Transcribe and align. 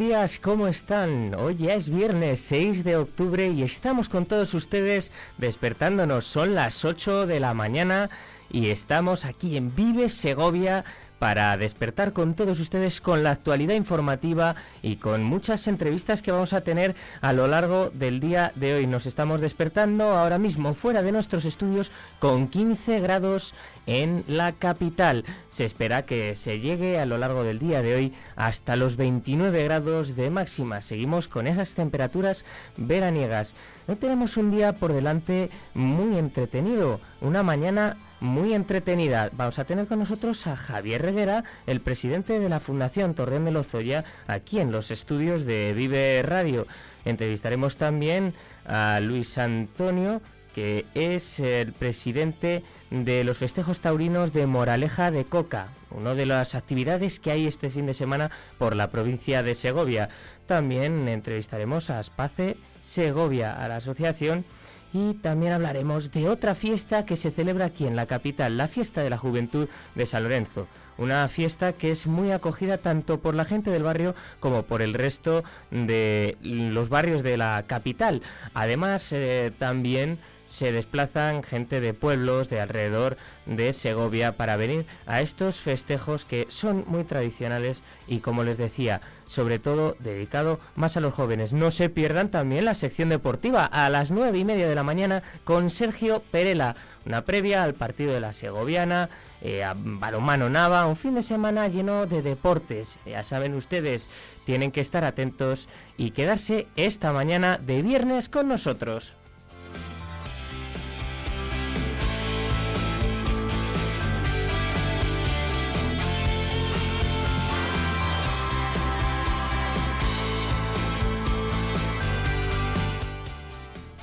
Días, 0.00 0.40
¿cómo 0.40 0.66
están? 0.66 1.34
Hoy 1.34 1.58
ya 1.58 1.74
es 1.74 1.90
viernes 1.90 2.40
6 2.40 2.84
de 2.84 2.96
octubre 2.96 3.48
y 3.48 3.62
estamos 3.62 4.08
con 4.08 4.24
todos 4.24 4.54
ustedes 4.54 5.12
despertándonos. 5.36 6.24
Son 6.24 6.54
las 6.54 6.86
8 6.86 7.26
de 7.26 7.38
la 7.38 7.52
mañana 7.52 8.08
y 8.50 8.70
estamos 8.70 9.26
aquí 9.26 9.58
en 9.58 9.74
Vive 9.74 10.08
Segovia 10.08 10.86
para 11.20 11.54
despertar 11.58 12.14
con 12.14 12.32
todos 12.32 12.58
ustedes 12.60 13.02
con 13.02 13.22
la 13.22 13.32
actualidad 13.32 13.74
informativa 13.74 14.56
y 14.80 14.96
con 14.96 15.22
muchas 15.22 15.68
entrevistas 15.68 16.22
que 16.22 16.32
vamos 16.32 16.54
a 16.54 16.62
tener 16.62 16.96
a 17.20 17.34
lo 17.34 17.46
largo 17.46 17.90
del 17.90 18.20
día 18.20 18.52
de 18.56 18.72
hoy. 18.72 18.86
Nos 18.86 19.04
estamos 19.04 19.42
despertando 19.42 20.04
ahora 20.16 20.38
mismo 20.38 20.72
fuera 20.72 21.02
de 21.02 21.12
nuestros 21.12 21.44
estudios 21.44 21.92
con 22.20 22.48
15 22.48 23.00
grados 23.00 23.54
en 23.86 24.24
la 24.28 24.52
capital. 24.52 25.26
Se 25.50 25.66
espera 25.66 26.06
que 26.06 26.36
se 26.36 26.58
llegue 26.58 26.98
a 26.98 27.04
lo 27.04 27.18
largo 27.18 27.44
del 27.44 27.58
día 27.58 27.82
de 27.82 27.94
hoy 27.94 28.14
hasta 28.34 28.74
los 28.76 28.96
29 28.96 29.62
grados 29.64 30.16
de 30.16 30.30
máxima. 30.30 30.80
Seguimos 30.80 31.28
con 31.28 31.46
esas 31.46 31.74
temperaturas 31.74 32.46
veraniegas. 32.78 33.52
Hoy 33.88 33.96
tenemos 33.96 34.38
un 34.38 34.50
día 34.50 34.72
por 34.72 34.94
delante 34.94 35.50
muy 35.74 36.16
entretenido, 36.16 36.98
una 37.20 37.42
mañana 37.42 37.98
muy 38.20 38.54
entretenida. 38.54 39.30
Vamos 39.32 39.58
a 39.58 39.64
tener 39.64 39.86
con 39.86 39.98
nosotros 39.98 40.46
a 40.46 40.56
Javier 40.56 41.02
Reguera, 41.02 41.44
el 41.66 41.80
presidente 41.80 42.38
de 42.38 42.48
la 42.48 42.60
Fundación 42.60 43.14
Torreón 43.14 43.46
de 43.46 43.50
Lozoya, 43.50 44.04
aquí 44.26 44.60
en 44.60 44.70
los 44.70 44.90
estudios 44.90 45.44
de 45.44 45.72
Vive 45.74 46.22
Radio. 46.22 46.66
Entrevistaremos 47.04 47.76
también 47.76 48.34
a 48.66 49.00
Luis 49.00 49.38
Antonio, 49.38 50.20
que 50.54 50.84
es 50.94 51.40
el 51.40 51.72
presidente 51.72 52.62
de 52.90 53.24
los 53.24 53.38
festejos 53.38 53.80
taurinos 53.80 54.32
de 54.32 54.46
Moraleja 54.46 55.10
de 55.10 55.24
Coca, 55.24 55.68
una 55.90 56.14
de 56.14 56.26
las 56.26 56.54
actividades 56.54 57.20
que 57.20 57.30
hay 57.30 57.46
este 57.46 57.70
fin 57.70 57.86
de 57.86 57.94
semana 57.94 58.30
por 58.58 58.76
la 58.76 58.90
provincia 58.90 59.42
de 59.42 59.54
Segovia. 59.54 60.08
También 60.46 61.08
entrevistaremos 61.08 61.88
a 61.88 62.00
Space 62.00 62.56
Segovia, 62.82 63.52
a 63.52 63.68
la 63.68 63.76
asociación 63.76 64.44
y 64.92 65.14
también 65.14 65.52
hablaremos 65.52 66.10
de 66.10 66.28
otra 66.28 66.54
fiesta 66.54 67.04
que 67.04 67.16
se 67.16 67.30
celebra 67.30 67.66
aquí 67.66 67.86
en 67.86 67.96
la 67.96 68.06
capital, 68.06 68.56
la 68.56 68.68
fiesta 68.68 69.02
de 69.02 69.10
la 69.10 69.18
juventud 69.18 69.68
de 69.94 70.06
San 70.06 70.24
Lorenzo. 70.24 70.66
Una 70.98 71.26
fiesta 71.28 71.72
que 71.72 71.90
es 71.90 72.06
muy 72.06 72.30
acogida 72.30 72.76
tanto 72.76 73.20
por 73.20 73.34
la 73.34 73.44
gente 73.44 73.70
del 73.70 73.84
barrio 73.84 74.14
como 74.38 74.64
por 74.64 74.82
el 74.82 74.94
resto 74.94 75.44
de 75.70 76.36
los 76.42 76.88
barrios 76.88 77.22
de 77.22 77.36
la 77.38 77.64
capital. 77.66 78.20
Además, 78.52 79.12
eh, 79.12 79.50
también 79.58 80.18
se 80.46 80.72
desplazan 80.72 81.42
gente 81.44 81.80
de 81.80 81.94
pueblos 81.94 82.50
de 82.50 82.60
alrededor 82.60 83.16
de 83.46 83.72
Segovia 83.72 84.36
para 84.36 84.56
venir 84.56 84.84
a 85.06 85.20
estos 85.22 85.60
festejos 85.60 86.24
que 86.24 86.46
son 86.50 86.84
muy 86.88 87.04
tradicionales 87.04 87.82
y 88.08 88.18
como 88.18 88.42
les 88.42 88.58
decía, 88.58 89.00
sobre 89.30 89.60
todo 89.60 89.96
dedicado 90.00 90.58
más 90.74 90.96
a 90.96 91.00
los 91.00 91.14
jóvenes. 91.14 91.52
No 91.52 91.70
se 91.70 91.88
pierdan 91.88 92.32
también 92.32 92.64
la 92.64 92.74
sección 92.74 93.10
deportiva 93.10 93.64
a 93.64 93.88
las 93.88 94.10
nueve 94.10 94.36
y 94.38 94.44
media 94.44 94.66
de 94.66 94.74
la 94.74 94.82
mañana 94.82 95.22
con 95.44 95.70
Sergio 95.70 96.20
Perela, 96.32 96.74
una 97.06 97.24
previa 97.24 97.62
al 97.62 97.74
partido 97.74 98.12
de 98.12 98.18
la 98.18 98.32
Segoviana, 98.32 99.08
eh, 99.40 99.62
a 99.62 99.76
Balomano 99.76 100.50
Nava, 100.50 100.84
un 100.86 100.96
fin 100.96 101.14
de 101.14 101.22
semana 101.22 101.68
lleno 101.68 102.06
de 102.06 102.22
deportes. 102.22 102.98
Ya 103.06 103.22
saben 103.22 103.54
ustedes, 103.54 104.08
tienen 104.46 104.72
que 104.72 104.80
estar 104.80 105.04
atentos 105.04 105.68
y 105.96 106.10
quedarse 106.10 106.66
esta 106.74 107.12
mañana 107.12 107.56
de 107.56 107.82
viernes 107.82 108.28
con 108.28 108.48
nosotros. 108.48 109.12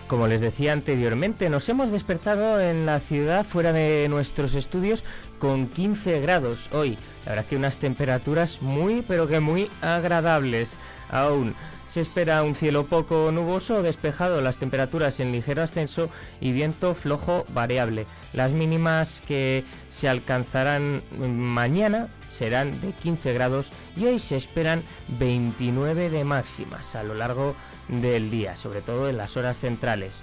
Como 0.07 0.29
les 0.29 0.39
decía 0.39 0.71
anteriormente, 0.71 1.49
nos 1.49 1.67
hemos 1.67 1.91
despertado 1.91 2.61
en 2.61 2.85
la 2.85 3.01
ciudad 3.01 3.45
fuera 3.45 3.73
de 3.73 4.07
nuestros 4.09 4.55
estudios 4.55 5.03
con 5.37 5.67
15 5.67 6.21
grados 6.21 6.69
hoy. 6.71 6.97
La 7.25 7.31
verdad 7.31 7.45
que 7.45 7.57
unas 7.57 7.75
temperaturas 7.75 8.61
muy 8.61 9.01
pero 9.01 9.27
que 9.27 9.41
muy 9.41 9.69
agradables. 9.81 10.77
Aún 11.09 11.55
se 11.89 11.99
espera 11.99 12.43
un 12.43 12.55
cielo 12.55 12.85
poco 12.85 13.33
nuboso 13.33 13.75
o 13.75 13.81
despejado, 13.81 14.39
las 14.39 14.55
temperaturas 14.55 15.19
en 15.19 15.33
ligero 15.33 15.61
ascenso 15.61 16.09
y 16.39 16.53
viento 16.53 16.95
flojo 16.95 17.43
variable. 17.49 18.05
Las 18.31 18.51
mínimas 18.51 19.21
que 19.27 19.65
se 19.89 20.07
alcanzarán 20.07 21.03
mañana 21.19 22.07
serán 22.31 22.79
de 22.79 22.93
15 22.93 23.33
grados 23.33 23.71
y 23.97 24.05
hoy 24.05 24.19
se 24.19 24.37
esperan 24.37 24.83
29 25.19 26.09
de 26.09 26.23
máximas 26.23 26.95
a 26.95 27.03
lo 27.03 27.13
largo 27.13 27.55
del 27.87 28.29
día, 28.29 28.57
sobre 28.57 28.81
todo 28.81 29.09
en 29.09 29.17
las 29.17 29.37
horas 29.37 29.59
centrales. 29.59 30.21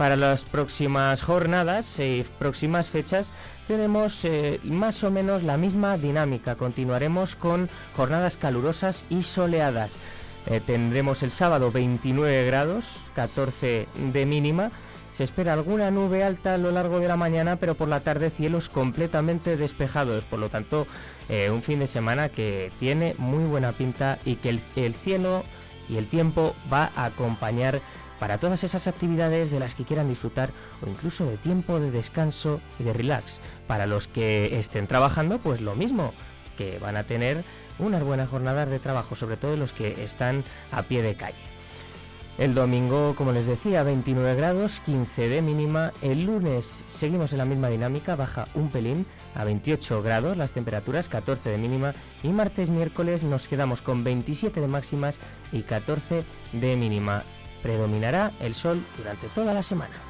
Para 0.00 0.16
las 0.16 0.44
próximas 0.44 1.22
jornadas 1.22 1.98
y 1.98 2.24
próximas 2.38 2.88
fechas 2.88 3.30
tenemos 3.68 4.24
eh, 4.24 4.58
más 4.64 5.04
o 5.04 5.10
menos 5.10 5.42
la 5.42 5.58
misma 5.58 5.98
dinámica. 5.98 6.56
Continuaremos 6.56 7.36
con 7.36 7.68
jornadas 7.94 8.38
calurosas 8.38 9.04
y 9.10 9.22
soleadas. 9.22 9.92
Eh, 10.46 10.62
tendremos 10.64 11.22
el 11.22 11.30
sábado 11.30 11.70
29 11.70 12.46
grados, 12.46 12.96
14 13.14 13.88
de 14.12 14.26
mínima. 14.26 14.70
Se 15.18 15.24
espera 15.24 15.52
alguna 15.52 15.90
nube 15.90 16.24
alta 16.24 16.54
a 16.54 16.58
lo 16.58 16.70
largo 16.70 16.98
de 16.98 17.08
la 17.08 17.18
mañana, 17.18 17.56
pero 17.56 17.74
por 17.74 17.88
la 17.88 18.00
tarde 18.00 18.30
cielos 18.30 18.70
completamente 18.70 19.58
despejados. 19.58 20.24
Por 20.24 20.38
lo 20.38 20.48
tanto, 20.48 20.86
eh, 21.28 21.50
un 21.50 21.62
fin 21.62 21.78
de 21.78 21.86
semana 21.86 22.30
que 22.30 22.72
tiene 22.80 23.14
muy 23.18 23.44
buena 23.44 23.72
pinta 23.72 24.18
y 24.24 24.36
que 24.36 24.60
el 24.76 24.94
cielo 24.94 25.44
y 25.90 25.98
el 25.98 26.06
tiempo 26.06 26.54
va 26.72 26.92
a 26.94 27.06
acompañar 27.06 27.80
para 28.20 28.38
todas 28.38 28.62
esas 28.64 28.86
actividades 28.86 29.50
de 29.50 29.58
las 29.58 29.74
que 29.74 29.84
quieran 29.84 30.08
disfrutar 30.08 30.50
o 30.84 30.88
incluso 30.88 31.26
de 31.26 31.38
tiempo 31.38 31.80
de 31.80 31.90
descanso 31.90 32.60
y 32.78 32.84
de 32.84 32.92
relax. 32.92 33.40
Para 33.66 33.86
los 33.86 34.06
que 34.06 34.58
estén 34.58 34.86
trabajando, 34.86 35.38
pues 35.38 35.60
lo 35.60 35.74
mismo, 35.74 36.12
que 36.56 36.78
van 36.78 36.96
a 36.96 37.04
tener 37.04 37.42
unas 37.78 38.04
buenas 38.04 38.28
jornadas 38.28 38.68
de 38.68 38.78
trabajo, 38.78 39.16
sobre 39.16 39.38
todo 39.38 39.56
los 39.56 39.72
que 39.72 40.04
están 40.04 40.44
a 40.70 40.82
pie 40.82 41.02
de 41.02 41.14
calle. 41.14 41.49
El 42.40 42.54
domingo, 42.54 43.14
como 43.16 43.32
les 43.32 43.44
decía, 43.44 43.82
29 43.82 44.34
grados, 44.34 44.80
15 44.86 45.28
de 45.28 45.42
mínima. 45.42 45.92
El 46.00 46.24
lunes 46.24 46.84
seguimos 46.88 47.32
en 47.32 47.38
la 47.38 47.44
misma 47.44 47.68
dinámica, 47.68 48.16
baja 48.16 48.48
un 48.54 48.70
pelín 48.70 49.04
a 49.34 49.44
28 49.44 50.00
grados 50.00 50.38
las 50.38 50.52
temperaturas, 50.52 51.10
14 51.10 51.50
de 51.50 51.58
mínima. 51.58 51.92
Y 52.22 52.28
martes, 52.28 52.70
miércoles 52.70 53.24
nos 53.24 53.46
quedamos 53.46 53.82
con 53.82 54.04
27 54.04 54.58
de 54.58 54.68
máximas 54.68 55.18
y 55.52 55.60
14 55.64 56.24
de 56.54 56.76
mínima. 56.76 57.24
Predominará 57.62 58.32
el 58.40 58.54
sol 58.54 58.86
durante 58.96 59.28
toda 59.28 59.52
la 59.52 59.62
semana. 59.62 60.09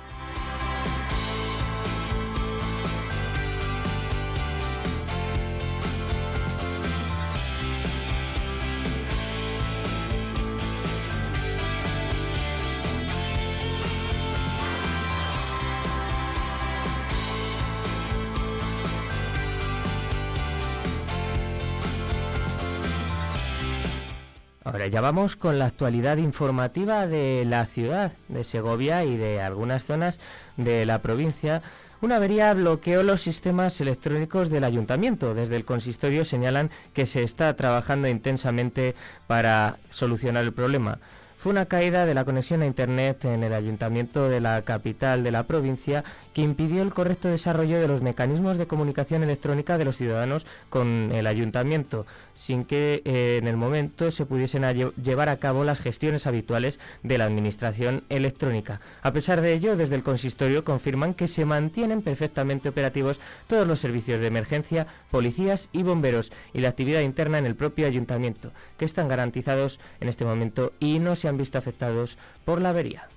Ya 24.91 25.01
vamos 25.01 25.37
con 25.37 25.61
la 25.61 25.67
actualidad 25.67 26.17
informativa 26.17 27.07
de 27.07 27.45
la 27.47 27.65
ciudad 27.67 28.13
de 28.27 28.43
Segovia 28.43 29.05
y 29.05 29.17
de 29.17 29.41
algunas 29.41 29.85
zonas 29.85 30.19
de 30.57 30.85
la 30.85 31.01
provincia. 31.01 31.63
Una 32.01 32.17
avería 32.17 32.53
bloqueó 32.55 33.05
los 33.05 33.23
sistemas 33.23 33.81
electrónicos 33.81 34.51
del 34.51 34.65
ayuntamiento. 34.65 35.33
Desde 35.33 35.55
el 35.55 35.65
consistorio 35.65 36.25
señalan 36.25 36.71
que 36.93 37.07
se 37.07 37.23
está 37.23 37.55
trabajando 37.55 38.09
intensamente 38.09 38.97
para 39.29 39.79
solucionar 39.91 40.43
el 40.43 40.53
problema 40.53 40.99
fue 41.41 41.53
una 41.53 41.65
caída 41.65 42.05
de 42.05 42.13
la 42.13 42.27
conexión 42.27 42.61
a 42.61 42.67
Internet 42.67 43.25
en 43.25 43.43
el 43.43 43.55
ayuntamiento 43.55 44.29
de 44.29 44.41
la 44.41 44.61
capital 44.61 45.25
de 45.25 45.31
la 45.31 45.45
provincia 45.45 46.05
que 46.35 46.43
impidió 46.43 46.83
el 46.83 46.93
correcto 46.93 47.29
desarrollo 47.29 47.81
de 47.81 47.89
los 47.89 48.03
mecanismos 48.03 48.59
de 48.59 48.67
comunicación 48.67 49.23
electrónica 49.23 49.79
de 49.79 49.87
los 49.87 49.97
ciudadanos 49.97 50.45
con 50.69 51.11
el 51.13 51.27
ayuntamiento, 51.27 52.05
sin 52.35 52.65
que 52.65 53.01
eh, 53.07 53.39
en 53.41 53.49
el 53.49 53.57
momento 53.57 54.11
se 54.11 54.27
pudiesen 54.27 54.65
llevar 55.03 55.31
a 55.31 55.39
cabo 55.39 55.65
las 55.65 55.81
gestiones 55.81 56.27
habituales 56.27 56.79
de 57.03 57.17
la 57.17 57.25
administración 57.25 58.05
electrónica. 58.11 58.83
A 59.03 59.13
pesar 59.13 59.41
de 59.41 59.55
ello, 59.55 59.77
desde 59.77 59.95
el 59.95 60.03
consistorio 60.03 60.63
confirman 60.63 61.15
que 61.15 61.27
se 61.27 61.47
mantienen 61.47 62.03
perfectamente 62.03 62.69
operativos 62.69 63.19
todos 63.47 63.67
los 63.67 63.81
servicios 63.81 64.21
de 64.21 64.27
emergencia, 64.27 64.87
policías 65.11 65.71
y 65.73 65.85
bomberos 65.85 66.33
y 66.53 66.61
la 66.61 66.69
actividad 66.69 67.01
interna 67.01 67.39
en 67.39 67.47
el 67.47 67.57
propio 67.57 67.87
ayuntamiento, 67.87 68.53
que 68.77 68.85
están 68.85 69.09
garantizados 69.09 69.81
en 70.01 70.11
este 70.11 70.27
momento 70.27 70.75
y 70.81 70.99
no 70.99 71.17
se 71.17 71.30
han 71.31 71.38
visto 71.38 71.56
afectados 71.59 72.19
por 72.44 72.61
la 72.61 72.71
avería. 72.71 73.09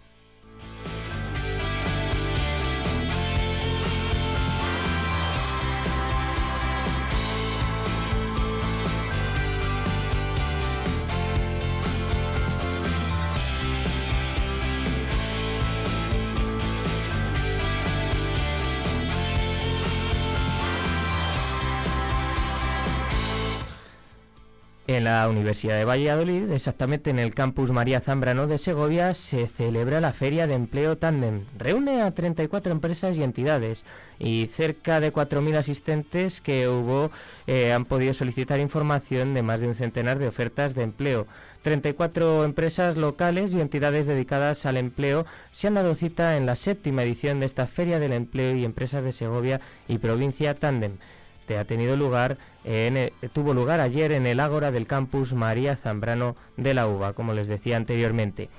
La 25.14 25.30
Universidad 25.30 25.78
de 25.78 25.86
Valladolid, 25.86 26.52
exactamente 26.52 27.12
en 27.12 27.20
el 27.20 27.36
campus 27.36 27.72
María 27.72 28.02
Zambrano 28.02 28.48
de 28.48 28.58
Segovia, 28.58 29.14
se 29.14 29.46
celebra 29.46 30.02
la 30.02 30.12
Feria 30.12 30.48
de 30.48 30.56
Empleo 30.56 30.98
Tandem. 30.98 31.46
Reúne 31.56 32.02
a 32.02 32.10
34 32.10 32.72
empresas 32.72 33.16
y 33.16 33.22
entidades 33.22 33.86
y 34.18 34.50
cerca 34.52 35.00
de 35.00 35.14
4.000 35.14 35.56
asistentes 35.56 36.42
que 36.42 36.68
hubo 36.68 37.12
eh, 37.46 37.74
han 37.74 37.86
podido 37.86 38.16
solicitar 38.16 38.60
información 38.60 39.36
de 39.36 39.44
más 39.44 39.60
de 39.60 39.68
un 39.68 39.76
centenar 39.76 40.18
de 40.18 40.30
ofertas 40.30 40.74
de 40.74 40.82
empleo. 40.82 41.28
34 41.62 42.44
empresas 42.44 42.98
locales 42.98 43.54
y 43.54 43.62
entidades 43.62 44.08
dedicadas 44.08 44.66
al 44.66 44.78
empleo 44.78 45.28
se 45.52 45.68
han 45.68 45.76
dado 45.76 45.94
cita 45.94 46.38
en 46.38 46.48
la 46.48 46.56
séptima 46.56 47.04
edición 47.04 47.40
de 47.40 47.46
esta 47.46 47.68
Feria 47.68 48.00
del 48.00 48.14
Empleo 48.14 48.56
y 48.56 48.66
Empresas 48.66 49.04
de 49.04 49.12
Segovia 49.12 49.62
y 49.88 50.00
Provincia 50.00 50.56
Tandem 50.56 50.98
ha 51.58 51.66
tenido 51.66 51.98
lugar 51.98 52.38
tuvo 53.34 53.54
lugar 53.54 53.80
ayer 53.80 54.12
en 54.12 54.26
el 54.26 54.40
Ágora 54.40 54.72
del 54.72 54.88
campus 54.88 55.34
María 55.34 55.76
Zambrano 55.76 56.36
de 56.58 56.74
la 56.74 56.88
UBA, 56.88 57.14
como 57.14 57.34
les 57.34 57.48
decía 57.48 57.78
anteriormente. 57.78 58.50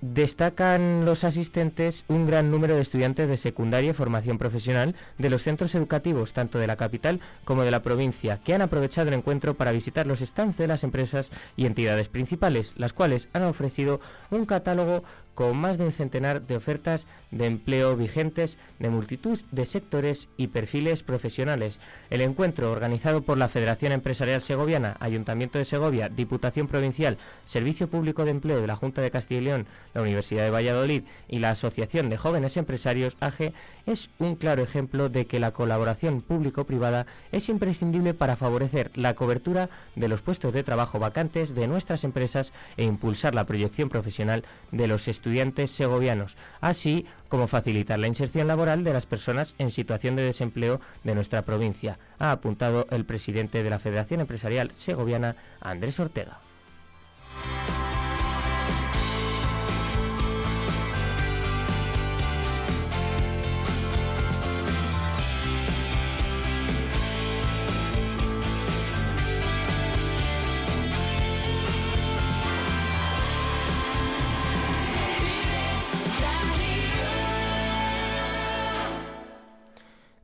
destacan 0.00 1.04
los 1.04 1.24
asistentes 1.24 2.04
un 2.08 2.26
gran 2.26 2.50
número 2.50 2.76
de 2.76 2.82
estudiantes 2.82 3.28
de 3.28 3.36
secundaria 3.36 3.90
y 3.90 3.94
formación 3.94 4.38
profesional 4.38 4.94
de 5.18 5.30
los 5.30 5.42
centros 5.42 5.74
educativos, 5.74 6.32
tanto 6.32 6.58
de 6.58 6.66
la 6.66 6.76
capital 6.76 7.20
como 7.44 7.64
de 7.64 7.70
la 7.70 7.82
provincia, 7.82 8.38
que 8.44 8.54
han 8.54 8.62
aprovechado 8.62 9.08
el 9.08 9.14
encuentro 9.14 9.54
para 9.54 9.72
visitar 9.72 10.06
los 10.06 10.20
stands 10.20 10.58
de 10.58 10.66
las 10.66 10.84
empresas 10.84 11.30
y 11.56 11.66
entidades 11.66 12.08
principales, 12.08 12.74
las 12.76 12.92
cuales 12.92 13.28
han 13.32 13.42
ofrecido 13.44 14.00
un 14.30 14.44
catálogo 14.44 15.02
con 15.36 15.56
más 15.56 15.76
de 15.76 15.84
un 15.84 15.92
centenar 15.92 16.46
de 16.46 16.56
ofertas 16.56 17.06
de 17.30 17.44
empleo 17.44 17.94
vigentes 17.94 18.56
de 18.78 18.88
multitud 18.88 19.38
de 19.52 19.66
sectores 19.66 20.28
y 20.38 20.46
perfiles 20.46 21.02
profesionales. 21.02 21.78
El 22.08 22.22
encuentro, 22.22 22.72
organizado 22.72 23.20
por 23.20 23.36
la 23.36 23.50
Federación 23.50 23.92
Empresarial 23.92 24.40
Segoviana, 24.40 24.96
Ayuntamiento 24.98 25.58
de 25.58 25.66
Segovia, 25.66 26.08
Diputación 26.08 26.68
Provincial, 26.68 27.18
Servicio 27.44 27.88
Público 27.88 28.24
de 28.24 28.30
Empleo 28.30 28.62
de 28.62 28.66
la 28.66 28.76
Junta 28.76 29.02
de 29.02 29.10
Castilla 29.10 29.40
y 29.42 29.44
León, 29.44 29.66
la 29.92 30.00
Universidad 30.00 30.42
de 30.42 30.50
Valladolid 30.50 31.02
y 31.28 31.38
la 31.38 31.50
Asociación 31.50 32.08
de 32.08 32.16
Jóvenes 32.16 32.56
Empresarios, 32.56 33.14
AGE, 33.20 33.52
es 33.84 34.08
un 34.18 34.36
claro 34.36 34.62
ejemplo 34.62 35.10
de 35.10 35.26
que 35.26 35.38
la 35.38 35.50
colaboración 35.50 36.22
público-privada 36.22 37.06
es 37.30 37.50
imprescindible 37.50 38.14
para 38.14 38.36
favorecer 38.36 38.90
la 38.94 39.14
cobertura 39.14 39.68
de 39.96 40.08
los 40.08 40.22
puestos 40.22 40.54
de 40.54 40.64
trabajo 40.64 40.98
vacantes 40.98 41.54
de 41.54 41.66
nuestras 41.66 42.04
empresas 42.04 42.54
e 42.78 42.84
impulsar 42.84 43.34
la 43.34 43.44
proyección 43.44 43.90
profesional 43.90 44.42
de 44.72 44.86
los 44.88 45.06
estudiantes 45.08 45.25
estudiantes 45.26 45.72
segovianos, 45.72 46.36
así 46.60 47.04
como 47.28 47.48
facilitar 47.48 47.98
la 47.98 48.06
inserción 48.06 48.46
laboral 48.46 48.84
de 48.84 48.92
las 48.92 49.06
personas 49.06 49.56
en 49.58 49.72
situación 49.72 50.14
de 50.14 50.22
desempleo 50.22 50.80
de 51.02 51.16
nuestra 51.16 51.42
provincia, 51.42 51.98
ha 52.20 52.30
apuntado 52.30 52.86
el 52.90 53.04
presidente 53.04 53.64
de 53.64 53.70
la 53.70 53.80
Federación 53.80 54.20
Empresarial 54.20 54.70
Segoviana, 54.76 55.34
Andrés 55.60 55.98
Ortega. 55.98 56.38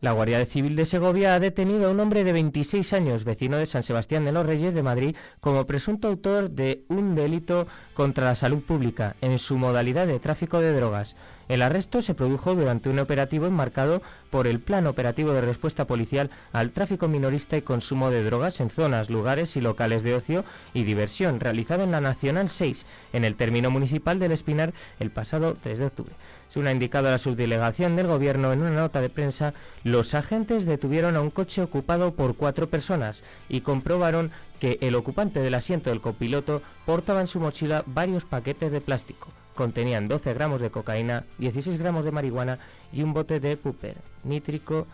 La 0.02 0.10
Guardia 0.10 0.44
Civil 0.46 0.74
de 0.74 0.84
Segovia 0.84 1.36
ha 1.36 1.38
detenido 1.38 1.86
a 1.86 1.92
un 1.92 2.00
hombre 2.00 2.24
de 2.24 2.32
26 2.32 2.92
años, 2.92 3.22
vecino 3.22 3.56
de 3.56 3.66
San 3.66 3.84
Sebastián 3.84 4.24
de 4.24 4.32
los 4.32 4.44
Reyes 4.44 4.74
de 4.74 4.82
Madrid, 4.82 5.14
como 5.38 5.64
presunto 5.64 6.08
autor 6.08 6.50
de 6.50 6.82
un 6.88 7.14
delito 7.14 7.68
contra 7.94 8.24
la 8.24 8.34
salud 8.34 8.64
pública 8.64 9.14
en 9.20 9.38
su 9.38 9.56
modalidad 9.58 10.08
de 10.08 10.18
tráfico 10.18 10.58
de 10.58 10.72
drogas. 10.72 11.14
El 11.48 11.62
arresto 11.62 12.02
se 12.02 12.14
produjo 12.14 12.56
durante 12.56 12.88
un 12.88 12.98
operativo 12.98 13.46
enmarcado 13.46 14.02
por 14.30 14.48
el 14.48 14.58
Plan 14.58 14.88
Operativo 14.88 15.32
de 15.34 15.40
Respuesta 15.40 15.86
Policial 15.86 16.30
al 16.52 16.72
Tráfico 16.72 17.06
Minorista 17.06 17.56
y 17.56 17.62
Consumo 17.62 18.10
de 18.10 18.24
Drogas 18.24 18.58
en 18.58 18.70
zonas, 18.70 19.08
lugares 19.08 19.54
y 19.56 19.60
locales 19.60 20.02
de 20.02 20.16
ocio 20.16 20.44
y 20.74 20.82
diversión, 20.82 21.38
realizado 21.38 21.84
en 21.84 21.92
la 21.92 22.00
Nacional 22.00 22.48
6, 22.48 22.86
en 23.12 23.24
el 23.24 23.36
término 23.36 23.70
municipal 23.70 24.18
del 24.18 24.32
Espinar, 24.32 24.72
el 24.98 25.12
pasado 25.12 25.56
3 25.62 25.78
de 25.78 25.86
octubre. 25.86 26.14
Según 26.52 26.66
ha 26.66 26.72
indicado 26.72 27.10
la 27.10 27.16
subdelegación 27.16 27.96
del 27.96 28.08
Gobierno 28.08 28.52
en 28.52 28.60
una 28.60 28.72
nota 28.72 29.00
de 29.00 29.08
prensa, 29.08 29.54
los 29.84 30.12
agentes 30.12 30.66
detuvieron 30.66 31.16
a 31.16 31.22
un 31.22 31.30
coche 31.30 31.62
ocupado 31.62 32.14
por 32.14 32.36
cuatro 32.36 32.68
personas 32.68 33.22
y 33.48 33.62
comprobaron 33.62 34.30
que 34.60 34.76
el 34.82 34.94
ocupante 34.94 35.40
del 35.40 35.54
asiento 35.54 35.88
del 35.88 36.02
copiloto 36.02 36.60
portaba 36.84 37.22
en 37.22 37.26
su 37.26 37.40
mochila 37.40 37.84
varios 37.86 38.26
paquetes 38.26 38.70
de 38.70 38.82
plástico. 38.82 39.28
Contenían 39.54 40.08
12 40.08 40.34
gramos 40.34 40.60
de 40.60 40.68
cocaína, 40.68 41.24
16 41.38 41.78
gramos 41.78 42.04
de 42.04 42.12
marihuana 42.12 42.58
y 42.92 43.02
un 43.02 43.14
bote 43.14 43.40
de 43.40 43.56
puper, 43.56 43.96
nítrico, 44.22 44.86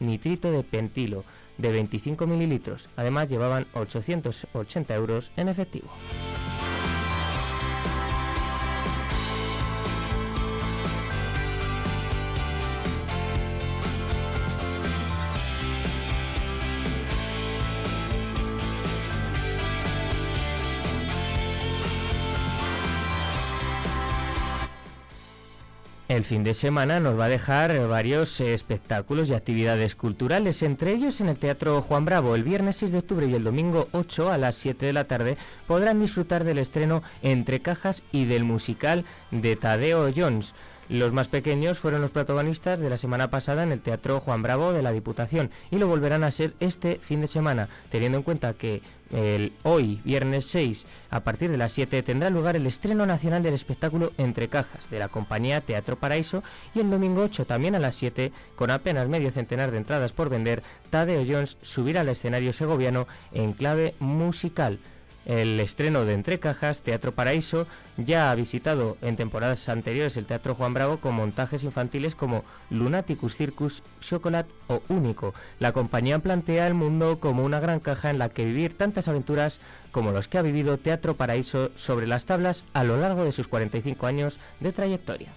nitrito 0.00 0.50
de 0.50 0.64
pentilo, 0.64 1.22
de 1.58 1.70
25 1.70 2.26
mililitros. 2.26 2.88
Además 2.96 3.28
llevaban 3.28 3.68
880 3.74 4.96
euros 4.96 5.30
en 5.36 5.48
efectivo. 5.48 5.92
El 26.12 26.24
fin 26.24 26.44
de 26.44 26.52
semana 26.52 27.00
nos 27.00 27.18
va 27.18 27.24
a 27.24 27.30
dejar 27.30 27.88
varios 27.88 28.38
espectáculos 28.42 29.30
y 29.30 29.32
actividades 29.32 29.96
culturales, 29.96 30.62
entre 30.62 30.92
ellos 30.92 31.22
en 31.22 31.30
el 31.30 31.38
Teatro 31.38 31.80
Juan 31.80 32.04
Bravo. 32.04 32.34
El 32.34 32.44
viernes 32.44 32.76
6 32.76 32.92
de 32.92 32.98
octubre 32.98 33.26
y 33.26 33.34
el 33.34 33.44
domingo 33.44 33.88
8 33.92 34.30
a 34.30 34.36
las 34.36 34.56
7 34.56 34.84
de 34.84 34.92
la 34.92 35.04
tarde 35.04 35.38
podrán 35.66 36.00
disfrutar 36.00 36.44
del 36.44 36.58
estreno 36.58 37.02
Entre 37.22 37.62
Cajas 37.62 38.02
y 38.12 38.26
del 38.26 38.44
musical 38.44 39.06
de 39.30 39.56
Tadeo 39.56 40.12
Jones. 40.14 40.52
Los 40.88 41.12
más 41.12 41.28
pequeños 41.28 41.78
fueron 41.78 42.02
los 42.02 42.10
protagonistas 42.10 42.78
de 42.78 42.90
la 42.90 42.96
semana 42.96 43.30
pasada 43.30 43.62
en 43.62 43.72
el 43.72 43.80
Teatro 43.80 44.20
Juan 44.20 44.42
Bravo 44.42 44.72
de 44.72 44.82
la 44.82 44.92
Diputación 44.92 45.50
y 45.70 45.76
lo 45.76 45.86
volverán 45.86 46.24
a 46.24 46.30
ser 46.30 46.54
este 46.60 46.98
fin 47.02 47.20
de 47.20 47.28
semana, 47.28 47.68
teniendo 47.90 48.18
en 48.18 48.24
cuenta 48.24 48.52
que 48.54 48.82
el 49.12 49.52
hoy, 49.62 50.00
viernes 50.04 50.46
6, 50.46 50.86
a 51.10 51.20
partir 51.20 51.50
de 51.50 51.56
las 51.56 51.72
7, 51.72 52.02
tendrá 52.02 52.30
lugar 52.30 52.56
el 52.56 52.66
estreno 52.66 53.06
nacional 53.06 53.42
del 53.42 53.54
espectáculo 53.54 54.12
Entre 54.18 54.48
Cajas 54.48 54.88
de 54.90 54.98
la 54.98 55.08
compañía 55.08 55.60
Teatro 55.60 55.96
Paraíso 55.96 56.42
y 56.74 56.80
el 56.80 56.90
domingo 56.90 57.22
8 57.22 57.44
también 57.44 57.74
a 57.74 57.78
las 57.78 57.94
7, 57.94 58.32
con 58.56 58.70
apenas 58.70 59.08
medio 59.08 59.30
centenar 59.30 59.70
de 59.70 59.78
entradas 59.78 60.12
por 60.12 60.30
vender, 60.30 60.62
Tadeo 60.90 61.24
Jones 61.28 61.58
subirá 61.62 62.00
al 62.00 62.08
escenario 62.08 62.52
segoviano 62.52 63.06
en 63.32 63.52
clave 63.52 63.94
musical. 64.00 64.78
El 65.26 65.60
estreno 65.60 66.04
de 66.04 66.14
Entre 66.14 66.40
Cajas, 66.40 66.80
Teatro 66.80 67.12
Paraíso, 67.12 67.66
ya 67.96 68.30
ha 68.30 68.34
visitado 68.34 68.96
en 69.02 69.16
temporadas 69.16 69.68
anteriores 69.68 70.16
el 70.16 70.26
Teatro 70.26 70.54
Juan 70.54 70.74
Bravo 70.74 70.98
con 70.98 71.14
montajes 71.14 71.62
infantiles 71.62 72.14
como 72.14 72.44
Lunaticus 72.70 73.36
Circus, 73.36 73.82
Chocolate 74.00 74.52
o 74.68 74.82
Único. 74.88 75.34
La 75.58 75.72
compañía 75.72 76.18
plantea 76.18 76.66
el 76.66 76.74
mundo 76.74 77.20
como 77.20 77.44
una 77.44 77.60
gran 77.60 77.80
caja 77.80 78.10
en 78.10 78.18
la 78.18 78.28
que 78.28 78.44
vivir 78.44 78.76
tantas 78.76 79.08
aventuras 79.08 79.60
como 79.90 80.12
los 80.12 80.28
que 80.28 80.38
ha 80.38 80.42
vivido 80.42 80.78
Teatro 80.78 81.14
Paraíso 81.14 81.70
sobre 81.76 82.06
las 82.06 82.24
tablas 82.24 82.64
a 82.72 82.84
lo 82.84 82.96
largo 82.96 83.24
de 83.24 83.32
sus 83.32 83.48
45 83.48 84.06
años 84.06 84.38
de 84.60 84.72
trayectoria. 84.72 85.32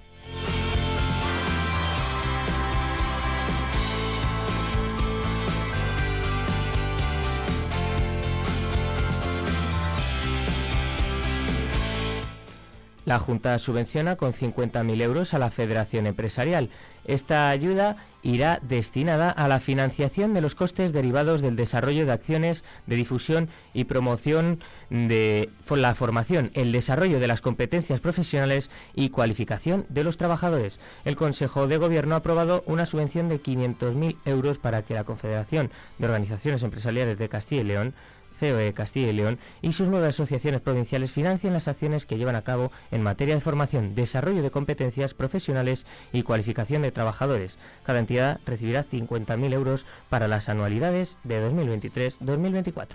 La 13.06 13.20
Junta 13.20 13.60
subvenciona 13.60 14.16
con 14.16 14.34
50.000 14.34 15.02
euros 15.02 15.34
a 15.36 15.40
la 15.40 15.52
Federación 15.52 16.08
Empresarial. 16.08 16.72
Esta 17.06 17.50
ayuda 17.50 17.98
irá 18.24 18.60
destinada 18.64 19.30
a 19.30 19.48
la 19.48 19.60
financiación 19.60 20.34
de 20.34 20.42
los 20.42 20.56
costes 20.56 20.92
derivados 20.92 21.42
del 21.42 21.56
desarrollo 21.56 22.08
de 22.08 22.12
acciones 22.12 22.64
de 22.88 22.96
difusión 22.96 23.50
y 23.76 23.84
promoción 23.84 24.60
de 24.90 25.52
la 25.70 25.94
formación, 25.94 26.50
el 26.56 26.72
desarrollo 26.72 27.20
de 27.20 27.28
las 27.28 27.42
competencias 27.42 28.00
profesionales 28.00 28.72
y 28.96 29.10
cualificación 29.10 29.86
de 29.90 30.04
los 30.04 30.18
trabajadores. 30.18 30.80
El 31.04 31.16
Consejo 31.16 31.68
de 31.68 31.78
Gobierno 31.78 32.16
ha 32.16 32.20
aprobado 32.20 32.64
una 32.66 32.88
subvención 32.88 33.30
de 33.30 33.40
500.000 33.40 34.18
euros 34.26 34.58
para 34.58 34.82
que 34.82 34.96
la 34.96 35.04
Confederación 35.04 35.70
de 36.00 36.06
Organizaciones 36.08 36.64
Empresariales 36.64 37.20
de 37.20 37.30
Castilla 37.30 37.62
y 37.62 37.66
León 37.66 37.94
COE 38.40 38.74
Castilla 38.74 39.10
y 39.10 39.14
León 39.14 39.40
y 39.62 39.74
sus 39.74 39.90
nueve 39.90 40.08
asociaciones 40.08 40.62
provinciales 40.62 41.12
financian 41.12 41.54
las 41.54 41.68
acciones 41.68 42.06
que 42.06 42.18
llevan 42.18 42.36
a 42.36 42.44
cabo 42.44 42.72
en 42.92 43.04
materia 43.04 43.36
de 43.36 43.42
formación, 43.42 43.96
desarrollo 43.96 44.42
de 44.42 44.52
competencias 44.52 45.14
profesionales 45.14 45.86
y 46.12 46.24
cualificación 46.24 46.82
de 46.82 46.92
trabajadores. 46.92 47.58
Cada 47.84 48.00
entidad 48.00 48.40
recibirá 48.46 48.86
50.000 48.86 49.54
euros 49.54 49.86
para 50.10 50.28
las 50.28 50.50
anualidades 50.50 51.18
de 51.24 51.50
2023-2024. 51.50 52.88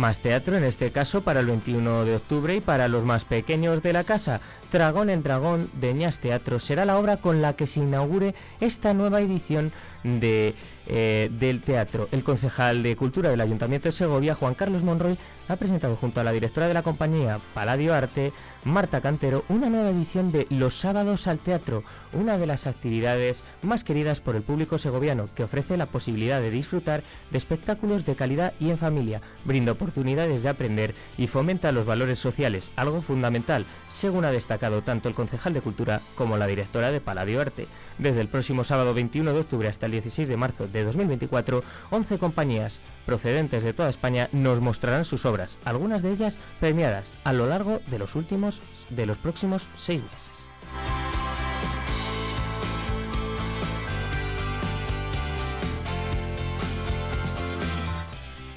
Más 0.00 0.20
teatro, 0.20 0.56
en 0.56 0.64
este 0.64 0.92
caso 0.92 1.20
para 1.20 1.40
el 1.40 1.46
21 1.46 2.06
de 2.06 2.16
octubre 2.16 2.56
y 2.56 2.62
para 2.62 2.88
los 2.88 3.04
más 3.04 3.26
pequeños 3.26 3.82
de 3.82 3.92
la 3.92 4.02
casa. 4.02 4.40
Dragón 4.70 5.10
en 5.10 5.22
Dragón 5.22 5.68
de 5.80 5.94
Ñas 5.94 6.18
Teatro 6.18 6.60
será 6.60 6.84
la 6.84 6.98
obra 6.98 7.16
con 7.16 7.42
la 7.42 7.54
que 7.54 7.66
se 7.66 7.80
inaugure 7.80 8.34
esta 8.60 8.94
nueva 8.94 9.20
edición 9.20 9.72
de, 10.04 10.54
eh, 10.86 11.30
del 11.38 11.60
teatro. 11.60 12.08
El 12.12 12.24
concejal 12.24 12.82
de 12.82 12.96
Cultura 12.96 13.30
del 13.30 13.40
Ayuntamiento 13.40 13.88
de 13.88 13.92
Segovia, 13.92 14.34
Juan 14.34 14.54
Carlos 14.54 14.82
Monroy, 14.82 15.18
ha 15.48 15.56
presentado 15.56 15.96
junto 15.96 16.20
a 16.20 16.24
la 16.24 16.32
directora 16.32 16.68
de 16.68 16.74
la 16.74 16.82
compañía 16.82 17.40
Paladio 17.54 17.92
Arte, 17.92 18.32
Marta 18.64 19.00
Cantero, 19.00 19.44
una 19.48 19.68
nueva 19.68 19.90
edición 19.90 20.30
de 20.30 20.46
Los 20.48 20.78
sábados 20.78 21.26
al 21.26 21.38
teatro, 21.38 21.82
una 22.12 22.38
de 22.38 22.46
las 22.46 22.66
actividades 22.66 23.42
más 23.62 23.82
queridas 23.82 24.20
por 24.20 24.36
el 24.36 24.42
público 24.42 24.78
segoviano, 24.78 25.28
que 25.34 25.42
ofrece 25.42 25.76
la 25.76 25.86
posibilidad 25.86 26.40
de 26.40 26.50
disfrutar 26.50 27.02
de 27.30 27.38
espectáculos 27.38 28.06
de 28.06 28.14
calidad 28.14 28.52
y 28.60 28.70
en 28.70 28.78
familia, 28.78 29.22
brinda 29.44 29.72
oportunidades 29.72 30.42
de 30.42 30.50
aprender 30.50 30.94
y 31.18 31.26
fomenta 31.26 31.72
los 31.72 31.86
valores 31.86 32.18
sociales, 32.18 32.70
algo 32.76 33.02
fundamental, 33.02 33.64
según 33.88 34.24
ha 34.24 34.30
destacado 34.30 34.59
tanto 34.82 35.08
el 35.08 35.14
concejal 35.14 35.54
de 35.54 35.60
Cultura 35.60 36.02
como 36.14 36.36
la 36.36 36.46
directora 36.46 36.90
de 36.90 37.00
Paladio 37.00 37.40
Arte. 37.40 37.66
Desde 37.98 38.20
el 38.20 38.28
próximo 38.28 38.64
sábado 38.64 38.94
21 38.94 39.32
de 39.32 39.40
octubre 39.40 39.68
hasta 39.68 39.86
el 39.86 39.92
16 39.92 40.28
de 40.28 40.36
marzo 40.36 40.68
de 40.68 40.84
2024, 40.84 41.62
11 41.90 42.18
compañías 42.18 42.80
procedentes 43.06 43.62
de 43.62 43.72
toda 43.72 43.90
España 43.90 44.28
nos 44.32 44.60
mostrarán 44.60 45.04
sus 45.04 45.24
obras, 45.24 45.58
algunas 45.64 46.02
de 46.02 46.12
ellas 46.12 46.38
premiadas 46.60 47.12
a 47.24 47.32
lo 47.32 47.46
largo 47.46 47.80
de 47.86 47.98
los 47.98 48.14
últimos 48.14 48.60
de 48.90 49.06
los 49.06 49.18
próximos 49.18 49.66
seis 49.76 50.02
meses. 50.02 51.29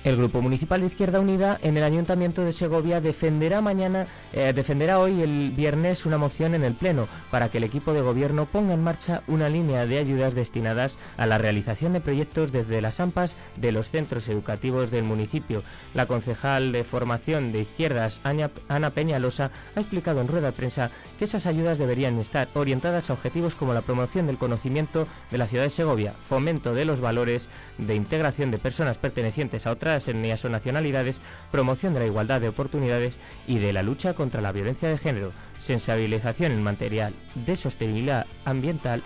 El 0.03 0.17
Grupo 0.17 0.41
Municipal 0.41 0.81
de 0.81 0.87
Izquierda 0.87 1.21
Unida 1.21 1.57
en 1.63 1.77
el 1.77 1.83
Ayuntamiento 1.83 2.43
de 2.43 2.51
Segovia 2.51 2.99
defenderá 2.99 3.61
mañana, 3.61 4.05
eh, 4.33 4.51
defenderá 4.53 4.99
hoy 4.99 5.21
el 5.21 5.51
viernes 5.51 6.05
una 6.05 6.17
moción 6.17 6.55
en 6.55 6.65
el 6.65 6.73
Pleno 6.73 7.07
para 7.31 7.47
que 7.47 7.59
el 7.59 7.63
equipo 7.63 7.93
de 7.93 8.01
gobierno 8.01 8.45
ponga 8.45 8.73
en 8.73 8.83
marcha 8.83 9.23
una 9.27 9.47
línea 9.47 9.85
de 9.85 9.99
ayudas 9.99 10.35
destinadas 10.35 10.97
a 11.15 11.25
la 11.25 11.37
realización 11.37 11.93
de 11.93 12.01
proyectos 12.01 12.51
desde 12.51 12.81
las 12.81 12.99
AMPAs 12.99 13.37
de 13.55 13.71
los 13.71 13.91
centros 13.91 14.27
educativos 14.27 14.91
del 14.91 15.05
municipio. 15.05 15.63
La 15.93 16.05
concejal 16.05 16.73
de 16.73 16.83
formación 16.83 17.53
de 17.53 17.61
izquierdas, 17.61 18.19
Ana 18.25 18.89
Peñalosa, 18.89 19.51
ha 19.73 19.79
explicado 19.79 20.19
en 20.19 20.27
rueda 20.27 20.47
de 20.47 20.57
prensa 20.57 20.91
que 21.17 21.23
esas 21.23 21.45
ayudas 21.45 21.77
deberían 21.77 22.19
estar 22.19 22.49
orientadas 22.55 23.09
a 23.09 23.13
objetivos 23.13 23.55
como 23.55 23.73
la 23.73 23.81
promoción 23.81 24.27
del 24.27 24.37
conocimiento 24.37 25.07
de 25.31 25.37
la 25.37 25.47
ciudad 25.47 25.63
de 25.63 25.69
Segovia, 25.69 26.13
fomento 26.27 26.73
de 26.73 26.83
los 26.83 26.99
valores 26.99 27.47
de 27.77 27.95
integración 27.95 28.51
de 28.51 28.57
personas 28.57 28.97
pertenecientes 28.97 29.65
a 29.65 29.71
otras 29.71 29.92
etnias 29.97 30.43
o 30.45 30.49
nacionalidades, 30.49 31.19
promoción 31.51 31.93
de 31.93 32.01
la 32.01 32.05
igualdad 32.05 32.41
de 32.41 32.49
oportunidades 32.49 33.15
y 33.47 33.59
de 33.59 33.73
la 33.73 33.83
lucha 33.83 34.13
contra 34.13 34.41
la 34.41 34.51
violencia 34.51 34.89
de 34.89 34.97
género, 34.97 35.31
sensibilización 35.59 36.51
en 36.51 36.63
material 36.63 37.13
de 37.35 37.55
sostenibilidad 37.55 38.25
ambiental, 38.45 39.03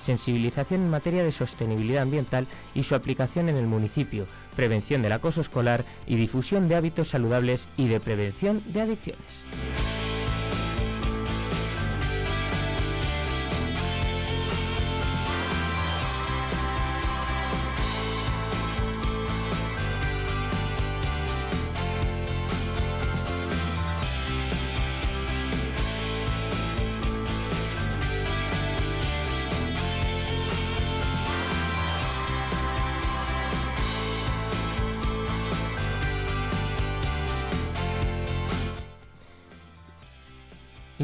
sensibilización 0.00 0.82
en 0.82 0.90
materia 0.90 1.22
de 1.22 1.32
sostenibilidad 1.32 2.02
ambiental 2.02 2.46
y 2.74 2.84
su 2.84 2.94
aplicación 2.94 3.48
en 3.48 3.56
el 3.56 3.66
municipio, 3.66 4.26
prevención 4.56 5.02
del 5.02 5.12
acoso 5.12 5.40
escolar 5.40 5.84
y 6.06 6.16
difusión 6.16 6.68
de 6.68 6.76
hábitos 6.76 7.08
saludables 7.08 7.68
y 7.76 7.88
de 7.88 8.00
prevención 8.00 8.62
de 8.66 8.80
adicciones. 8.80 9.79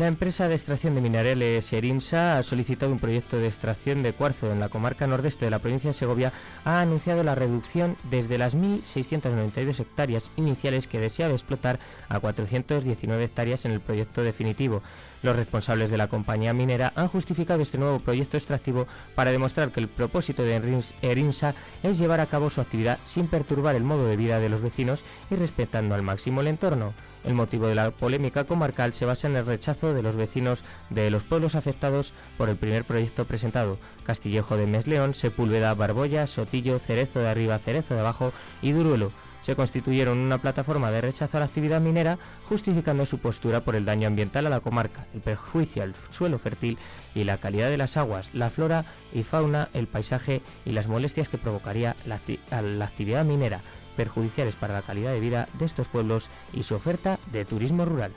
La 0.07 0.11
empresa 0.11 0.47
de 0.47 0.55
extracción 0.55 0.95
de 0.95 1.01
minerales 1.01 1.73
Erinsa 1.73 2.39
ha 2.39 2.43
solicitado 2.45 2.93
un 2.93 3.01
proyecto 3.01 3.39
de 3.39 3.49
extracción 3.49 4.05
de 4.05 4.13
cuarzo 4.13 4.53
en 4.53 4.61
la 4.61 4.69
comarca 4.69 5.09
nordeste 5.09 5.47
de 5.47 5.51
la 5.51 5.59
provincia 5.59 5.91
de 5.91 5.95
Segovia. 5.95 6.33
Ha 6.65 6.81
anunciado 6.81 7.25
la 7.25 7.35
reducción 7.35 7.97
desde 8.09 8.39
las 8.39 8.55
1.692 8.55 9.81
hectáreas 9.81 10.31
iniciales 10.37 10.87
que 10.87 11.01
deseaba 11.01 11.35
explotar 11.35 11.81
a 12.09 12.21
419 12.21 13.25
hectáreas 13.25 13.65
en 13.65 13.73
el 13.73 13.81
proyecto 13.81 14.23
definitivo. 14.23 14.81
Los 15.25 15.35
responsables 15.35 15.91
de 15.91 15.97
la 15.97 16.07
compañía 16.07 16.53
minera 16.53 16.93
han 16.95 17.09
justificado 17.09 17.61
este 17.61 17.77
nuevo 17.77 17.99
proyecto 17.99 18.37
extractivo 18.37 18.87
para 19.17 19.33
demostrar 19.33 19.73
que 19.73 19.81
el 19.81 19.89
propósito 19.89 20.45
de 20.45 20.85
Erinsa 21.03 21.57
es 21.83 21.99
llevar 21.99 22.21
a 22.21 22.27
cabo 22.27 22.49
su 22.49 22.61
actividad 22.61 23.01
sin 23.07 23.27
perturbar 23.27 23.75
el 23.75 23.83
modo 23.83 24.07
de 24.07 24.17
vida 24.17 24.39
de 24.39 24.51
los 24.51 24.63
vecinos 24.63 25.03
y 25.33 25.35
respetando 25.35 25.97
al 25.97 26.03
máximo 26.03 26.43
el 26.43 26.47
entorno. 26.47 26.95
El 27.27 27.35
motivo 27.35 27.67
de 27.67 27.75
la 27.75 27.91
polémica 27.91 28.45
comarcal 28.45 28.95
se 28.95 29.05
basa 29.05 29.27
en 29.27 29.35
el 29.35 29.45
rechazo 29.45 29.93
de 29.93 30.01
los 30.01 30.15
vecinos 30.15 30.63
de 30.91 31.11
los 31.11 31.25
pueblos 31.25 31.57
afectados 31.57 32.13
por 32.39 32.49
el 32.49 32.55
primer 32.55 32.85
proyecto 32.85 33.25
presentado, 33.25 33.79
Castillejo 34.05 34.57
de 34.57 34.69
Mesleón, 34.69 35.13
Sepúlveda, 35.13 35.75
Barbolla, 35.75 36.29
Sotillo, 36.29 36.79
Cerezo 36.79 37.19
de 37.19 37.29
Arriba, 37.29 37.59
Cerezo 37.59 37.95
de 37.95 38.01
Abajo 38.01 38.33
y 38.63 38.71
Duruelo. 38.71 39.11
Se 39.43 39.57
constituyeron 39.57 40.19
una 40.19 40.39
plataforma 40.39 40.93
de 40.93 41.01
rechazo 41.01 41.37
a 41.37 41.41
la 41.41 41.47
actividad 41.47 41.81
minera, 41.81 42.19
justificando 42.49 43.07
su 43.07 43.19
postura 43.19 43.61
por 43.61 43.75
el 43.75 43.85
daño 43.85 44.07
ambiental 44.07 44.47
a 44.47 44.51
la 44.51 44.61
comarca, 44.61 45.07
el 45.13 45.21
perjuicio 45.21 45.83
al 45.83 45.95
suelo 46.11 46.39
fértil 46.39 46.79
y 47.15 47.25
la 47.25 47.39
calidad 47.39 47.71
de 47.71 47.77
las 47.77 47.97
aguas, 47.97 48.29
la 48.35 48.51
flora 48.51 48.85
y 49.13 49.25
fauna, 49.25 49.69
el 49.75 49.89
paisaje 49.89 50.43
y 50.65 50.71
las 50.71 50.87
molestias 50.87 51.29
que 51.29 51.39
provocaría 51.39 51.97
la 52.05 52.85
actividad 52.85 53.25
minera 53.25 53.63
perjudiciales 53.97 54.55
para 54.55 54.75
la 54.75 54.83
calidad 54.83 55.13
de 55.13 55.21
vida 55.21 55.49
de 55.55 55.65
estos 55.65 55.89
pueblos 55.89 56.29
y 56.53 56.63
su 56.63 56.75
oferta 56.75 57.19
de 57.33 57.45
turismo 57.45 57.85
rural. 57.85 58.13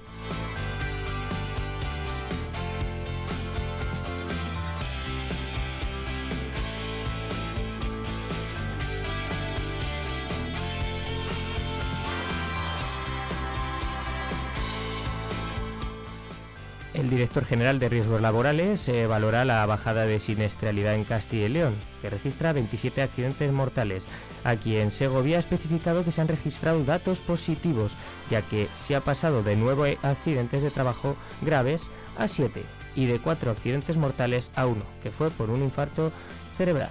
El 16.93 17.07
director 17.09 17.45
general 17.45 17.77
de 17.77 17.87
Riesgos 17.87 18.19
Laborales 18.19 18.87
eh, 18.87 19.05
valora 19.05 19.45
la 19.45 19.63
bajada 19.67 20.05
de 20.05 20.19
siniestralidad 20.19 20.95
en 20.95 21.03
Castilla 21.03 21.45
y 21.45 21.49
León, 21.49 21.75
que 22.01 22.09
registra 22.09 22.51
27 22.51 23.03
accidentes 23.03 23.51
mortales. 23.51 24.05
Aquí 24.43 24.75
en 24.77 24.89
Segovia 24.89 25.37
ha 25.37 25.39
especificado 25.39 26.03
que 26.03 26.11
se 26.11 26.21
han 26.21 26.27
registrado 26.27 26.83
datos 26.83 27.21
positivos, 27.21 27.93
ya 28.31 28.41
que 28.41 28.67
se 28.73 28.95
ha 28.95 29.01
pasado 29.01 29.43
de 29.43 29.55
9 29.55 29.99
accidentes 30.01 30.63
de 30.63 30.71
trabajo 30.71 31.15
graves 31.41 31.91
a 32.17 32.27
7 32.27 32.63
y 32.95 33.05
de 33.05 33.19
4 33.19 33.51
accidentes 33.51 33.95
mortales 33.97 34.49
a 34.55 34.65
1, 34.65 34.81
que 35.03 35.11
fue 35.11 35.29
por 35.29 35.51
un 35.51 35.61
infarto 35.61 36.11
cerebral. 36.57 36.89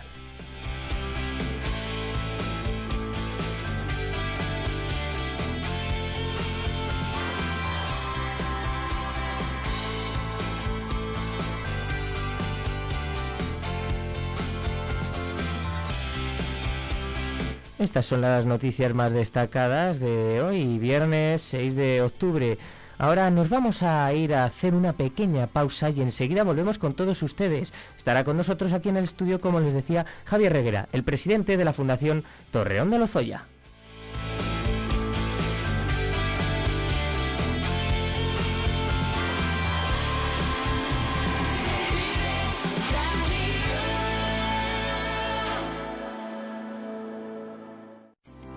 Estas 17.79 18.07
son 18.07 18.23
las 18.23 18.45
noticias 18.45 18.93
más 18.93 19.13
destacadas 19.13 20.01
de 20.01 20.43
hoy, 20.43 20.79
viernes 20.79 21.43
6 21.43 21.77
de 21.77 22.03
octubre. 22.03 22.59
Ahora 22.99 23.31
nos 23.31 23.49
vamos 23.49 23.85
a 23.85 24.13
ir 24.13 24.35
a 24.35 24.45
hacer 24.45 24.75
una 24.75 24.95
pequeña 24.95 25.47
pausa 25.47 25.89
y 25.89 26.01
enseguida 26.01 26.43
volvemos 26.43 26.77
con 26.79 26.95
todos 26.95 27.23
ustedes. 27.23 27.73
Estará 27.97 28.25
con 28.25 28.37
nosotros 28.37 28.73
aquí 28.73 28.89
en 28.89 28.97
el 28.97 29.05
estudio, 29.05 29.41
como 29.41 29.61
les 29.61 29.75
decía, 29.75 30.07
Javier 30.25 30.55
Reguera, 30.55 30.89
el 30.93 31.05
presidente 31.05 31.57
de 31.57 31.65
la 31.65 31.73
Fundación 31.73 32.25
Torreón 32.51 32.91
de 32.91 32.99
Lozoya. 32.99 33.45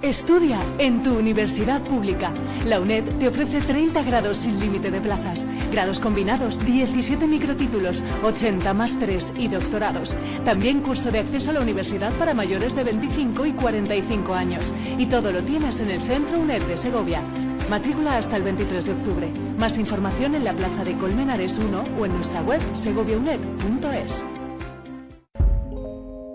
Estudia 0.02 0.60
en 0.80 1.04
tu 1.04 1.16
universidad 1.16 1.80
pública. 1.84 2.34
La 2.66 2.80
UNED 2.80 3.04
te 3.20 3.28
ofrece 3.28 3.62
30 3.62 4.02
grados 4.02 4.38
sin 4.38 4.60
límite 4.60 4.90
de 4.90 5.00
plazas, 5.00 5.46
grados 5.72 6.00
combinados, 6.00 6.60
17 6.66 7.28
microtítulos, 7.28 8.02
80 8.24 8.74
másteres 8.74 9.32
y 9.38 9.48
doctorados. 9.48 10.18
También 10.44 10.82
curso 10.82 11.12
de 11.12 11.20
acceso 11.20 11.52
a 11.52 11.54
la 11.54 11.62
universidad 11.62 12.12
para 12.14 12.34
mayores 12.34 12.76
de 12.76 12.84
25 12.84 13.46
y 13.46 13.52
45 13.52 14.34
años. 14.34 14.74
Y 14.98 15.06
todo 15.06 15.32
lo 15.32 15.44
tienes 15.44 15.80
en 15.82 15.92
el 15.92 16.02
Centro 16.02 16.40
UNED 16.40 16.64
de 16.64 16.78
Segovia. 16.78 17.22
Matrícula 17.70 18.18
hasta 18.18 18.38
el 18.38 18.44
23 18.44 18.84
de 18.84 18.94
octubre. 18.94 19.32
Más 19.60 19.78
información 19.78 20.34
en 20.34 20.46
la 20.46 20.54
Plaza 20.54 20.84
de 20.84 20.98
Colmenares 20.98 21.60
1 21.60 21.84
o 22.00 22.06
en 22.08 22.16
nuestra 22.16 22.42
web 22.42 22.60
segoviaunet.es. 22.74 24.41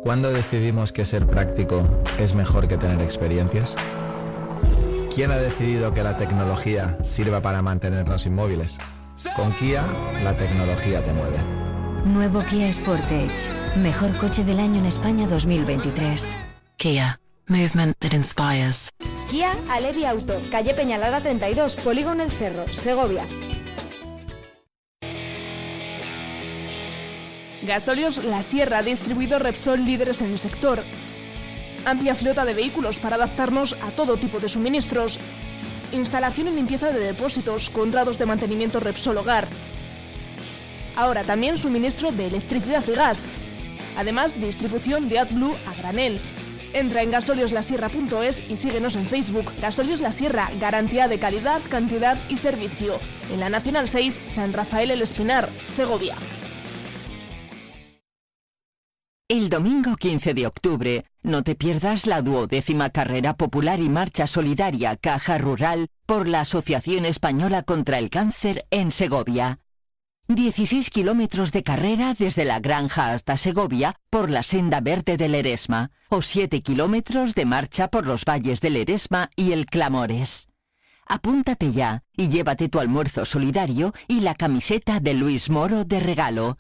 ¿Cuándo 0.07 0.33
decidimos 0.33 0.93
que 0.93 1.05
ser 1.05 1.27
práctico 1.27 1.83
es 2.21 2.33
mejor 2.33 2.69
que 2.69 2.77
tener 2.77 3.03
experiencias? 3.03 3.75
¿Quién 5.13 5.33
ha 5.33 5.37
decidido 5.37 5.93
que 5.93 6.05
la 6.05 6.17
tecnología 6.17 6.97
sirva 7.03 7.43
para 7.43 7.61
mantenernos 7.61 8.25
inmóviles? 8.25 8.79
Con 9.35 9.53
Kia, 9.57 9.85
la 10.23 10.37
tecnología 10.37 11.03
te 11.03 11.13
mueve. 11.13 11.39
Nuevo 12.05 12.45
Kia 12.45 12.73
Sportage. 12.73 13.51
Mejor 13.75 14.17
coche 14.19 14.45
del 14.45 14.61
año 14.61 14.79
en 14.79 14.87
España 14.87 15.27
2023. 15.27 16.37
Kia. 16.77 17.19
Movement 17.49 17.99
that 17.99 18.13
inspires. 18.13 18.91
Kia 19.29 19.57
Alevi 19.69 20.05
Auto. 20.05 20.41
Calle 20.53 20.73
Peñalara 20.75 21.21
32. 21.21 21.75
Polígono 21.75 22.23
El 22.23 22.31
Cerro. 22.31 22.65
Segovia. 22.73 23.25
Gasolios 27.67 28.23
La 28.23 28.45
Sierra, 28.45 28.83
distribuido 28.83 29.41
Repsol 29.41 29.85
líderes 29.85 30.21
en 30.21 30.31
el 30.31 30.39
sector. 30.39 30.85
Amplia 31.85 32.15
flota 32.15 32.45
de 32.45 32.55
vehículos 32.55 33.01
para 33.01 33.17
adaptarnos 33.17 33.77
a 33.83 33.91
todo 33.91 34.17
tipo 34.17 34.39
de 34.39 34.49
suministros. 34.49 35.19
Instalación 35.93 36.47
y 36.47 36.53
limpieza 36.53 36.93
de 36.93 37.01
depósitos, 37.01 37.69
contratos 37.71 38.19
de 38.19 38.27
mantenimiento 38.27 38.79
Repsol 38.79 39.19
Hogar. 39.19 39.49
Ahora 40.95 41.25
también 41.25 41.59
suministro 41.59 42.13
de 42.13 42.29
electricidad 42.29 42.85
y 42.87 42.93
gas. 42.93 43.25
Además, 43.97 44.41
distribución 44.41 45.09
de 45.09 45.19
AdBlue 45.19 45.57
a 45.67 45.75
granel. 45.75 46.21
Entra 46.73 47.03
en 47.03 47.11
gasolioslasierra.es 47.11 48.43
y 48.49 48.57
síguenos 48.59 48.95
en 48.95 49.07
Facebook. 49.07 49.53
Gasolios 49.61 50.01
La 50.01 50.13
Sierra, 50.13 50.51
garantía 50.61 51.09
de 51.09 51.19
calidad, 51.19 51.61
cantidad 51.69 52.17
y 52.29 52.37
servicio. 52.37 53.01
En 53.33 53.41
la 53.41 53.51
Nacional 53.51 53.89
6, 53.89 54.21
San 54.27 54.53
Rafael 54.53 54.93
El 54.93 55.03
Espinar, 55.03 55.51
Segovia. 55.67 56.17
El 59.29 59.49
domingo 59.49 59.97
15 59.97 60.35
de 60.35 60.47
octubre, 60.47 61.05
no 61.25 61.43
te 61.43 61.57
pierdas 61.57 62.07
la 62.07 62.23
duodécima 62.23 62.91
carrera 62.91 63.37
popular 63.37 63.81
y 63.81 63.89
marcha 63.89 64.29
solidaria 64.29 64.95
Caja 64.95 65.37
Rural 65.37 65.89
por 66.07 66.29
la 66.29 66.43
Asociación 66.43 67.05
Española 67.05 67.65
contra 67.65 67.99
el 67.99 68.09
Cáncer 68.09 68.69
en 68.71 68.93
Segovia. 68.93 69.59
16 70.29 70.91
kilómetros 70.91 71.51
de 71.51 71.65
carrera 71.65 72.15
desde 72.17 72.45
la 72.45 72.61
granja 72.61 73.13
hasta 73.13 73.37
Segovia 73.37 73.97
por 74.11 74.31
la 74.31 74.45
senda 74.45 74.81
verde 74.81 75.17
del 75.17 75.35
Eresma 75.35 75.91
o 76.09 76.23
7 76.23 76.63
kilómetros 76.63 77.35
de 77.35 77.47
marcha 77.47 77.89
por 77.89 78.07
los 78.07 78.25
valles 78.25 78.61
del 78.61 78.77
Eresma 78.77 79.31
y 79.35 79.51
el 79.51 79.67
Clamores. 79.67 80.51
Apúntate 81.05 81.73
ya 81.73 82.05
y 82.17 82.29
llévate 82.29 82.69
tu 82.69 82.79
almuerzo 82.79 83.25
solidario 83.25 83.93
y 84.07 84.21
la 84.21 84.37
camiseta 84.37 85.01
de 85.01 85.15
Luis 85.15 85.51
Moro 85.51 85.85
de 85.85 85.99
regalo. 85.99 86.57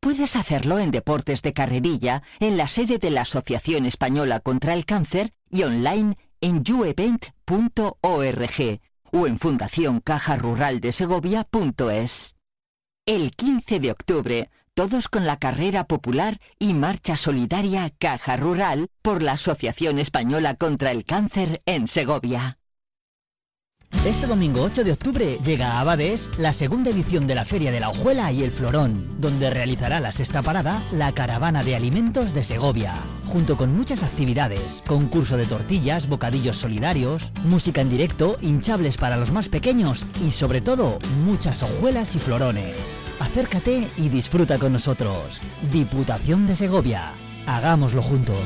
Puedes 0.00 0.34
hacerlo 0.34 0.78
en 0.78 0.90
Deportes 0.90 1.42
de 1.42 1.52
Carrerilla, 1.52 2.22
en 2.40 2.56
la 2.56 2.66
sede 2.68 2.96
de 2.96 3.10
la 3.10 3.20
Asociación 3.22 3.84
Española 3.84 4.40
contra 4.40 4.72
el 4.72 4.86
Cáncer 4.86 5.34
y 5.50 5.64
online 5.64 6.16
en 6.40 6.64
youevent.org 6.64 8.80
o 9.12 9.26
en 9.26 9.38
fundacioncajaruraldesegovia.es. 9.38 12.36
El 13.04 13.32
15 13.32 13.80
de 13.80 13.90
octubre, 13.90 14.48
todos 14.72 15.08
con 15.08 15.26
la 15.26 15.38
carrera 15.38 15.84
popular 15.84 16.38
y 16.58 16.72
marcha 16.72 17.18
solidaria 17.18 17.92
Caja 17.98 18.38
Rural 18.38 18.88
por 19.02 19.22
la 19.22 19.32
Asociación 19.32 19.98
Española 19.98 20.54
contra 20.54 20.92
el 20.92 21.04
Cáncer 21.04 21.60
en 21.66 21.86
Segovia. 21.86 22.59
Este 24.06 24.26
domingo 24.26 24.62
8 24.62 24.82
de 24.84 24.92
octubre 24.92 25.38
llega 25.44 25.72
a 25.72 25.80
Abades 25.80 26.30
la 26.38 26.54
segunda 26.54 26.88
edición 26.88 27.26
de 27.26 27.34
la 27.34 27.44
Feria 27.44 27.70
de 27.70 27.80
la 27.80 27.90
Hojuela 27.90 28.32
y 28.32 28.42
el 28.42 28.50
Florón, 28.50 29.20
donde 29.20 29.50
realizará 29.50 30.00
la 30.00 30.10
sexta 30.10 30.40
parada 30.40 30.82
la 30.90 31.12
Caravana 31.12 31.62
de 31.62 31.76
Alimentos 31.76 32.32
de 32.32 32.42
Segovia, 32.42 32.94
junto 33.26 33.58
con 33.58 33.76
muchas 33.76 34.02
actividades, 34.02 34.82
concurso 34.86 35.36
de 35.36 35.44
tortillas, 35.44 36.08
bocadillos 36.08 36.56
solidarios, 36.56 37.30
música 37.44 37.82
en 37.82 37.90
directo, 37.90 38.38
hinchables 38.40 38.96
para 38.96 39.18
los 39.18 39.32
más 39.32 39.50
pequeños 39.50 40.06
y 40.26 40.30
sobre 40.30 40.62
todo 40.62 40.98
muchas 41.26 41.62
hojuelas 41.62 42.16
y 42.16 42.20
florones. 42.20 42.76
Acércate 43.20 43.90
y 43.98 44.08
disfruta 44.08 44.58
con 44.58 44.72
nosotros. 44.72 45.42
Diputación 45.70 46.46
de 46.46 46.56
Segovia. 46.56 47.12
Hagámoslo 47.46 48.00
juntos. 48.00 48.40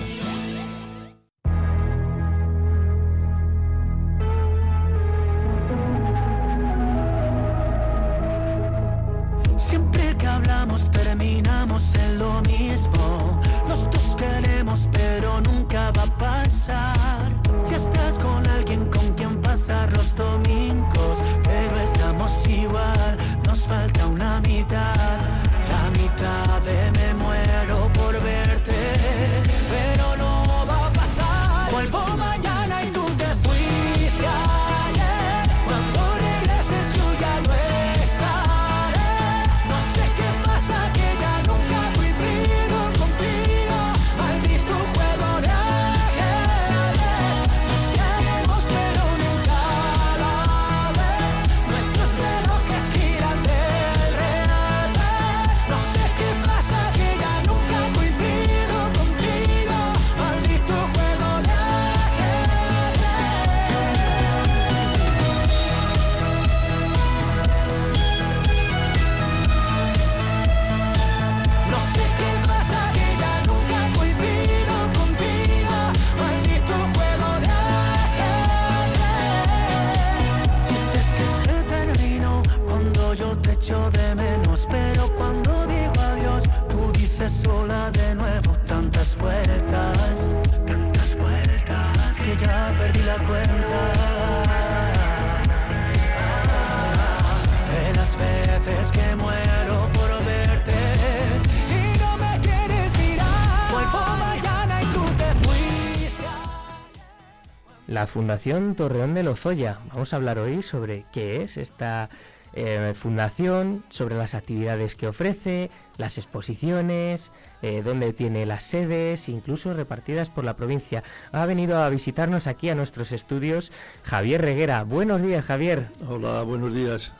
La 107.86 108.06
Fundación 108.06 108.74
Torreón 108.76 109.14
de 109.14 109.22
Lozoya. 109.22 109.78
Vamos 109.92 110.12
a 110.12 110.16
hablar 110.16 110.38
hoy 110.38 110.62
sobre 110.62 111.04
qué 111.12 111.42
es 111.42 111.58
esta 111.58 112.08
eh, 112.54 112.94
fundación, 112.96 113.84
sobre 113.90 114.16
las 114.16 114.34
actividades 114.34 114.94
que 114.94 115.06
ofrece, 115.06 115.70
las 115.98 116.16
exposiciones, 116.16 117.30
eh, 117.60 117.82
dónde 117.84 118.14
tiene 118.14 118.46
las 118.46 118.64
sedes, 118.64 119.28
incluso 119.28 119.74
repartidas 119.74 120.30
por 120.30 120.44
la 120.44 120.56
provincia. 120.56 121.04
Ha 121.32 121.44
venido 121.44 121.82
a 121.82 121.90
visitarnos 121.90 122.46
aquí 122.46 122.70
a 122.70 122.74
nuestros 122.74 123.12
estudios 123.12 123.70
Javier 124.02 124.40
Reguera. 124.40 124.82
Buenos 124.84 125.20
días, 125.20 125.44
Javier. 125.44 125.88
Hola, 126.08 126.42
buenos 126.42 126.72
días. 126.72 127.12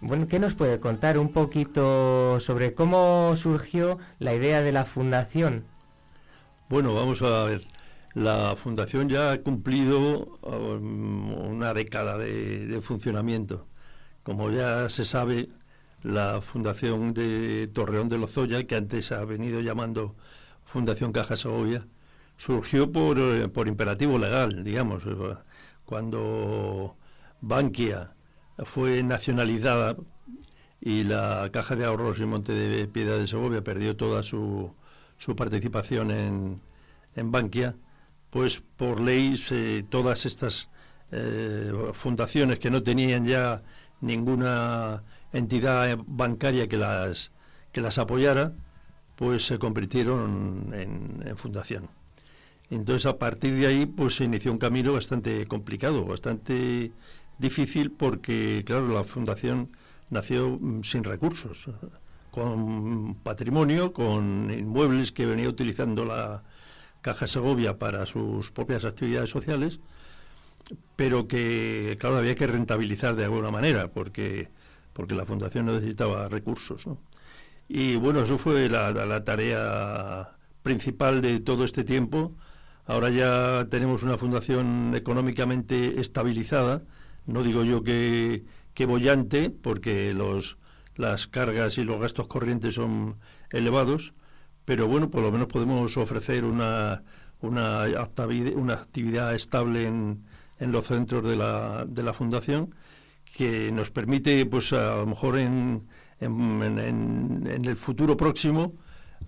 Bueno, 0.00 0.28
¿qué 0.28 0.38
nos 0.38 0.54
puede 0.54 0.78
contar 0.78 1.18
un 1.18 1.32
poquito 1.32 2.38
sobre 2.38 2.72
cómo 2.72 3.34
surgió 3.34 3.98
la 4.20 4.32
idea 4.32 4.62
de 4.62 4.70
la 4.70 4.84
fundación? 4.84 5.64
Bueno, 6.68 6.94
vamos 6.94 7.20
a 7.22 7.42
ver. 7.44 7.77
La 8.18 8.56
fundación 8.56 9.08
ya 9.08 9.30
ha 9.30 9.38
cumplido 9.42 10.40
um, 10.42 11.32
una 11.34 11.72
década 11.72 12.18
de, 12.18 12.80
funcionamiento. 12.82 13.68
Como 14.24 14.50
ya 14.50 14.88
se 14.88 15.04
sabe, 15.04 15.50
la 16.02 16.40
Fundación 16.40 17.14
de 17.14 17.68
Torreón 17.68 18.08
de 18.08 18.18
Lozoya, 18.18 18.66
que 18.66 18.74
antes 18.74 19.12
ha 19.12 19.24
venido 19.24 19.60
llamando 19.60 20.16
Fundación 20.64 21.12
Caja 21.12 21.36
Segovia, 21.36 21.86
surgió 22.36 22.90
por, 22.90 23.20
eh, 23.20 23.46
por 23.48 23.68
imperativo 23.68 24.18
legal, 24.18 24.64
digamos. 24.64 25.04
Cuando 25.84 26.96
Bankia 27.40 28.14
fue 28.64 29.04
nacionalizada 29.04 29.96
y 30.80 31.04
la 31.04 31.50
Caja 31.52 31.76
de 31.76 31.84
Ahorros 31.84 32.18
y 32.18 32.26
Monte 32.26 32.52
de 32.52 32.88
Piedad 32.88 33.16
de 33.16 33.28
Segovia 33.28 33.62
perdió 33.62 33.96
toda 33.96 34.24
su, 34.24 34.74
su 35.18 35.36
participación 35.36 36.10
en, 36.10 36.60
en 37.14 37.30
Bankia, 37.30 37.76
pues 38.30 38.62
por 38.76 39.00
ley 39.00 39.34
todas 39.88 40.26
estas 40.26 40.68
eh, 41.10 41.72
fundaciones 41.92 42.58
que 42.58 42.70
no 42.70 42.82
tenían 42.82 43.26
ya 43.26 43.62
ninguna 44.00 45.02
entidad 45.32 45.98
bancaria 46.06 46.68
que 46.68 46.76
las, 46.76 47.32
que 47.72 47.80
las 47.80 47.98
apoyara, 47.98 48.52
pues 49.16 49.46
se 49.46 49.58
convirtieron 49.58 50.72
en, 50.74 51.36
fundación. 51.36 51.88
Entonces 52.70 53.06
a 53.06 53.18
partir 53.18 53.54
de 53.56 53.66
ahí 53.66 53.86
pues 53.86 54.16
se 54.16 54.24
inició 54.24 54.52
un 54.52 54.58
camino 54.58 54.92
bastante 54.92 55.46
complicado, 55.46 56.04
bastante 56.04 56.92
difícil 57.38 57.90
porque 57.90 58.62
claro, 58.66 58.88
la 58.88 59.04
fundación 59.04 59.70
nació 60.10 60.58
mm, 60.60 60.82
sin 60.82 61.04
recursos, 61.04 61.70
con 62.30 63.14
patrimonio, 63.22 63.92
con 63.92 64.50
inmuebles 64.50 65.12
que 65.12 65.26
venía 65.26 65.48
utilizando 65.48 66.04
la 66.04 66.42
Caja 67.00 67.26
Segovia 67.26 67.78
para 67.78 68.06
sus 68.06 68.50
propias 68.50 68.84
actividades 68.84 69.30
sociales 69.30 69.80
pero 70.96 71.28
que, 71.28 71.96
claro, 72.00 72.18
había 72.18 72.34
que 72.34 72.46
rentabilizar 72.46 73.16
de 73.16 73.24
alguna 73.24 73.50
manera, 73.50 73.88
porque, 73.88 74.48
porque 74.92 75.14
la 75.14 75.24
fundación 75.24 75.66
necesitaba 75.66 76.28
recursos. 76.28 76.86
¿no? 76.86 76.98
Y 77.68 77.96
bueno, 77.96 78.22
eso 78.22 78.38
fue 78.38 78.68
la, 78.68 78.90
la, 78.92 79.24
tarea 79.24 80.36
principal 80.62 81.22
de 81.22 81.40
todo 81.40 81.64
este 81.64 81.84
tiempo. 81.84 82.34
Ahora 82.86 83.10
ya 83.10 83.66
tenemos 83.70 84.02
una 84.02 84.18
fundación 84.18 84.94
económicamente 84.94 86.00
estabilizada, 86.00 86.82
no 87.26 87.42
digo 87.42 87.64
yo 87.64 87.82
que, 87.82 88.44
que 88.74 88.86
bollante, 88.86 89.50
porque 89.50 90.14
los, 90.14 90.58
las 90.96 91.26
cargas 91.26 91.76
y 91.78 91.84
los 91.84 92.00
gastos 92.00 92.26
corrientes 92.26 92.74
son 92.74 93.16
elevados, 93.50 94.14
pero 94.68 94.86
bueno, 94.86 95.10
por 95.10 95.22
lo 95.22 95.32
menos 95.32 95.46
podemos 95.46 95.96
ofrecer 95.96 96.44
una, 96.44 97.02
una, 97.40 97.86
una 98.54 98.74
actividad 98.74 99.34
estable 99.34 99.86
en, 99.86 100.26
en 100.58 100.72
los 100.72 100.88
centros 100.88 101.24
de 101.24 101.36
la, 101.36 101.86
de 101.88 102.02
la 102.02 102.12
fundación 102.12 102.74
que 103.34 103.72
nos 103.72 103.90
permite, 103.90 104.44
pues 104.44 104.74
a 104.74 104.96
lo 104.96 105.06
mejor 105.06 105.38
en, 105.38 105.88
en, 106.20 106.78
en, 107.46 107.64
el 107.64 107.76
futuro 107.76 108.14
próximo, 108.14 108.74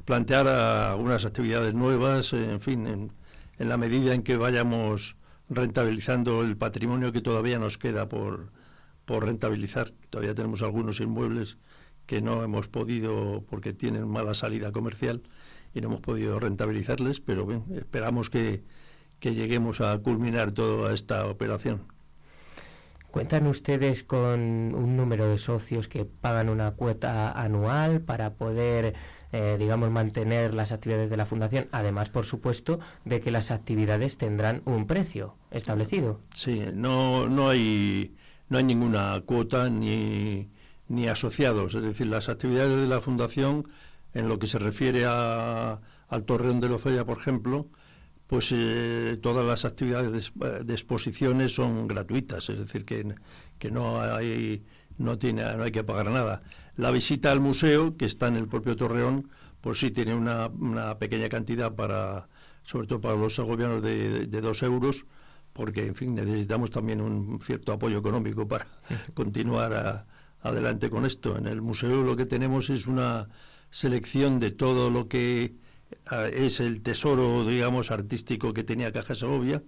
plantear 0.05 0.47
algunas 0.47 1.25
actividades 1.25 1.73
nuevas, 1.73 2.35
en 2.35 2.61
fin, 2.61 2.87
en, 2.87 3.13
en, 3.59 3.69
la 3.71 3.79
medida 3.79 4.13
en 4.13 4.23
que 4.23 4.37
vayamos 4.37 5.17
rentabilizando 5.49 6.43
el 6.43 6.59
patrimonio 6.59 7.13
que 7.13 7.23
todavía 7.23 7.59
nos 7.59 7.79
queda 7.79 8.11
por, 8.11 8.51
por 9.07 9.25
rentabilizar. 9.25 9.95
Todavía 10.11 10.35
tenemos 10.35 10.61
algunos 10.61 11.01
inmuebles 11.01 11.57
que 12.11 12.21
no 12.21 12.43
hemos 12.43 12.67
podido, 12.67 13.45
porque 13.49 13.73
tienen 13.73 14.09
mala 14.09 14.35
salida 14.35 14.73
comercial, 14.73 15.23
y 15.73 15.81
no 15.81 15.87
hemos 15.87 16.01
podido 16.01 16.41
rentabilizarles, 16.41 17.21
pero 17.21 17.47
bien, 17.47 17.63
esperamos 17.77 18.31
que, 18.31 18.65
que 19.21 19.33
lleguemos 19.33 19.81
a 19.81 19.97
culminar 19.99 20.51
toda 20.51 20.93
esta 20.93 21.29
operación. 21.29 21.83
¿Cuentan 23.13 23.47
ustedes 23.47 24.03
con 24.03 24.41
un 24.75 24.97
número 24.97 25.29
de 25.29 25.39
socios 25.39 25.87
que 25.87 26.05
pagan 26.05 26.49
una 26.49 26.73
cuota 26.73 27.31
anual 27.31 28.01
para 28.01 28.35
poder, 28.35 28.95
eh, 29.31 29.55
digamos, 29.57 29.93
mantener 29.93 30.53
las 30.53 30.73
actividades 30.73 31.11
de 31.11 31.17
la 31.17 31.27
Fundación? 31.27 31.69
Además, 31.71 32.11
por 32.11 32.25
supuesto, 32.25 32.81
de 33.05 33.21
que 33.21 33.31
las 33.31 33.53
actividades 33.53 34.19
tendrán 34.19 34.63
un 34.65 34.89
precio 34.89 35.37
establecido. 35.53 36.19
Sí, 36.35 36.61
no, 36.75 37.29
no, 37.29 37.51
hay, 37.51 38.17
no 38.49 38.59
hay 38.59 38.65
ninguna 38.65 39.23
cuota 39.25 39.71
ni, 39.71 40.49
ni 40.91 41.07
asociados. 41.07 41.75
Es 41.77 41.83
decir, 41.83 42.09
las 42.09 42.29
actividades 42.29 42.81
de 42.81 42.89
la 42.89 43.01
Fundación, 43.01 43.69
en 44.13 44.29
lo 44.29 44.39
que 44.41 44.49
se 44.49 44.59
refiere 44.59 45.05
a, 45.07 45.81
al 46.09 46.25
Torreón 46.25 46.61
de 46.61 46.69
Lozoya, 46.69 47.05
por 47.07 47.17
ejemplo, 47.17 47.69
pues 48.27 48.51
eh, 48.53 49.17
todas 49.23 49.47
las 49.47 49.65
actividades 49.65 50.33
de, 50.35 50.73
exposiciones 50.75 51.55
son 51.55 51.87
gratuitas, 51.87 52.49
es 52.51 52.59
decir, 52.59 52.85
que, 52.85 53.15
que 53.59 53.71
no, 53.71 54.01
hay, 54.01 54.65
no, 54.99 55.17
tiene, 55.17 55.45
no 55.57 55.63
hay 55.63 55.71
que 55.71 55.85
pagar 55.85 56.11
nada. 56.11 56.43
La 56.77 56.91
visita 56.91 57.31
al 57.31 57.41
museo, 57.41 57.97
que 57.97 58.07
está 58.07 58.27
en 58.27 58.37
el 58.37 58.49
propio 58.49 58.75
Torreón, 58.75 59.31
pues 59.61 59.79
sí 59.79 59.93
tiene 59.93 60.15
una, 60.15 60.49
una 60.49 60.99
pequeña 60.99 61.29
cantidad 61.29 61.73
para, 61.73 62.29
sobre 62.65 62.89
todo 62.89 63.01
para 63.01 63.15
los 63.15 63.39
gobiernos 63.39 63.81
de, 63.81 64.27
de, 64.27 64.41
dos 64.41 64.65
euros, 64.65 65.07
porque, 65.53 65.87
en 65.87 65.95
fin, 65.95 66.17
necesitamos 66.17 66.73
también 66.73 67.01
un 67.01 67.41
cierto 67.41 67.73
apoyo 67.73 67.99
económico 67.99 68.49
para 68.49 68.67
continuar 69.15 70.07
adelante 70.43 70.91
con 70.91 71.07
esto. 71.07 71.37
En 71.37 71.47
el 71.47 71.63
museo 71.63 72.03
lo 72.03 72.17
que 72.17 72.27
tenemos 72.27 72.71
es 72.71 72.87
una 72.87 73.29
selección 73.71 74.39
de 74.39 74.51
todo 74.51 74.91
lo 74.91 75.09
que 75.09 75.55
es 76.33 76.61
el 76.61 76.83
tesoro, 76.83 77.45
digamos, 77.45 77.91
artístico 77.91 78.53
que 78.53 78.65
tenía 78.65 78.93
Caja 78.93 79.15
Segovia, 79.15 79.63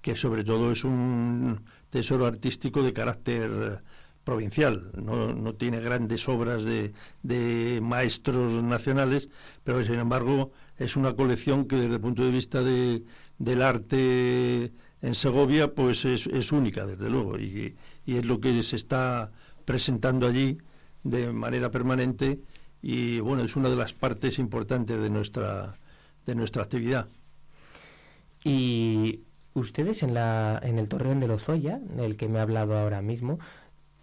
que 0.00 0.16
sobre 0.16 0.44
todo 0.44 0.72
es 0.72 0.84
un 0.84 1.62
tesoro 1.90 2.26
artístico 2.26 2.82
de 2.82 2.92
carácter 2.92 3.82
provincial, 4.24 4.92
no, 4.94 5.32
no 5.32 5.54
tiene 5.54 5.80
grandes 5.80 6.28
obras 6.28 6.62
de, 6.64 6.92
de, 7.22 7.80
maestros 7.82 8.62
nacionales, 8.62 9.28
pero 9.64 9.82
sin 9.82 9.94
embargo 9.94 10.52
es 10.76 10.96
una 10.96 11.14
colección 11.14 11.66
que 11.66 11.76
desde 11.76 11.94
el 11.94 12.00
punto 12.00 12.24
de 12.24 12.30
vista 12.30 12.62
de, 12.62 13.02
del 13.38 13.62
arte 13.62 14.72
en 15.02 15.14
Segovia 15.14 15.74
pues 15.74 16.04
es, 16.04 16.26
es 16.26 16.52
única, 16.52 16.86
desde 16.86 17.08
luego, 17.08 17.38
y, 17.38 17.76
y, 18.04 18.16
es 18.16 18.24
lo 18.26 18.40
que 18.40 18.62
se 18.62 18.76
está 18.76 19.32
presentando 19.70 20.26
allí 20.26 20.58
de 21.04 21.32
manera 21.32 21.70
permanente 21.70 22.40
y 22.82 23.20
bueno, 23.20 23.44
es 23.44 23.54
una 23.54 23.70
de 23.70 23.76
las 23.76 23.92
partes 23.92 24.40
importantes 24.40 25.00
de 25.00 25.10
nuestra, 25.10 25.74
de 26.26 26.34
nuestra 26.34 26.64
actividad. 26.64 27.06
Y 28.42 29.20
ustedes 29.54 30.02
en, 30.02 30.12
la, 30.12 30.58
en 30.64 30.80
el 30.80 30.88
Torreón 30.88 31.20
de 31.20 31.28
Lozoya, 31.28 31.78
del 31.78 32.16
que 32.16 32.26
me 32.26 32.40
ha 32.40 32.42
hablado 32.42 32.76
ahora 32.76 33.00
mismo, 33.00 33.38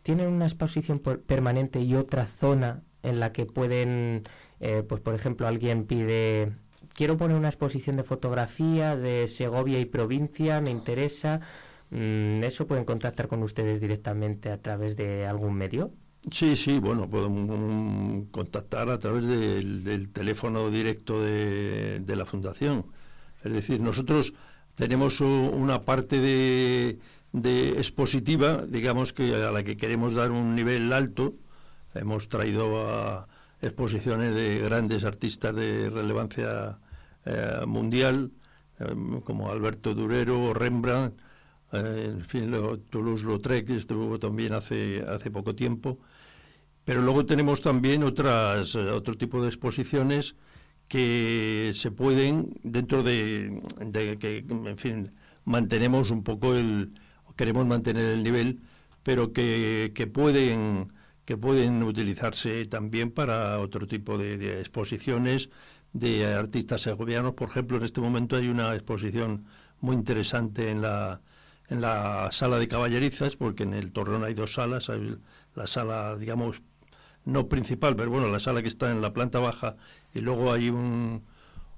¿tienen 0.04 0.30
una 0.30 0.46
exposición 0.46 1.00
permanente 1.00 1.82
y 1.82 1.96
otra 1.96 2.28
zona 2.28 2.84
en 3.04 3.20
la 3.20 3.34
que 3.34 3.46
pueden, 3.46 4.24
eh, 4.62 4.84
pues 4.88 5.02
por 5.02 5.16
ejemplo, 5.16 5.50
alguien 5.50 5.84
pide, 5.84 6.54
quiero 6.94 7.18
poner 7.18 7.36
una 7.36 7.50
exposición 7.50 7.98
de 7.98 8.04
fotografía 8.04 8.96
de 8.96 9.28
Segovia 9.28 9.80
y 9.80 9.86
provincia, 9.86 10.62
me 10.62 10.72
interesa, 10.72 11.42
mm, 11.91 12.43
¿eso 12.43 12.67
pueden 12.67 12.86
contactar 12.86 13.28
con 13.28 13.43
ustedes 13.43 13.82
directamente 13.82 14.52
a 14.52 14.62
través 14.62 14.95
de 14.95 15.26
algún 15.26 15.56
medio? 15.56 15.91
Sí, 16.32 16.58
sí, 16.58 16.80
bueno, 16.80 17.10
podemos 17.10 18.28
contactar 18.32 18.89
a 18.89 18.97
través 19.00 19.26
del, 19.26 20.10
teléfono 20.12 20.69
directo 20.69 21.21
de, 21.21 22.04
la 22.06 22.26
Fundación. 22.26 22.86
Es 23.43 23.54
decir, 23.54 23.80
nosotros 23.80 24.34
tenemos 24.76 25.21
una 25.21 25.86
parte 25.86 26.19
de, 26.19 27.00
expositiva, 27.78 28.65
digamos 28.67 29.13
que 29.13 29.36
a 29.36 29.52
la 29.52 29.63
que 29.63 29.78
queremos 29.78 30.13
dar 30.13 30.32
un 30.32 30.56
nivel 30.56 30.91
alto, 30.91 31.36
hemos 31.93 32.28
traído 32.30 32.89
a 32.89 33.28
exposiciones 33.62 34.36
de 34.36 34.60
grandes 34.60 35.06
artistas 35.06 35.56
de 35.56 35.89
relevancia 35.89 36.80
eh, 37.26 37.65
mundial, 37.65 38.32
em, 38.80 39.21
como 39.21 39.50
Alberto 39.50 39.93
Durero 39.93 40.41
o 40.41 40.54
Rembrandt, 40.54 41.15
eh, 41.86 42.06
en 42.06 42.26
fin, 42.26 42.52
Toulouse-Lautrec, 42.90 43.68
que 43.68 43.78
estuvo 43.78 44.20
también 44.20 44.54
hace, 44.54 45.04
hace 45.08 45.32
poco 45.32 45.56
tiempo. 45.56 46.00
Pero 46.86 47.02
luego 47.02 47.26
tenemos 47.26 47.62
también 47.62 48.04
otras, 48.04 48.76
eh, 48.76 48.92
otro 48.92 49.18
tipo 49.18 49.42
de 49.42 49.50
exposiciones 49.50 50.36
que 50.88 51.72
se 51.76 51.92
pueden, 51.92 52.54
dentro 52.63 53.04
de, 53.04 53.62
de, 53.86 54.18
que, 54.18 54.38
en 54.48 54.78
fin, 54.78 55.12
mantenemos 55.44 56.12
un 56.12 56.24
poco 56.24 56.56
el, 56.56 56.94
queremos 57.36 57.66
mantener 57.66 58.06
el 58.06 58.24
nivel, 58.24 58.62
pero 59.04 59.34
que, 59.34 59.92
que 59.96 60.08
pueden 60.08 60.92
que 61.28 61.36
pueden 61.38 61.84
utilizarse 61.84 62.66
también 62.68 63.12
para 63.12 63.60
otro 63.60 63.86
tipo 63.86 64.18
de, 64.18 64.62
exposiciones 64.62 65.50
de 65.92 66.26
artistas 66.26 66.80
segovianos. 66.80 67.34
Por 67.34 67.50
ejemplo, 67.50 67.76
en 67.76 67.84
este 67.84 68.00
momento 68.00 68.38
hay 68.38 68.48
una 68.48 68.74
exposición 68.74 69.46
muy 69.82 69.98
interesante 69.98 70.72
en 70.72 70.82
la, 70.82 71.20
en 71.70 71.82
la 71.82 72.30
sala 72.32 72.60
de 72.60 72.68
caballerizas, 72.68 73.36
porque 73.36 73.64
en 73.64 73.74
el 73.74 73.92
Torreón 73.92 74.24
hay 74.24 74.34
dos 74.34 74.54
salas, 74.54 74.90
la 75.56 75.68
sala, 75.68 76.16
digamos, 76.16 76.62
no 77.26 77.48
principal, 77.48 77.96
pero 77.96 78.10
bueno, 78.10 78.30
la 78.30 78.40
sala 78.40 78.62
que 78.62 78.70
está 78.70 78.92
en 78.92 79.02
la 79.02 79.14
planta 79.14 79.40
baja, 79.40 79.76
y 80.14 80.22
luego 80.22 80.54
hay 80.54 80.70
un, 80.70 81.24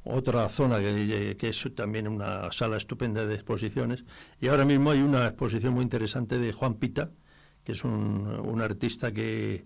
otra 0.04 0.47
zona 0.49 0.80
que, 0.80 1.36
que, 1.38 1.49
es 1.49 1.67
también 1.75 2.08
una 2.08 2.52
sala 2.52 2.78
estupenda 2.78 3.25
de 3.25 3.36
exposiciones. 3.36 4.06
Y 4.39 4.47
ahora 4.47 4.65
mismo 4.65 4.91
hay 4.91 5.02
una 5.02 5.28
exposición 5.28 5.73
muy 5.73 5.84
interesante 5.84 6.38
de 6.38 6.54
Juan 6.54 6.75
Pita, 6.75 7.10
que 7.63 7.73
es 7.73 7.84
un, 7.84 8.60
artista 8.62 9.12
que, 9.12 9.65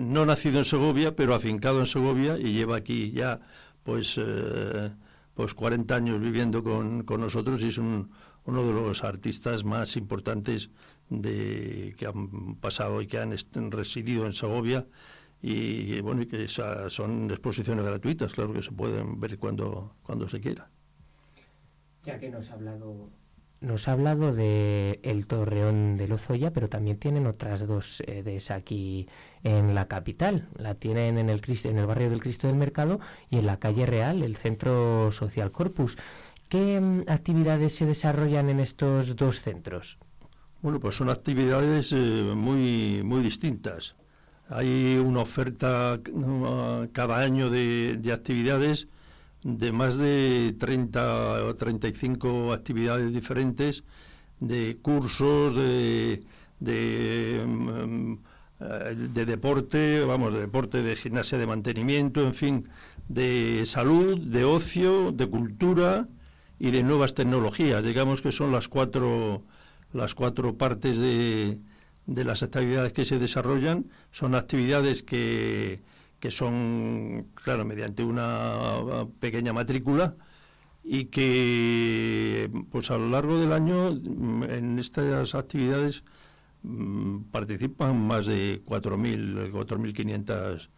no 0.00 0.24
nacido 0.24 0.58
en 0.58 0.64
Segovia, 0.64 1.14
pero 1.14 1.34
afincado 1.34 1.80
en 1.80 1.86
Segovia 1.86 2.38
y 2.38 2.52
lleva 2.52 2.76
aquí 2.76 3.12
ya 3.12 3.40
pues, 3.82 4.16
eh, 4.18 4.90
pues 5.34 5.54
40 5.54 5.94
años 5.94 6.20
viviendo 6.20 6.62
con, 6.62 7.04
nosotros 7.20 7.62
y 7.62 7.68
es 7.68 7.78
uno 8.50 8.66
de 8.66 8.72
los 8.72 9.04
artistas 9.04 9.64
más 9.64 9.96
importantes 9.96 10.70
de, 11.08 11.94
que 11.96 12.06
han 12.06 12.56
pasado 12.56 13.00
y 13.00 13.06
que 13.06 13.18
han 13.18 13.32
residido 13.70 14.26
en 14.26 14.32
Segovia 14.32 14.86
y, 15.42 16.00
bueno 16.00 16.22
y 16.22 16.26
que 16.26 16.48
son 16.48 17.30
exposiciones 17.30 17.84
gratuitas, 17.84 18.32
claro 18.32 18.52
que 18.52 18.62
se 18.62 18.72
pueden 18.72 19.18
ver 19.20 19.38
cuando, 19.38 19.94
cuando 20.02 20.28
se 20.28 20.40
quiera. 20.40 20.68
Ya 22.04 22.18
que 22.18 22.30
nos 22.30 22.50
ha 22.50 22.54
hablado 22.54 23.10
nos 23.60 23.88
ha 23.88 23.92
hablado 23.92 24.34
de 24.34 25.00
el 25.02 25.26
Torreón 25.26 25.98
de 25.98 26.08
Lozoya, 26.08 26.50
pero 26.50 26.70
también 26.70 26.96
tienen 26.96 27.26
otras 27.26 27.66
dos 27.66 27.96
sedes 27.96 28.50
aquí 28.50 29.06
en 29.42 29.74
la 29.74 29.86
capital. 29.86 30.48
La 30.56 30.76
tienen 30.76 31.18
en 31.18 31.28
el, 31.28 31.42
en 31.64 31.76
el 31.76 31.86
barrio 31.86 32.08
del 32.08 32.20
Cristo 32.20 32.46
del 32.46 32.56
Mercado 32.56 33.00
y 33.28 33.36
en 33.36 33.44
la 33.44 33.58
calle 33.58 33.84
Real, 33.84 34.22
el 34.22 34.36
Centro 34.36 35.12
Social 35.12 35.50
Corpus. 35.50 35.98
¿Qué 36.50 36.80
mm, 36.80 37.04
actividades 37.06 37.76
se 37.76 37.86
desarrollan 37.86 38.50
en 38.50 38.58
estos 38.58 39.14
dos 39.14 39.40
centros? 39.40 39.98
Bueno, 40.60 40.80
pues 40.80 40.96
son 40.96 41.08
actividades 41.08 41.92
eh, 41.92 42.32
muy, 42.34 43.02
muy 43.04 43.22
distintas. 43.22 43.94
Hay 44.48 44.98
una 44.98 45.20
oferta 45.20 46.00
cada 46.92 47.18
año 47.18 47.50
de, 47.50 47.96
de 47.98 48.12
actividades 48.12 48.88
de 49.44 49.70
más 49.70 49.96
de 49.96 50.56
30 50.58 51.44
o 51.44 51.54
35 51.54 52.52
actividades 52.52 53.12
diferentes, 53.12 53.84
de 54.40 54.76
cursos, 54.82 55.54
de, 55.54 56.24
de, 56.58 57.44
mm, 57.46 58.14
eh, 58.58 59.08
de, 59.14 59.24
deporte, 59.24 60.04
vamos, 60.04 60.34
de 60.34 60.40
deporte, 60.40 60.82
de 60.82 60.96
gimnasia 60.96 61.38
de 61.38 61.46
mantenimiento, 61.46 62.26
en 62.26 62.34
fin, 62.34 62.68
de 63.08 63.62
salud, 63.66 64.18
de 64.18 64.44
ocio, 64.44 65.12
de 65.12 65.28
cultura 65.28 66.08
y 66.60 66.70
de 66.70 66.84
nuevas 66.84 67.14
tecnologías. 67.14 67.82
Digamos 67.82 68.22
que 68.22 68.30
son 68.30 68.52
las 68.52 68.68
cuatro, 68.68 69.42
las 69.92 70.14
cuatro 70.14 70.56
partes 70.56 70.96
de, 70.98 71.58
de 72.06 72.24
las 72.24 72.44
actividades 72.44 72.92
que 72.92 73.04
se 73.04 73.18
desarrollan. 73.18 73.86
Son 74.12 74.36
actividades 74.36 75.02
que 75.02 75.82
que 76.20 76.30
son, 76.30 77.28
claro, 77.34 77.64
mediante 77.64 78.04
una 78.04 79.06
pequeña 79.18 79.52
matrícula 79.52 80.14
y 80.84 81.06
que, 81.06 82.50
pues 82.70 82.90
a 82.90 82.98
lo 82.98 83.08
largo 83.08 83.38
del 83.40 83.52
año, 83.52 83.88
en 83.88 84.78
estas 84.78 85.34
actividades 85.34 86.04
mm, 86.62 87.22
participan 87.30 87.98
más 88.06 88.26
de 88.26 88.62
4.000, 88.64 89.50
4.500 89.50 90.68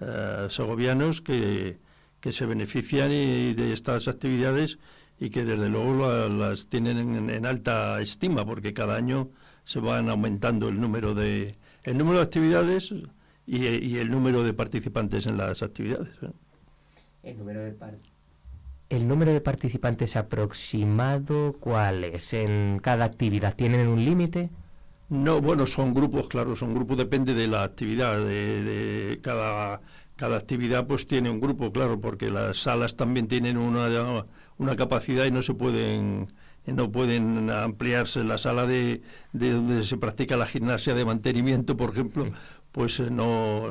eh, 0.00 0.46
segovianos 0.48 1.20
que, 1.20 1.78
que, 2.20 2.32
se 2.32 2.46
benefician 2.46 3.10
de 3.10 3.72
estas 3.72 4.06
actividades 4.08 4.78
y 5.18 5.30
que 5.30 5.44
desde 5.44 5.68
luego 5.68 6.28
las 6.28 6.66
tienen 6.66 7.30
en, 7.30 7.46
alta 7.46 8.00
estima 8.00 8.44
porque 8.44 8.74
cada 8.74 8.96
año 8.96 9.30
se 9.64 9.80
van 9.80 10.08
aumentando 10.08 10.68
el 10.68 10.80
número 10.80 11.14
de 11.14 11.56
el 11.84 11.98
número 11.98 12.18
de 12.18 12.24
actividades 12.24 12.94
y, 13.46 13.96
el 13.96 14.10
número 14.10 14.42
de 14.42 14.54
participantes 14.54 15.26
en 15.26 15.36
las 15.36 15.62
actividades. 15.62 16.14
¿eh? 16.22 16.30
El 18.90 19.08
número 19.08 19.32
de 19.32 19.40
participantes 19.40 20.16
aproximado, 20.16 21.56
¿cuál 21.58 22.04
es 22.04 22.32
en 22.32 22.78
cada 22.82 23.04
actividad? 23.06 23.54
¿Tienen 23.54 23.88
un 23.88 24.04
límite? 24.04 24.50
No, 25.08 25.40
bueno, 25.40 25.66
son 25.66 25.94
grupos, 25.94 26.28
claro, 26.28 26.56
son 26.56 26.74
grupos, 26.74 26.96
depende 26.96 27.34
de 27.34 27.46
la 27.46 27.62
actividad, 27.62 28.24
de, 28.24 29.18
cada, 29.22 29.80
cada 30.16 30.36
actividad 30.36 30.86
pues 30.86 31.06
tiene 31.06 31.28
un 31.30 31.40
grupo, 31.40 31.72
claro, 31.72 32.00
porque 32.00 32.30
las 32.30 32.58
salas 32.58 32.96
también 32.96 33.28
tienen 33.28 33.56
una, 33.58 33.88
una 34.58 34.76
capacidad 34.76 35.24
y 35.24 35.30
no 35.30 35.42
se 35.42 35.54
pueden 35.54 36.26
no 36.66 36.90
pueden 36.90 37.50
ampliarse 37.50 38.24
la 38.24 38.38
sala 38.38 38.66
de, 38.66 39.02
de, 39.34 39.50
donde 39.50 39.82
se 39.82 39.98
practica 39.98 40.36
la 40.36 40.46
gimnasia 40.46 40.94
de 40.94 41.04
mantenimiento, 41.04 41.76
por 41.76 41.90
ejemplo, 41.90 42.26
pues 42.74 42.98
eh, 42.98 43.08
no, 43.08 43.62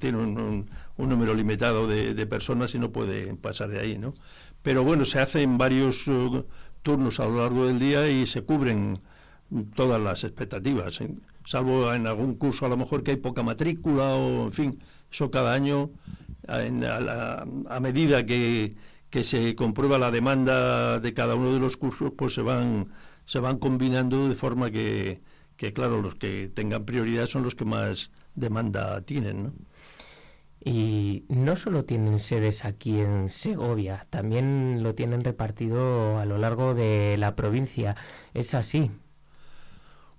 tiene 0.00 0.18
un, 0.18 0.68
número 0.96 1.32
limitado 1.32 1.86
de, 1.86 2.26
personas 2.26 2.74
y 2.74 2.78
no 2.80 2.90
puede 2.90 3.34
pasar 3.36 3.68
de 3.68 3.78
ahí, 3.78 3.98
¿no? 3.98 4.14
Pero 4.62 4.82
bueno, 4.82 5.04
se 5.04 5.20
hace 5.20 5.42
en 5.42 5.58
varios 5.58 6.08
eh, 6.08 6.42
turnos 6.82 7.20
a 7.20 7.26
lo 7.26 7.36
largo 7.36 7.66
del 7.66 7.78
día 7.78 8.08
y 8.08 8.26
se 8.26 8.42
cubren 8.42 8.98
todas 9.76 10.00
las 10.00 10.24
expectativas, 10.24 11.00
¿eh? 11.02 11.14
salvo 11.44 11.94
en 11.94 12.08
algún 12.08 12.34
curso 12.34 12.66
a 12.66 12.68
lo 12.68 12.76
mejor 12.76 13.04
que 13.04 13.12
hay 13.12 13.16
poca 13.18 13.44
matrícula 13.44 14.16
o 14.16 14.46
en 14.46 14.52
fin, 14.52 14.78
eso 15.08 15.30
cada 15.30 15.54
año 15.54 15.90
a, 16.48 17.80
medida 17.80 18.26
que, 18.26 18.74
que, 19.16 19.24
se 19.24 19.54
comprueba 19.54 19.98
la 19.98 20.10
demanda 20.10 21.00
de 21.00 21.14
cada 21.14 21.34
uno 21.36 21.52
de 21.52 21.58
los 21.58 21.76
cursos, 21.76 22.12
pues 22.16 22.34
se 22.34 22.42
van, 22.42 22.92
se 23.24 23.38
van 23.38 23.58
combinando 23.58 24.28
de 24.28 24.34
forma 24.34 24.70
que, 24.70 25.22
que 25.56 25.72
claro, 25.72 26.02
los 26.02 26.16
que 26.16 26.50
tengan 26.52 26.84
prioridad 26.84 27.26
son 27.26 27.42
los 27.42 27.54
que 27.54 27.64
más 27.64 28.10
demanda 28.34 29.00
tienen, 29.02 29.42
¿no? 29.44 29.52
Y 30.62 31.24
no 31.28 31.56
solo 31.56 31.84
tienen 31.84 32.18
sedes 32.18 32.64
aquí 32.64 32.98
en 32.98 33.30
Segovia, 33.30 34.06
también 34.10 34.82
lo 34.82 34.94
tienen 34.94 35.22
repartido 35.22 36.18
a 36.18 36.24
lo 36.24 36.38
largo 36.38 36.74
de 36.74 37.16
la 37.18 37.36
provincia. 37.36 37.96
¿Es 38.34 38.52
así? 38.52 38.90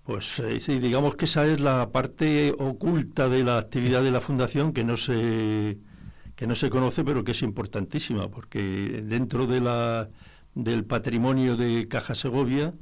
Pues 0.05 0.39
eh, 0.39 0.59
sí, 0.61 0.79
digamos 0.79 1.17
que 1.17 1.25
esa 1.25 1.45
es 1.45 1.59
la 1.59 1.91
parte 1.91 2.55
oculta 2.57 3.27
de 3.27 3.43
la 3.43 3.57
actividad 3.57 4.01
de 4.03 4.11
la 4.11 4.21
fundación 4.21 4.71
que 4.71 4.85
no 4.85 4.95
se 4.95 5.77
que 6.37 6.47
no 6.47 6.55
se 6.55 6.69
conoce, 6.69 7.03
pero 7.03 7.23
que 7.23 7.31
es 7.31 7.41
importantísima, 7.41 8.29
porque 8.29 9.01
dentro 9.03 9.47
de 9.47 9.59
la 9.59 10.07
del 10.53 10.85
patrimonio 10.85 11.57
de 11.57 11.87
Caja 11.87 12.15
Segovia, 12.15 12.73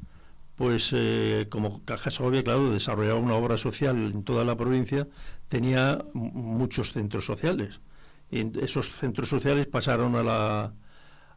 pues 0.55 0.91
eh, 0.93 1.47
como 1.49 1.83
Caja 1.85 2.11
Segovia, 2.11 2.43
claro, 2.43 2.69
desarrollaba 2.69 3.19
una 3.19 3.35
obra 3.35 3.57
social 3.57 3.95
en 3.97 4.23
toda 4.23 4.43
la 4.45 4.57
provincia, 4.57 5.07
tenía 5.47 6.03
muchos 6.13 6.91
centros 6.91 7.25
sociales. 7.25 7.79
Y 8.29 8.59
esos 8.59 8.91
centros 8.91 9.29
sociales 9.29 9.67
pasaron 9.67 10.15
a 10.15 10.23
la, 10.23 10.73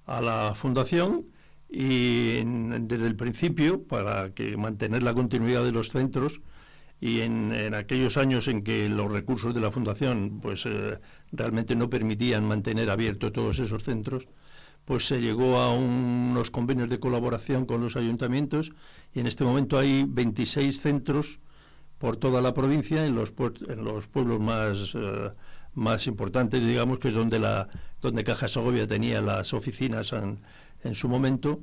a 0.07 0.21
la 0.21 0.55
fundación 0.57 1.27
y 1.69 2.43
desde 2.45 3.07
el 3.07 3.15
principio, 3.15 3.85
para 3.85 4.35
que 4.35 4.57
mantener 4.57 5.05
la 5.05 5.15
continuidad 5.15 5.65
de 5.65 5.73
los 5.73 5.91
centros, 5.91 6.41
y 7.01 7.21
en, 7.21 7.75
aquellos 7.75 8.17
años 8.17 8.49
en 8.49 8.63
que 8.63 8.89
los 8.89 9.11
recursos 9.11 9.55
de 9.55 9.61
la 9.61 9.71
fundación 9.71 10.41
pues 10.43 10.67
eh, 10.67 10.99
realmente 11.33 11.77
no 11.77 11.89
permitían 11.89 12.45
mantener 12.45 12.91
abiertos 12.91 13.33
todos 13.33 13.59
esos 13.59 13.85
centros, 13.85 14.27
pues 14.85 15.07
se 15.07 15.21
llegó 15.21 15.59
a 15.59 15.73
unos 15.73 16.51
convenios 16.51 16.89
de 16.89 16.99
colaboración 16.99 17.67
con 17.67 17.81
los 17.81 17.97
ayuntamientos 17.97 18.73
y 19.15 19.21
en 19.21 19.27
este 19.27 19.45
momento 19.45 19.79
hay 19.79 20.05
26 20.09 20.81
centros 20.81 21.41
por 21.99 22.17
toda 22.17 22.41
la 22.41 22.55
provincia 22.55 23.05
en 23.05 23.15
los, 23.15 23.33
en 23.69 23.85
los 23.85 24.07
pueblos 24.07 24.41
más, 24.41 24.95
eh, 24.95 25.31
más 25.75 26.07
importantes, 26.07 26.65
digamos, 26.65 26.99
que 26.99 27.09
es 27.09 27.15
donde, 27.15 27.39
la, 27.39 27.69
donde 28.01 28.25
Caja 28.25 28.49
Segovia 28.49 28.87
tenía 28.87 29.21
las 29.21 29.53
oficinas 29.53 30.13
en, 30.13 30.39
en 30.83 30.95
su 30.95 31.09
momento, 31.09 31.61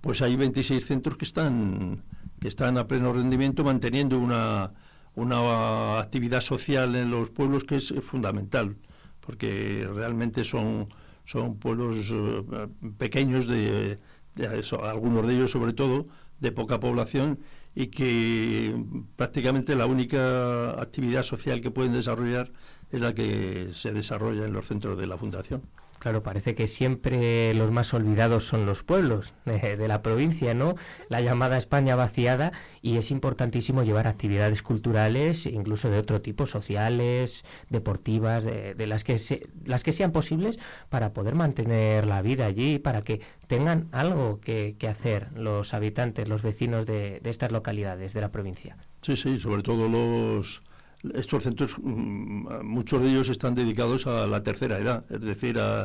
pues 0.00 0.22
hay 0.22 0.36
26 0.36 0.84
centros 0.84 1.16
que 1.16 1.24
están, 1.24 2.02
que 2.40 2.48
están 2.48 2.78
a 2.78 2.86
pleno 2.86 3.12
rendimiento 3.12 3.64
manteniendo 3.64 4.18
una, 4.18 4.72
una 5.14 5.98
actividad 5.98 6.40
social 6.40 6.94
en 6.94 7.10
los 7.10 7.30
pueblos 7.30 7.64
que 7.64 7.76
es 7.76 7.92
fundamental, 8.02 8.76
porque 9.20 9.88
realmente 9.92 10.44
son, 10.44 10.88
son 11.24 11.58
pueblos 11.58 12.10
eh, 12.10 12.68
pequeños, 12.96 13.46
de, 13.46 13.98
algunos 14.82 15.26
de 15.26 15.34
ellos 15.34 15.50
sobre 15.50 15.72
todo, 15.72 16.06
de 16.40 16.52
poca 16.52 16.78
población 16.78 17.40
y 17.74 17.88
que 17.88 18.80
prácticamente 19.16 19.74
la 19.74 19.86
única 19.86 20.80
actividad 20.80 21.22
social 21.22 21.60
que 21.60 21.70
pueden 21.70 21.92
desarrollar 21.92 22.52
es 22.90 23.00
la 23.00 23.12
que 23.12 23.70
se 23.72 23.92
desarrolla 23.92 24.46
en 24.46 24.52
los 24.52 24.66
centros 24.66 24.96
de 24.98 25.06
la 25.06 25.18
Fundación. 25.18 25.62
Claro, 25.98 26.22
parece 26.22 26.54
que 26.54 26.68
siempre 26.68 27.52
los 27.54 27.70
más 27.70 27.92
olvidados 27.92 28.46
son 28.46 28.66
los 28.66 28.82
pueblos 28.82 29.32
de, 29.44 29.88
la 29.88 30.02
provincia, 30.02 30.54
¿no? 30.54 30.76
La 31.08 31.20
llamada 31.20 31.58
España 31.58 31.96
vaciada 31.96 32.52
y 32.82 32.96
es 32.98 33.10
importantísimo 33.10 33.82
llevar 33.82 34.06
actividades 34.06 34.62
culturales, 34.62 35.46
incluso 35.46 35.90
de 35.90 35.98
otro 35.98 36.20
tipo, 36.20 36.46
sociales, 36.46 37.44
deportivas, 37.68 38.44
de, 38.44 38.86
las, 38.86 39.04
que 39.04 39.18
las 39.64 39.82
que 39.82 39.92
sean 39.92 40.12
posibles 40.12 40.58
para 40.88 41.12
poder 41.12 41.34
mantener 41.34 42.06
la 42.06 42.22
vida 42.22 42.46
allí, 42.46 42.78
para 42.78 43.02
que 43.02 43.20
tengan 43.46 43.88
algo 43.92 44.40
que, 44.40 44.76
hacer 44.88 45.28
los 45.34 45.74
habitantes, 45.74 46.28
los 46.28 46.42
vecinos 46.42 46.86
de 46.86 47.20
estas 47.24 47.52
localidades 47.52 48.14
de 48.14 48.20
la 48.20 48.32
provincia. 48.32 48.76
Sí, 49.02 49.16
sí, 49.16 49.38
sobre 49.38 49.62
todo 49.62 49.88
los 49.88 50.62
estos 51.14 51.44
centros, 51.44 51.76
mm, 51.78 52.64
muchos 52.64 53.02
de 53.02 53.10
ellos 53.10 53.28
están 53.28 53.54
dedicados 53.54 54.06
a 54.06 54.26
la 54.26 54.42
tercera 54.42 54.78
edad, 54.78 55.04
es 55.10 55.20
decir, 55.20 55.58
a, 55.60 55.84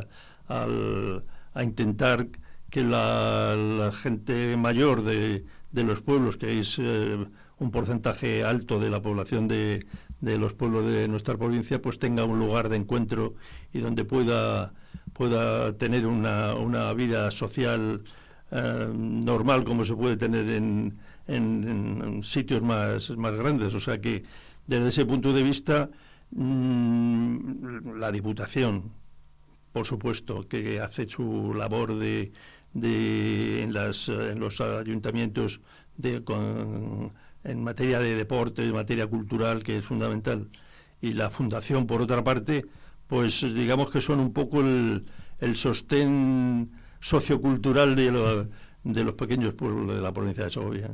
intentar 1.62 2.28
que 2.70 2.82
la, 2.82 3.90
gente 3.92 4.56
mayor 4.56 5.02
de, 5.02 5.44
los 5.72 6.02
pueblos, 6.02 6.36
que 6.36 6.58
es 6.58 6.78
eh, 6.78 7.24
un 7.58 7.70
porcentaje 7.70 8.44
alto 8.44 8.80
de 8.80 8.90
la 8.90 9.00
población 9.00 9.46
de, 9.48 9.86
los 10.20 10.54
pueblos 10.54 10.86
de 10.86 11.06
nuestra 11.08 11.36
provincia, 11.36 11.80
pues 11.80 11.98
tenga 11.98 12.24
un 12.24 12.38
lugar 12.38 12.68
de 12.68 12.76
encuentro 12.76 13.34
y 13.72 13.80
donde 13.80 14.04
pueda, 14.04 14.74
pueda 15.12 15.76
tener 15.76 16.06
una, 16.06 16.92
vida 16.94 17.30
social 17.30 18.02
eh, 18.50 18.88
normal 18.92 19.64
como 19.64 19.84
se 19.84 19.94
puede 19.94 20.16
tener 20.16 20.48
en, 20.48 20.98
en, 21.26 22.22
sitios 22.22 22.62
más, 22.62 23.10
más 23.10 23.34
grandes. 23.34 23.74
O 23.74 23.80
sea 23.80 24.00
que 24.00 24.24
desde 24.66 24.88
ese 24.88 25.06
punto 25.06 25.32
de 25.32 25.42
vista, 25.42 25.90
mm, 26.30 27.98
la 27.98 28.10
Diputación, 28.12 28.92
por 29.72 29.86
supuesto, 29.86 30.46
que 30.48 30.80
hace 30.80 31.08
su 31.08 31.52
labor 31.54 31.98
de, 31.98 32.32
en, 32.74 33.72
las, 33.72 34.08
en, 34.08 34.38
los 34.40 34.60
ayuntamientos 34.60 35.60
en 36.02 37.62
materia 37.62 38.00
de 38.00 38.14
deporte, 38.14 38.64
en 38.64 38.72
materia 38.72 39.06
cultural, 39.06 39.62
que 39.62 39.78
es 39.78 39.84
fundamental, 39.84 40.48
y 41.00 41.12
la 41.12 41.30
Fundación, 41.30 41.86
por 41.86 42.00
otra 42.02 42.24
parte, 42.24 42.64
pues 43.06 43.42
digamos 43.54 43.90
que 43.90 44.00
son 44.00 44.20
un 44.20 44.32
poco 44.32 44.60
el, 44.60 45.04
el 45.40 45.56
sostén 45.56 46.70
sociocultural 47.00 47.94
de, 47.96 48.48
de 48.84 49.04
los 49.04 49.14
pequeños 49.14 49.54
pueblos 49.54 49.94
de 49.94 50.00
la 50.00 50.12
provincia 50.12 50.44
de 50.44 50.50
Segovia. 50.50 50.90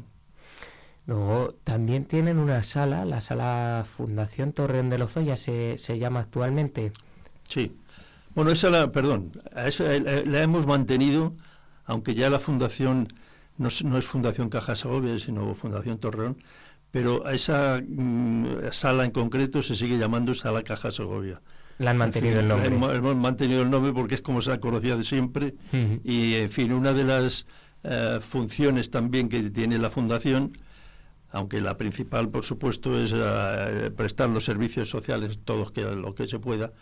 Luego 1.11 1.57
también 1.65 2.05
tienen 2.05 2.39
una 2.39 2.63
sala, 2.63 3.05
la 3.05 3.21
sala 3.21 3.85
Fundación 3.97 4.53
Torreón 4.53 4.91
de 4.91 4.99
Lozoya 4.99 5.37
se, 5.37 5.77
se 5.77 5.99
llama 5.99 6.21
actualmente. 6.21 6.93
Sí. 7.49 7.73
Bueno, 8.37 8.53
esa 8.53 8.71
la, 8.71 8.93
perdón, 8.93 9.33
la, 9.53 10.41
hemos 10.41 10.69
mantenido, 10.69 11.35
aunque 11.85 12.15
ya 12.15 12.31
la 12.31 12.39
fundación 12.39 13.13
no, 13.59 13.67
es 13.67 14.05
Fundación 14.05 14.51
Caja 14.51 14.77
Segovia, 14.77 15.19
sino 15.19 15.53
Fundación 15.57 15.99
Torreón, 15.99 16.37
pero 16.93 17.27
a 17.27 17.35
esa 17.35 17.83
mm, 17.85 18.71
sala 18.71 19.05
en 19.05 19.11
concreto 19.11 19.63
se 19.63 19.75
sigue 19.75 19.99
llamando 19.99 20.33
Sala 20.33 20.63
Caja 20.63 20.93
Segovia. 20.93 21.41
La 21.81 21.91
han 21.91 21.97
mantenido 21.97 22.39
el 22.39 22.47
nombre. 22.47 22.69
Hemos, 22.69 23.17
mantenido 23.17 23.63
el 23.63 23.71
nombre 23.71 23.93
porque 23.93 24.15
es 24.15 24.23
como 24.23 24.43
se 24.43 24.53
ha 24.53 24.61
conocido 24.61 24.97
de 24.97 25.03
siempre. 25.03 25.55
Y, 26.05 26.35
en 26.35 26.51
fin, 26.51 26.73
una 26.73 26.93
de 26.93 27.03
las 27.03 27.47
eh, 27.83 28.21
funciones 28.23 28.93
también 28.93 29.29
que 29.29 29.51
tiene 29.51 29.77
la 29.77 29.91
Fundación 29.91 30.53
aunque 31.33 31.61
la 31.61 31.77
principal, 31.77 32.29
por 32.29 32.45
supuesto, 32.45 32.99
es 32.99 33.13
eh, 33.15 33.91
prestar 33.97 34.31
los 34.31 34.45
servicios 34.45 34.89
sociales, 34.89 35.41
todos 35.45 35.71
que, 35.71 35.83
lo 35.83 36.15
que 36.15 36.27
se 36.27 36.39
pueda, 36.39 36.73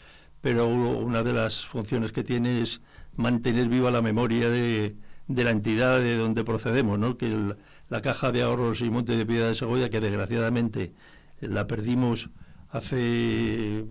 pero 0.40 0.68
una 0.68 1.22
de 1.22 1.32
las 1.32 1.66
funciones 1.66 2.12
que 2.12 2.22
tiene 2.22 2.62
es 2.62 2.80
mantener 3.16 3.68
viva 3.68 3.90
la 3.90 4.02
memoria 4.02 4.48
de, 4.48 4.96
la 5.26 5.50
entidad 5.50 6.00
de 6.00 6.16
donde 6.16 6.44
procedemos, 6.44 6.98
¿no? 6.98 7.16
que 7.18 7.54
la 7.88 8.00
Caja 8.00 8.32
de 8.32 8.42
Ahorros 8.42 8.80
y 8.80 8.90
Monte 8.90 9.16
de 9.16 9.26
Piedad 9.26 9.48
de 9.48 9.54
Segovia, 9.54 9.90
que 9.90 10.00
desgraciadamente 10.00 10.92
la 11.40 11.66
perdimos 11.66 12.30
hace 12.70 13.84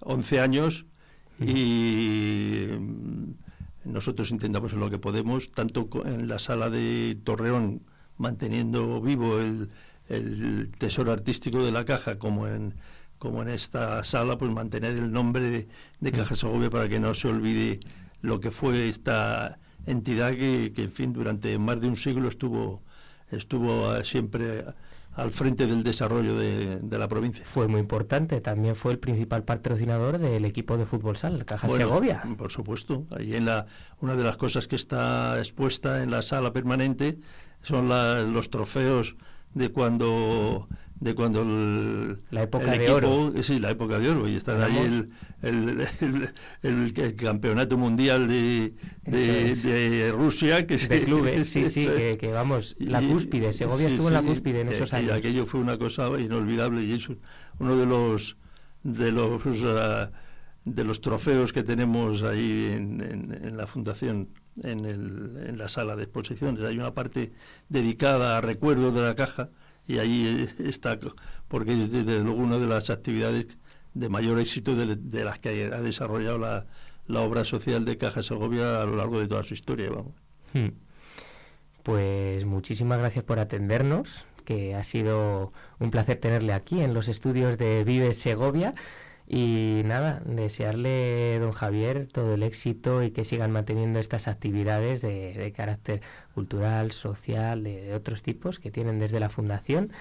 11 0.00 0.36
mm, 0.36 0.40
años 0.40 0.86
y 1.38 2.66
mm, 2.78 3.32
nosotros 3.84 4.30
intentamos 4.30 4.72
en 4.72 4.80
lo 4.80 4.90
que 4.90 4.98
podemos, 4.98 5.52
tanto 5.52 5.88
en 6.04 6.28
la 6.28 6.38
sala 6.38 6.70
de 6.70 7.18
Torreón 7.22 7.82
manteniendo 8.20 9.00
vivo 9.00 9.38
el, 9.40 9.70
tesoro 10.78 11.12
artístico 11.12 11.64
de 11.64 11.70
la 11.70 11.84
caja 11.84 12.18
como 12.18 12.48
en 12.48 12.74
como 13.18 13.42
en 13.42 13.48
esta 13.48 14.02
sala, 14.02 14.38
pues 14.38 14.50
mantener 14.50 14.96
el 14.96 15.12
nombre 15.12 15.68
de, 16.00 16.12
Caja 16.12 16.34
Segovia 16.34 16.70
para 16.70 16.88
que 16.88 16.98
no 16.98 17.12
se 17.12 17.28
olvide 17.28 17.78
lo 18.22 18.40
que 18.40 18.50
fue 18.50 18.88
esta 18.88 19.58
entidad 19.84 20.32
que, 20.32 20.72
en 20.74 20.90
fin, 20.90 21.12
durante 21.12 21.58
más 21.58 21.82
de 21.82 21.88
un 21.88 21.96
siglo 21.96 22.28
estuvo, 22.28 22.82
estuvo 23.30 23.94
eh, 23.94 24.06
siempre 24.06 24.64
al 25.12 25.30
frente 25.32 25.66
del 25.66 25.82
desarrollo 25.82 26.34
de, 26.34 26.98
la 26.98 27.08
provincia. 27.08 27.44
Fue 27.44 27.68
muy 27.68 27.80
importante, 27.80 28.40
también 28.40 28.74
fue 28.74 28.92
el 28.92 28.98
principal 28.98 29.44
patrocinador 29.44 30.18
del 30.18 30.46
equipo 30.46 30.78
de 30.78 30.86
fútbol 30.86 31.18
sal, 31.18 31.44
Caja 31.44 31.68
Segovia. 31.68 32.22
Por 32.38 32.50
supuesto, 32.50 33.06
ahí 33.10 33.34
en 33.34 33.44
la, 33.44 33.66
una 34.00 34.16
de 34.16 34.24
las 34.24 34.38
cosas 34.38 34.66
que 34.66 34.76
está 34.76 35.38
expuesta 35.38 36.02
en 36.02 36.10
la 36.10 36.22
sala 36.22 36.54
permanente 36.54 37.18
son 37.62 37.88
los 38.32 38.50
trofeos 38.50 39.16
de 39.54 39.70
cuando 39.70 40.68
de 41.00 41.14
cuando 41.14 41.44
la 42.30 42.42
época 42.42 42.72
de 42.72 42.90
oro. 42.90 43.32
sí 43.42 43.58
la 43.58 43.70
época 43.70 43.98
de 43.98 44.10
oro 44.10 44.28
y 44.28 44.36
está 44.36 44.62
ahí 44.62 45.08
el, 45.40 45.88
el, 46.62 47.16
campeonato 47.16 47.78
mundial 47.78 48.28
de, 48.28 48.74
de, 49.04 50.12
Rusia 50.12 50.66
que 50.66 50.76
de 50.76 51.04
clubes 51.04 51.48
sí 51.48 51.70
sí 51.70 51.86
que, 52.20 52.30
vamos 52.30 52.76
la 52.78 53.00
cúspide 53.00 53.54
Segovia 53.54 53.88
estuvo 53.88 54.08
en 54.08 54.14
la 54.14 54.22
cúspide 54.22 54.60
en 54.60 54.68
esos 54.68 54.92
años. 54.92 55.08
y 55.08 55.12
aquello 55.12 55.46
fue 55.46 55.60
una 55.60 55.78
cosa 55.78 56.06
inolvidable 56.20 56.82
y 56.82 56.92
es 56.92 57.08
uno 57.58 57.76
de 57.76 57.86
los 57.86 58.36
de 58.82 59.10
los 59.10 59.46
uh, 59.46 60.10
de 60.66 60.84
los 60.84 61.00
trofeos 61.00 61.54
que 61.54 61.62
tenemos 61.62 62.22
ahí 62.22 62.72
en 62.74 63.56
la 63.56 63.66
fundación 63.66 64.28
en, 64.62 64.84
el, 64.84 65.44
en 65.46 65.58
la 65.58 65.68
sala 65.68 65.96
de 65.96 66.04
exposiciones. 66.04 66.62
Hay 66.64 66.78
una 66.78 66.94
parte 66.94 67.32
dedicada 67.68 68.38
a 68.38 68.40
recuerdos 68.40 68.94
de 68.94 69.02
la 69.02 69.14
caja 69.14 69.48
y 69.86 69.98
ahí 69.98 70.48
está, 70.58 70.98
porque 71.48 71.72
es 71.72 71.92
desde 71.92 72.20
luego 72.20 72.40
una 72.40 72.58
de 72.58 72.66
las 72.66 72.90
actividades 72.90 73.46
de 73.94 74.08
mayor 74.08 74.38
éxito 74.38 74.76
de, 74.76 75.24
las 75.24 75.38
que 75.40 75.70
ha 75.72 75.80
desarrollado 75.80 76.38
la, 76.38 76.66
la, 77.08 77.20
obra 77.22 77.44
social 77.44 77.84
de 77.84 77.98
Caja 77.98 78.22
Segovia 78.22 78.82
a 78.82 78.86
lo 78.86 78.96
largo 78.96 79.18
de 79.18 79.26
toda 79.26 79.42
su 79.42 79.54
historia. 79.54 79.90
Hmm. 80.52 80.68
Pues 81.82 82.44
muchísimas 82.44 82.98
gracias 82.98 83.24
por 83.24 83.40
atendernos, 83.40 84.24
que 84.44 84.74
ha 84.74 84.84
sido 84.84 85.52
un 85.78 85.90
placer 85.90 86.18
tenerle 86.18 86.52
aquí 86.52 86.80
en 86.82 86.94
los 86.94 87.08
estudios 87.08 87.58
de 87.58 87.82
Vive 87.84 88.12
Segovia. 88.14 88.74
Y 89.32 89.82
nada, 89.84 90.20
desearle, 90.26 91.38
don 91.38 91.52
Javier, 91.52 92.08
todo 92.10 92.34
el 92.34 92.42
éxito 92.42 93.04
y 93.04 93.12
que 93.12 93.24
sigan 93.24 93.52
manteniendo 93.52 94.00
estas 94.00 94.26
actividades 94.26 95.02
de, 95.02 95.52
carácter 95.56 96.00
cultural, 96.34 96.90
social, 96.90 97.62
de, 97.62 97.94
otros 97.94 98.22
tipos 98.22 98.58
que 98.58 98.72
tienen 98.72 98.98
desde 98.98 99.20
la 99.20 99.28
Fundación. 99.28 99.92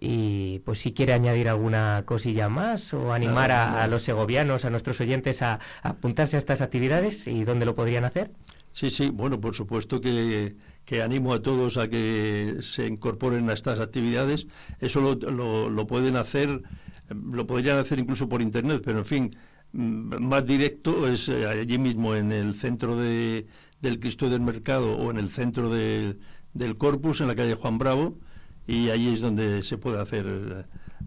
Y 0.00 0.60
pues 0.60 0.78
si 0.78 0.94
quiere 0.94 1.12
añadir 1.12 1.50
alguna 1.50 2.02
cosilla 2.06 2.48
más 2.48 2.94
o 2.94 3.12
animar 3.12 3.52
a, 3.52 3.86
los 3.88 4.04
segovianos, 4.04 4.64
a 4.64 4.70
nuestros 4.70 4.98
oyentes 5.02 5.42
a, 5.42 5.60
apuntarse 5.82 6.36
a 6.36 6.38
estas 6.38 6.62
actividades 6.62 7.26
y 7.26 7.44
dónde 7.44 7.66
lo 7.66 7.74
podrían 7.74 8.06
hacer. 8.06 8.30
Sí, 8.72 8.88
sí, 8.88 9.10
bueno, 9.10 9.38
por 9.38 9.54
supuesto 9.54 10.00
que, 10.00 10.56
animo 11.04 11.34
a 11.34 11.42
todos 11.42 11.76
a 11.76 11.88
que 11.88 12.56
se 12.62 12.86
incorporen 12.86 13.50
a 13.50 13.52
estas 13.52 13.80
actividades. 13.80 14.46
Eso 14.80 15.02
lo, 15.02 15.68
lo 15.68 15.86
pueden 15.86 16.16
hacer 16.16 16.62
lo 17.08 17.46
podrían 17.46 17.78
hacer 17.78 17.98
incluso 17.98 18.28
por 18.28 18.42
internet, 18.42 18.82
pero 18.84 18.98
en 18.98 19.04
fin, 19.04 19.36
mm, 19.72 20.22
más 20.22 20.46
directo 20.46 21.08
es 21.08 21.28
eh, 21.28 21.46
allí 21.46 21.78
mismo 21.78 22.14
en 22.14 22.32
el 22.32 22.54
centro 22.54 22.96
de, 22.96 23.46
del 23.80 24.00
Cristo 24.00 24.28
del 24.28 24.40
Mercado 24.40 24.96
o 24.96 25.10
en 25.10 25.18
el 25.18 25.28
centro 25.28 25.70
del 25.70 26.76
Corpus, 26.76 27.20
en 27.20 27.28
la 27.28 27.34
calle 27.34 27.54
Juan 27.54 27.78
Bravo, 27.78 28.18
y 28.66 28.90
allí 28.90 29.14
es 29.14 29.20
donde 29.20 29.62
se 29.62 29.78
puede 29.78 30.00
hacer 30.00 30.26
eh, 30.26 30.64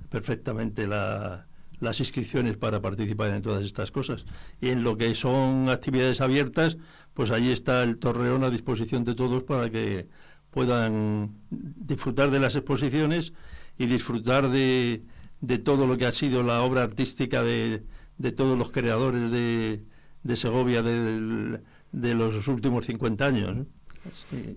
perfectamente 0.09 0.87
las 0.87 1.99
inscripciones 1.99 2.57
para 2.57 2.81
participar 2.81 3.31
en 3.31 3.41
todas 3.41 3.65
estas 3.65 3.91
cosas. 3.91 4.25
Y 4.59 4.69
en 4.69 4.83
lo 4.83 4.97
que 4.97 5.13
son 5.15 5.69
actividades 5.69 6.21
abiertas, 6.21 6.77
pues 7.13 7.31
allí 7.31 7.51
está 7.51 7.83
el 7.83 7.97
torreón 7.97 8.43
a 8.43 8.49
disposición 8.49 9.03
de 9.03 9.15
todos 9.15 9.43
para 9.43 9.69
que 9.69 10.07
puedan 10.49 11.31
disfrutar 11.49 12.29
de 12.31 12.39
las 12.39 12.55
exposiciones 12.55 13.33
y 13.77 13.85
disfrutar 13.85 14.49
de, 14.49 15.03
de 15.41 15.57
todo 15.57 15.87
lo 15.87 15.97
que 15.97 16.05
ha 16.05 16.11
sido 16.11 16.43
la 16.43 16.61
obra 16.61 16.83
artística 16.83 17.43
de, 17.43 17.83
de 18.17 18.31
todos 18.31 18.57
los 18.57 18.71
creadores 18.71 19.31
de, 19.31 19.83
de 20.23 20.35
Segovia 20.35 20.81
de, 20.83 21.59
de 21.91 22.15
los 22.15 22.47
últimos 22.47 22.85
50 22.85 23.25
años. 23.25 23.67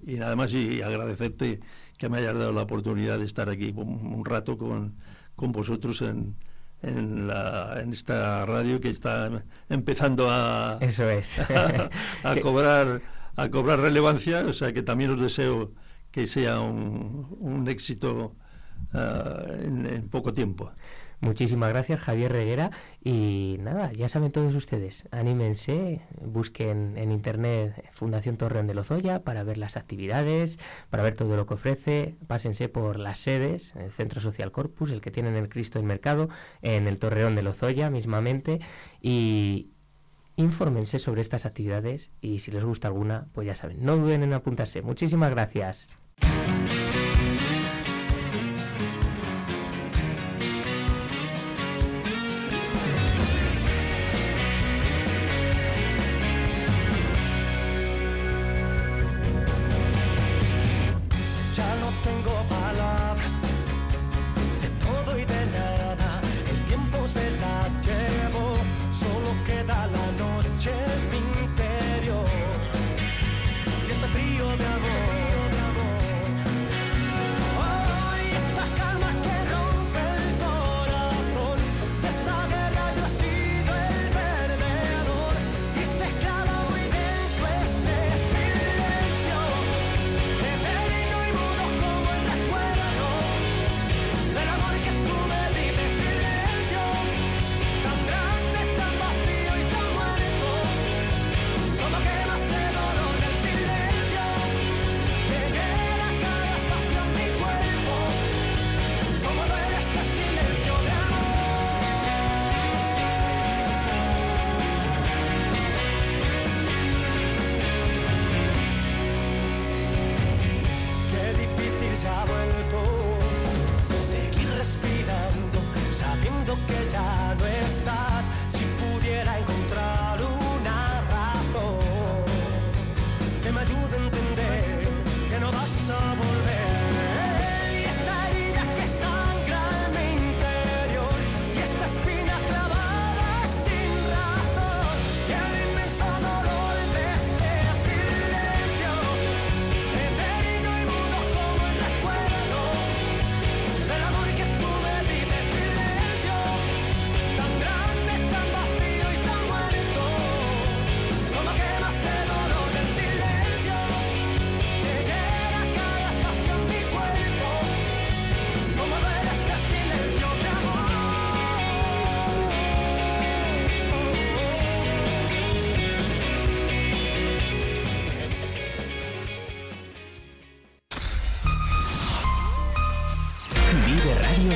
y 0.07 0.14
nada 0.14 0.37
más 0.37 0.53
y 0.53 0.82
agradecerte 0.82 1.61
que 1.99 2.09
me 2.09 2.18
hayas 2.18 2.35
dado 2.35 2.53
la 2.53 2.62
oportunidad 2.62 3.18
de 3.18 3.24
estar 3.24 3.49
aquí 3.49 3.72
un, 3.76 4.24
rato 4.24 4.57
con, 4.59 4.97
con 5.37 5.53
vosotros 5.53 6.03
en, 6.03 6.37
en, 6.82 7.26
la, 7.26 7.80
en 7.80 7.93
esta 7.93 8.45
radio 8.47 8.80
que 8.80 8.91
está 8.91 9.45
empezando 9.68 10.28
a, 10.30 10.78
Eso 10.80 11.09
es. 11.09 11.39
a, 12.24 12.37
cobrar 12.43 13.03
a 13.37 13.49
cobrar 13.49 13.80
relevancia, 13.80 14.45
o 14.47 14.53
sea 14.53 14.72
que 14.72 14.82
también 14.82 15.11
os 15.11 15.20
deseo 15.20 15.72
que 16.11 16.26
sea 16.26 16.61
un, 16.61 17.37
un 17.41 17.68
éxito 17.68 18.37
ah, 18.93 19.45
en 19.62 20.09
poco 20.11 20.33
tiempo. 20.33 20.70
Muchísimas 21.20 21.70
gracias, 21.70 22.01
Javier 22.01 22.33
Reguera. 22.33 22.70
Y 23.03 23.57
nada, 23.61 23.93
ya 23.93 24.09
saben 24.09 24.31
todos 24.31 24.55
ustedes, 24.55 25.05
anímense, 25.11 26.03
busquen 26.20 26.99
en 26.99 27.12
internet 27.12 27.83
Fundación 27.95 28.37
Torreón 28.37 28.66
de 28.66 28.75
Lozoya 28.75 29.22
para 29.22 29.43
ver 29.43 29.57
las 29.57 29.77
actividades, 29.77 30.59
para 30.91 31.03
ver 31.03 31.14
todo 31.14 31.37
lo 31.37 31.47
que 31.47 31.55
ofrece. 31.55 32.16
Pásense 32.27 32.68
por 32.68 32.99
las 32.99 33.18
sedes, 33.18 33.75
el 33.77 33.91
Centro 33.91 34.20
Social 34.20 34.53
Corpus, 34.53 34.91
el 34.91 35.01
que 35.01 35.11
tienen 35.11 35.35
el 35.37 35.49
Cristo 35.49 35.79
del 35.79 35.87
Mercado, 35.87 36.29
en 36.61 36.87
el 36.87 36.99
Torreón 36.99 37.37
de 37.37 37.43
Lozoya 37.43 37.89
mismamente. 37.89 38.61
Y, 39.01 39.70
infórmense 40.37 40.99
sobre 40.99 41.20
estas 41.20 41.47
actividades 41.47 42.11
y 42.20 42.41
si 42.41 42.51
les 42.51 42.64
gusta 42.64 42.89
alguna, 42.89 43.29
pues 43.33 43.47
ya 43.47 43.55
saben, 43.55 43.85
no 43.85 43.97
duden 43.97 44.22
en 44.22 44.33
apuntarse. 44.33 44.83
Muchísimas 44.83 45.31
gracias. 45.31 45.89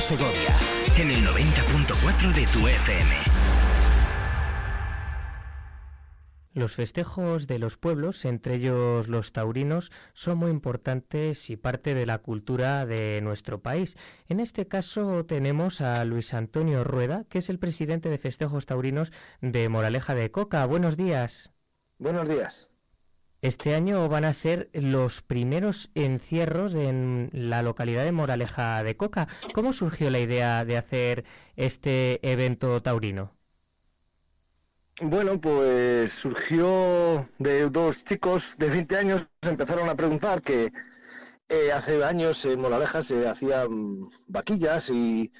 Segovia, 0.09 0.55
en 0.97 1.11
el 1.11 1.23
90.4 1.23 2.33
de 2.33 2.47
tu 2.47 2.67
FM. 2.67 3.11
Los 6.55 6.73
festejos 6.73 7.45
de 7.45 7.59
los 7.59 7.77
pueblos, 7.77 8.25
entre 8.25 8.55
ellos 8.55 9.07
los 9.07 9.33
taurinos, 9.33 9.91
son 10.13 10.39
muy 10.39 10.49
importantes 10.49 11.51
y 11.51 11.57
parte 11.57 11.93
de 11.93 12.07
la 12.07 12.17
cultura 12.17 12.87
de 12.87 13.21
nuestro 13.21 13.61
país. 13.61 13.97
En 14.27 14.39
este 14.39 14.67
caso 14.67 15.27
tenemos 15.27 15.79
a 15.79 16.03
Luis 16.05 16.33
Antonio 16.33 16.83
Rueda, 16.83 17.25
que 17.29 17.37
es 17.37 17.49
el 17.49 17.59
presidente 17.59 18.09
de 18.09 18.17
Festejos 18.17 18.65
Taurinos 18.65 19.11
de 19.41 19.69
Moraleja 19.69 20.15
de 20.15 20.31
Coca. 20.31 20.65
Buenos 20.65 20.97
días. 20.97 21.51
Buenos 21.99 22.27
días. 22.27 22.71
Este 23.41 23.73
año 23.73 24.09
van 24.09 24.25
a 24.25 24.33
ser 24.33 24.69
los 24.73 25.21
primeros 25.21 25.91
encierros 25.95 26.73
en 26.73 27.29
la 27.31 27.63
localidad 27.63 28.03
de 28.03 28.11
Moraleja 28.11 28.83
de 28.83 28.97
Coca. 28.97 29.29
¿Cómo 29.53 29.71
surgió 29.71 30.09
la 30.09 30.19
idea 30.19 30.65
de 30.65 30.77
hacer 30.77 31.23
este 31.55 32.19
evento 32.29 32.81
taurino? 32.81 33.33
Bueno, 35.01 35.39
pues 35.39 36.11
surgió 36.11 37.25
de 37.37 37.69
dos 37.69 38.03
chicos 38.03 38.57
de 38.57 38.69
20 38.69 38.97
años, 38.97 39.29
empezaron 39.43 39.87
a 39.87 39.95
preguntar 39.95 40.41
que 40.41 40.73
eh, 41.47 41.71
hace 41.71 42.03
años 42.03 42.43
en 42.43 42.59
Moraleja 42.59 43.01
se 43.01 43.25
hacían 43.25 43.69
vaquillas 44.27 44.89
y, 44.89 45.31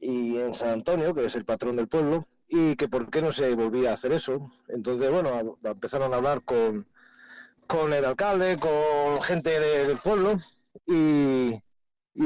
y 0.00 0.38
en 0.38 0.54
San 0.54 0.70
Antonio, 0.70 1.14
que 1.14 1.26
es 1.26 1.34
el 1.36 1.44
patrón 1.44 1.76
del 1.76 1.88
pueblo, 1.88 2.26
y 2.48 2.76
que 2.76 2.88
por 2.88 3.10
qué 3.10 3.20
no 3.20 3.32
se 3.32 3.54
volvía 3.54 3.90
a 3.90 3.94
hacer 3.94 4.12
eso. 4.12 4.50
Entonces, 4.68 5.10
bueno, 5.10 5.58
empezaron 5.62 6.14
a 6.14 6.16
hablar 6.16 6.42
con, 6.42 6.86
con 7.66 7.92
el 7.92 8.04
alcalde, 8.04 8.56
con 8.58 9.22
gente 9.22 9.58
del 9.58 9.96
pueblo 9.98 10.36
y, 10.86 11.52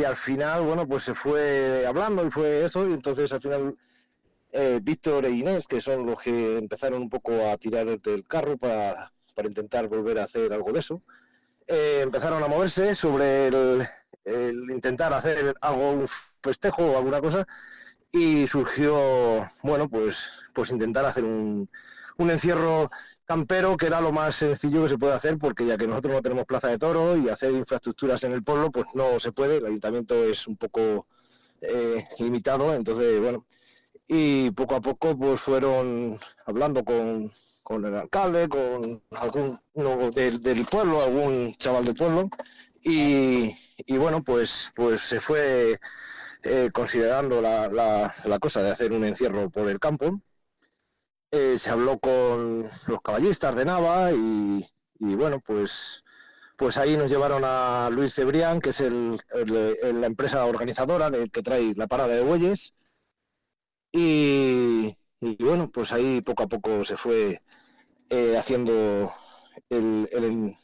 al 0.05 0.17
final, 0.17 0.63
bueno, 0.63 0.87
pues 0.87 1.03
se 1.03 1.15
fue 1.15 1.85
hablando 1.87 2.27
y 2.27 2.31
fue 2.31 2.65
eso 2.65 2.87
y 2.89 2.93
entonces 2.93 3.33
al 3.33 3.41
final 3.41 3.77
eh, 4.53 4.81
Víctor 4.83 5.27
e 5.27 5.31
Inés, 5.31 5.67
que 5.67 5.81
son 5.81 6.07
los 6.07 6.21
que 6.21 6.59
empezaron 6.59 7.03
un 7.03 7.09
poco 7.09 7.51
a 7.51 7.57
tirar 7.57 8.01
del 8.01 8.27
carro 8.27 8.57
para, 8.59 9.13
intentar 9.45 9.87
volver 9.89 10.19
a 10.19 10.25
hacer 10.25 10.53
algo 10.53 10.73
de 10.73 10.81
eso, 10.81 11.03
eh, 11.67 12.01
empezaron 12.03 12.43
a 12.43 12.49
moverse 12.49 12.95
sobre 12.95 13.49
el, 13.49 13.87
intentar 14.71 15.13
hacer 15.13 15.55
algo, 15.61 15.93
un 15.93 16.09
festejo 16.43 16.85
o 16.85 16.99
alguna 16.99 17.21
cosa 17.21 17.47
y 18.11 18.47
surgió, 18.47 19.41
bueno, 19.63 19.89
pues, 19.89 20.47
pues 20.55 20.71
intentar 20.71 21.05
hacer 21.05 21.25
un, 21.25 21.69
un 22.17 22.31
encierro 22.31 22.91
campero, 23.29 23.77
que 23.77 23.87
era 23.87 24.01
lo 24.01 24.11
más 24.11 24.37
sencillo 24.37 24.83
que 24.83 24.89
se 24.89 24.99
puede 24.99 25.13
hacer, 25.13 25.37
porque 25.39 25.67
ya 25.67 25.77
que 25.77 25.87
nosotros 25.87 26.15
no 26.15 26.23
tenemos 26.23 26.47
plaza 26.47 26.69
de 26.69 26.79
toro 26.79 27.17
y 27.17 27.29
hacer 27.29 27.53
infraestructuras 27.53 28.25
en 28.25 28.33
el 28.33 28.43
pueblo, 28.43 28.73
pues 28.73 28.87
no 28.95 29.21
se 29.21 29.33
puede, 29.33 29.59
el 29.59 29.67
ayuntamiento 29.67 30.15
es 30.25 30.47
un 30.47 30.57
poco 30.57 31.07
eh, 31.61 32.03
limitado, 32.21 32.75
entonces, 32.75 33.21
bueno, 33.21 33.45
y 34.09 34.51
poco 34.53 34.77
a 34.77 34.81
poco 34.81 35.17
pues 35.19 35.41
fueron 35.41 36.19
hablando 36.47 36.83
con, 36.85 37.31
con 37.63 37.85
el 37.85 37.95
alcalde, 37.97 38.49
con 38.49 39.03
algún 39.11 39.61
del, 40.15 40.41
del 40.41 40.65
pueblo, 40.65 41.03
algún 41.03 41.53
chaval 41.59 41.85
del 41.85 41.95
pueblo, 41.95 42.31
Y, 42.83 43.53
bueno, 43.99 44.23
pues, 44.25 44.73
pues 44.75 45.03
se 45.03 45.21
fue 45.21 45.79
eh, 46.45 46.71
considerando 46.73 47.43
la, 47.43 47.69
la, 48.25 48.39
cosa 48.39 48.63
de 48.63 48.71
hacer 48.71 48.93
un 48.93 49.05
encierro 49.05 49.51
por 49.51 49.69
el 49.69 49.79
campo. 49.79 50.21
Eh, 51.31 51.59
se 51.59 51.71
habló 51.71 51.99
con 51.99 52.63
los 52.63 53.01
caballistas 53.03 53.55
de 53.55 53.65
Nava 53.67 54.13
y, 54.13 54.65
bueno, 54.99 55.41
pues, 55.45 56.03
pues 56.57 56.79
ahí 56.79 56.97
nos 56.97 57.11
llevaron 57.11 57.43
a 57.45 57.91
Luis 57.93 58.15
Cebrián, 58.15 58.61
que 58.61 58.71
es 58.71 58.81
el, 58.81 59.19
la 59.35 60.07
empresa 60.07 60.45
organizadora 60.47 61.11
que 61.11 61.43
trae 61.43 61.75
la 61.77 61.87
parada 61.87 62.15
de 62.15 62.23
bueyes. 62.23 62.73
Y, 63.93 64.95
bueno, 65.41 65.71
pues 65.73 65.93
ahí 65.93 66.21
poco 66.23 66.45
a 66.45 66.49
poco 66.49 66.85
se 66.85 66.97
fue 66.97 67.43
eh, 68.11 68.37
haciendo 68.37 69.11
el, 69.69 70.55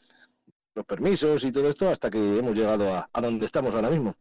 los 0.74 0.86
permisos 0.86 1.44
y 1.44 1.52
todo 1.52 1.68
esto 1.68 1.88
hasta 1.90 2.10
que 2.10 2.38
hemos 2.38 2.54
llegado 2.54 2.94
a, 2.94 3.20
donde 3.20 3.46
estamos 3.46 3.74
ahora 3.74 3.90
mismo. 3.90 4.14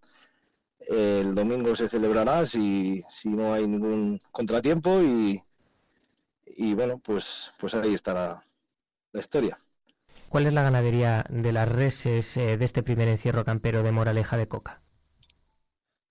El 0.80 1.34
domingo 1.34 1.76
se 1.76 1.88
celebrará 1.90 2.46
si, 2.46 3.02
si 3.10 3.30
no 3.30 3.54
hay 3.54 3.68
ningún 3.68 4.20
contratiempo 4.32 5.02
y, 5.02 5.42
y 6.56 6.74
bueno, 6.74 7.00
pues, 7.00 7.52
pues 7.60 7.74
ahí 7.76 7.94
estará 7.94 8.44
la 9.12 9.20
historia. 9.20 9.58
¿Cuál 10.30 10.48
es 10.48 10.54
la 10.54 10.64
ganadería 10.64 11.26
de 11.30 11.52
las 11.52 11.70
reses 11.70 12.36
eh, 12.38 12.58
de 12.58 12.66
este 12.66 12.84
primer 12.84 13.08
encierro 13.08 13.46
campero 13.46 13.84
de 13.84 13.92
Moraleja 13.92 14.38
de 14.38 14.48
Coca? 14.48 14.82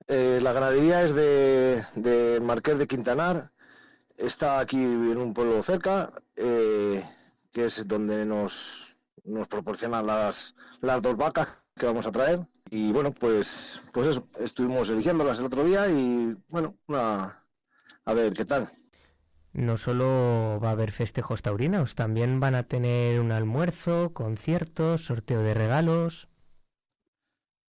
Eh, 0.06 0.40
la 0.42 0.52
ganadería 0.52 1.02
es 1.02 1.14
de, 1.14 1.82
de, 1.96 2.40
Marqués 2.40 2.78
de 2.78 2.86
Quintanar, 2.86 3.52
está 4.16 4.60
aquí 4.60 4.76
en 4.76 5.16
un 5.16 5.34
pueblo 5.34 5.62
cerca, 5.62 6.12
eh, 6.36 7.02
que 7.50 7.64
es 7.64 7.86
donde 7.88 8.24
nos, 8.24 8.98
nos 9.24 9.48
proporcionan 9.48 10.06
las, 10.06 10.54
las 10.80 11.02
dos 11.02 11.16
vacas 11.16 11.48
que 11.74 11.86
vamos 11.86 12.06
a 12.06 12.12
traer. 12.12 12.46
Y 12.70 12.92
bueno, 12.92 13.12
pues, 13.12 13.90
pues 13.92 14.08
eso, 14.08 14.28
estuvimos 14.38 14.88
eligiéndolas 14.88 15.38
el 15.38 15.46
otro 15.46 15.64
día 15.64 15.88
y 15.88 16.30
bueno, 16.50 16.76
a 16.88 18.14
ver 18.14 18.32
qué 18.32 18.44
tal 18.44 18.68
no 19.52 19.76
solo 19.76 20.58
va 20.62 20.70
a 20.70 20.72
haber 20.72 20.92
festejos 20.92 21.42
taurinos, 21.42 21.94
también 21.94 22.40
van 22.40 22.54
a 22.54 22.64
tener 22.64 23.20
un 23.20 23.32
almuerzo, 23.32 24.12
conciertos, 24.12 25.04
sorteo 25.04 25.42
de 25.42 25.54
regalos. 25.54 26.28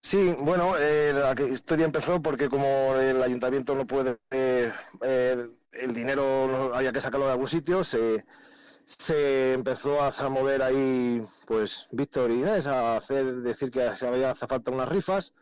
Sí, 0.01 0.35
bueno, 0.39 0.75
eh, 0.77 1.13
la 1.13 1.33
historia 1.43 1.85
empezó 1.85 2.21
porque 2.21 2.49
como 2.49 2.95
el 2.97 3.23
ayuntamiento 3.23 3.73
no 3.73 3.87
puede, 3.87 4.17
eh, 4.31 4.69
el 5.71 5.93
dinero 5.93 6.75
había 6.75 6.91
que 6.91 6.99
sacarlo 6.99 7.25
de 7.25 7.31
algún 7.31 7.47
sitio, 7.47 7.83
se, 7.85 8.25
se 8.85 9.53
empezó 9.53 10.01
a 10.01 10.29
mover 10.29 10.61
ahí, 10.61 11.21
pues, 11.47 11.87
Víctor 11.91 12.31
y 12.31 12.41
Inés, 12.41 12.67
a 12.67 12.97
hacer, 12.97 13.25
decir 13.37 13.71
que 13.71 13.89
se 13.91 14.07
había 14.07 14.31
hace 14.31 14.45
falta 14.45 14.71
unas 14.71 14.89
rifas, 14.89 15.33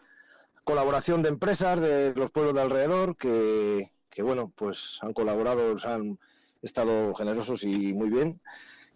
colaboración 0.63 1.23
de 1.23 1.29
empresas 1.29 1.79
de 1.79 2.13
los 2.15 2.31
pueblos 2.31 2.53
de 2.53 2.61
alrededor 2.61 3.17
que, 3.17 3.87
que 4.11 4.21
bueno, 4.21 4.51
pues 4.55 4.99
han 5.01 5.13
colaborado, 5.13 5.75
han 5.85 6.19
estado 6.61 7.13
generosos 7.15 7.63
y 7.63 7.93
muy 7.93 8.09
bien. 8.09 8.41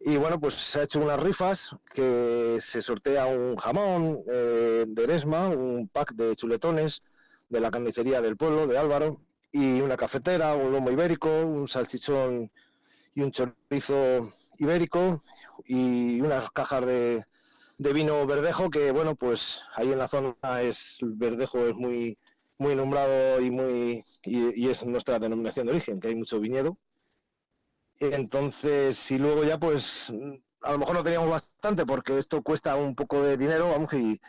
Y 0.01 0.17
bueno, 0.17 0.39
pues 0.39 0.53
se 0.53 0.79
ha 0.79 0.83
hecho 0.83 0.99
unas 0.99 1.19
rifas 1.19 1.75
que 1.93 2.57
se 2.59 2.81
sortea 2.81 3.25
un 3.25 3.55
jamón 3.55 4.19
eh, 4.31 4.85
de 4.87 5.03
Eresma, 5.03 5.49
un 5.49 5.87
pack 5.87 6.13
de 6.13 6.35
chuletones 6.35 7.01
de 7.49 7.59
la 7.59 7.71
carnicería 7.71 8.21
del 8.21 8.37
pueblo, 8.37 8.67
de 8.67 8.77
Álvaro, 8.77 9.17
y 9.51 9.81
una 9.81 9.95
cafetera, 9.95 10.53
un 10.55 10.73
lomo 10.73 10.91
ibérico, 10.91 11.29
un 11.29 11.67
salchichón 11.67 12.51
y 13.15 13.21
un 13.21 13.31
chorizo 13.31 14.19
ibérico 14.59 15.21
y 15.65 16.19
unas 16.21 16.51
cajas 16.51 16.85
de, 16.85 17.23
vino 17.77 18.25
verdejo 18.27 18.69
que 18.69 18.91
bueno 18.91 19.15
pues 19.15 19.61
ahí 19.75 19.91
en 19.91 19.99
la 19.99 20.07
zona 20.07 20.61
es 20.61 20.97
verdejo 21.01 21.67
es 21.67 21.75
muy 21.75 22.17
muy 22.57 22.75
nombrado 22.75 23.41
y 23.41 23.49
muy 23.49 24.03
y, 24.23 24.67
es 24.67 24.85
nuestra 24.85 25.19
denominación 25.19 25.65
de 25.65 25.73
origen, 25.73 25.99
que 25.99 26.09
hay 26.09 26.15
mucho 26.15 26.39
viñedo. 26.39 26.77
Entonces, 27.99 29.11
y 29.11 29.17
luego 29.17 29.43
ya 29.43 29.57
pues 29.57 30.11
a 30.61 30.71
lo 30.71 30.77
mejor 30.79 30.95
no 30.95 31.03
teníamos 31.03 31.29
bastante 31.29 31.85
porque 31.85 32.17
esto 32.17 32.41
cuesta 32.41 32.75
un 32.75 32.95
poco 32.95 33.21
de 33.23 33.37
dinero, 33.37 33.69
vamos, 33.69 33.93
y, 33.93 34.19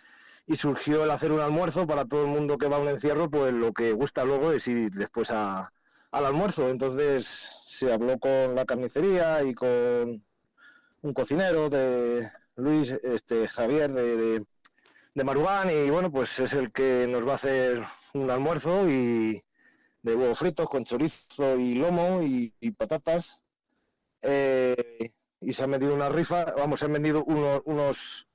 surgió 0.55 1.05
el 1.05 1.11
hacer 1.11 1.33
un 1.33 1.41
almuerzo 1.41 1.87
para 1.87 2.05
todo 2.05 2.23
el 2.23 2.29
mundo 2.29 2.57
que 2.59 2.69
va 2.69 2.77
a 2.77 2.81
un 2.81 2.89
encierro, 2.89 3.29
pues 3.31 3.53
lo 3.53 3.73
que 3.73 3.93
gusta 3.93 4.25
luego 4.25 4.53
es 4.53 4.69
ir 4.69 4.91
después 4.93 5.31
a, 5.33 5.73
al 6.13 6.27
almuerzo. 6.27 6.69
Entonces 6.69 7.27
se 7.65 7.93
habló 7.93 8.19
con 8.21 8.55
la 8.55 8.65
carnicería 8.65 9.43
y 9.43 9.55
con 9.55 9.69
un 11.03 11.13
cocinero 11.15 11.69
de 11.69 12.23
Luis, 12.57 12.91
este 12.91 13.49
Javier 13.49 13.93
de, 13.93 14.17
de, 14.17 14.47
de 15.15 15.25
Marubán, 15.25 15.69
y 15.71 15.91
bueno, 15.91 16.13
pues 16.13 16.39
es 16.39 16.53
el 16.55 16.73
que 16.73 17.07
nos 17.09 17.27
va 17.27 17.33
a 17.33 17.37
hacer 17.37 17.85
un 18.15 18.31
almuerzo 18.31 18.89
y 18.89 19.43
de 20.07 20.15
huevos 20.15 20.39
fritos 20.39 20.69
con 20.69 20.85
chorizo 20.85 21.57
y 21.57 21.75
lomo 21.75 22.23
y, 22.23 22.53
patatas. 22.73 23.43
Eh, 24.23 25.11
y 25.41 25.53
se 25.53 25.65
han 25.65 25.71
vendido 25.71 25.95
una 25.95 26.09
rifa, 26.09 26.55
vamos, 26.57 26.81
se 26.81 26.87
han 26.87 26.93
vendido 26.93 27.25
unos, 27.25 28.27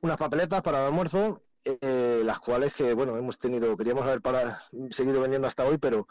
unas 0.00 0.16
papeletas 0.18 0.62
para 0.62 0.80
el 0.80 0.86
almuerzo, 0.86 1.42
eh, 1.64 2.22
las 2.24 2.40
cuales 2.40 2.74
que, 2.74 2.94
bueno, 2.94 3.16
hemos 3.16 3.38
tenido, 3.38 3.76
queríamos 3.76 4.04
haber 4.04 4.20
para, 4.20 4.60
seguido 4.90 5.20
vendiendo 5.20 5.46
hasta 5.46 5.64
hoy, 5.64 5.78
pero 5.78 6.06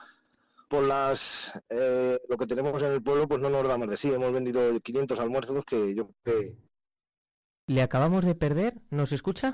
por 0.68 0.84
las 0.84 1.62
eh, 1.70 2.20
lo 2.28 2.38
que 2.38 2.48
tenemos 2.48 2.82
en 2.84 2.92
el 2.92 3.02
pueblo, 3.02 3.28
pues 3.28 3.42
no 3.42 3.50
nos 3.50 3.68
damos 3.68 3.90
de 3.90 3.98
sí. 3.98 4.12
Hemos 4.12 4.34
vendido 4.34 4.80
500 4.80 5.20
almuerzos 5.20 5.66
que 5.66 5.96
yo 5.96 6.10
creo 6.24 6.56
¿Le 7.68 7.82
acabamos 7.82 8.26
de 8.26 8.36
perder? 8.36 8.76
¿Nos 8.90 9.12
escucha? 9.12 9.52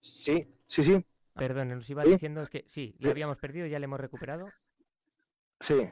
Sí, 0.00 0.52
sí, 0.66 0.82
sí. 0.82 1.06
Perdón, 1.34 1.68
nos 1.70 1.88
iba 1.88 2.02
diciendo 2.02 2.44
que 2.50 2.64
sí, 2.66 2.96
lo 3.00 3.10
habíamos 3.10 3.38
perdido, 3.38 3.66
ya 3.66 3.78
le 3.78 3.84
hemos 3.84 4.00
recuperado. 4.00 4.48
Sí. 5.60 5.88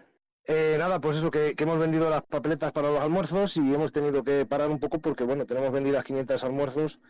Eh, 0.46 0.76
nada, 0.78 1.00
pues 1.00 1.16
eso, 1.16 1.30
que, 1.30 1.54
hemos 1.56 1.78
vendido 1.78 2.10
las 2.10 2.22
papeletas 2.22 2.72
para 2.72 2.90
los 2.90 3.00
almuerzos 3.00 3.56
y 3.56 3.74
hemos 3.74 3.92
tenido 3.92 4.22
que 4.24 4.46
parar 4.46 4.68
un 4.70 4.80
poco 4.80 5.00
porque, 5.00 5.24
bueno, 5.24 5.46
tenemos 5.46 5.72
vendidas 5.72 6.04
500 6.04 6.44
almuerzos, 6.44 7.00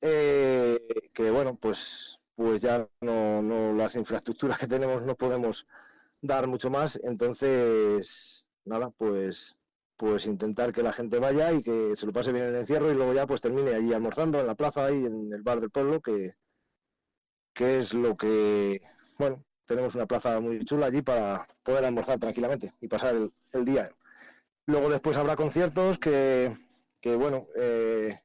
eh, 0.00 0.78
que, 1.12 1.30
bueno, 1.30 1.56
pues, 1.60 2.20
pues 2.34 2.62
ya 2.62 2.88
no, 3.00 3.42
no, 3.42 3.72
las 3.72 3.96
infraestructuras 3.96 4.58
que 4.58 4.66
tenemos 4.68 5.04
no 5.04 5.16
podemos 5.16 5.66
dar 6.22 6.46
mucho 6.46 6.70
más. 6.70 6.98
Entonces, 7.02 8.46
nada, 8.64 8.90
pues, 8.96 9.56
pues 9.96 10.26
intentar 10.26 10.72
que 10.72 10.82
la 10.82 10.92
gente 10.92 11.18
vaya 11.18 11.52
y 11.52 11.62
que 11.62 11.96
se 11.96 12.06
lo 12.06 12.12
pase 12.12 12.32
bien 12.32 12.44
en 12.46 12.54
el 12.54 12.60
encierro 12.60 12.90
y 12.90 12.94
luego 12.94 13.12
ya 13.12 13.26
pues 13.26 13.40
termine 13.40 13.74
allí 13.74 13.92
almorzando 13.92 14.40
en 14.40 14.46
la 14.46 14.54
plaza 14.54 14.86
ahí 14.86 15.04
en 15.04 15.32
el 15.32 15.42
bar 15.42 15.60
del 15.60 15.70
pueblo, 15.70 16.00
que, 16.00 16.32
que 17.52 17.78
es 17.78 17.94
lo 17.94 18.16
que, 18.16 18.80
bueno, 19.18 19.44
tenemos 19.68 19.94
una 19.94 20.06
plaza 20.06 20.40
muy 20.40 20.64
chula 20.64 20.86
allí 20.86 21.02
para 21.02 21.46
poder 21.62 21.84
almorzar 21.84 22.18
tranquilamente 22.18 22.72
y 22.80 22.88
pasar 22.88 23.14
el, 23.14 23.64
día. 23.64 23.90
Luego 24.66 24.88
después 24.88 25.16
habrá 25.16 25.36
conciertos 25.36 25.98
que, 25.98 26.50
que 27.00 27.14
bueno, 27.14 27.44
eh, 27.54 28.18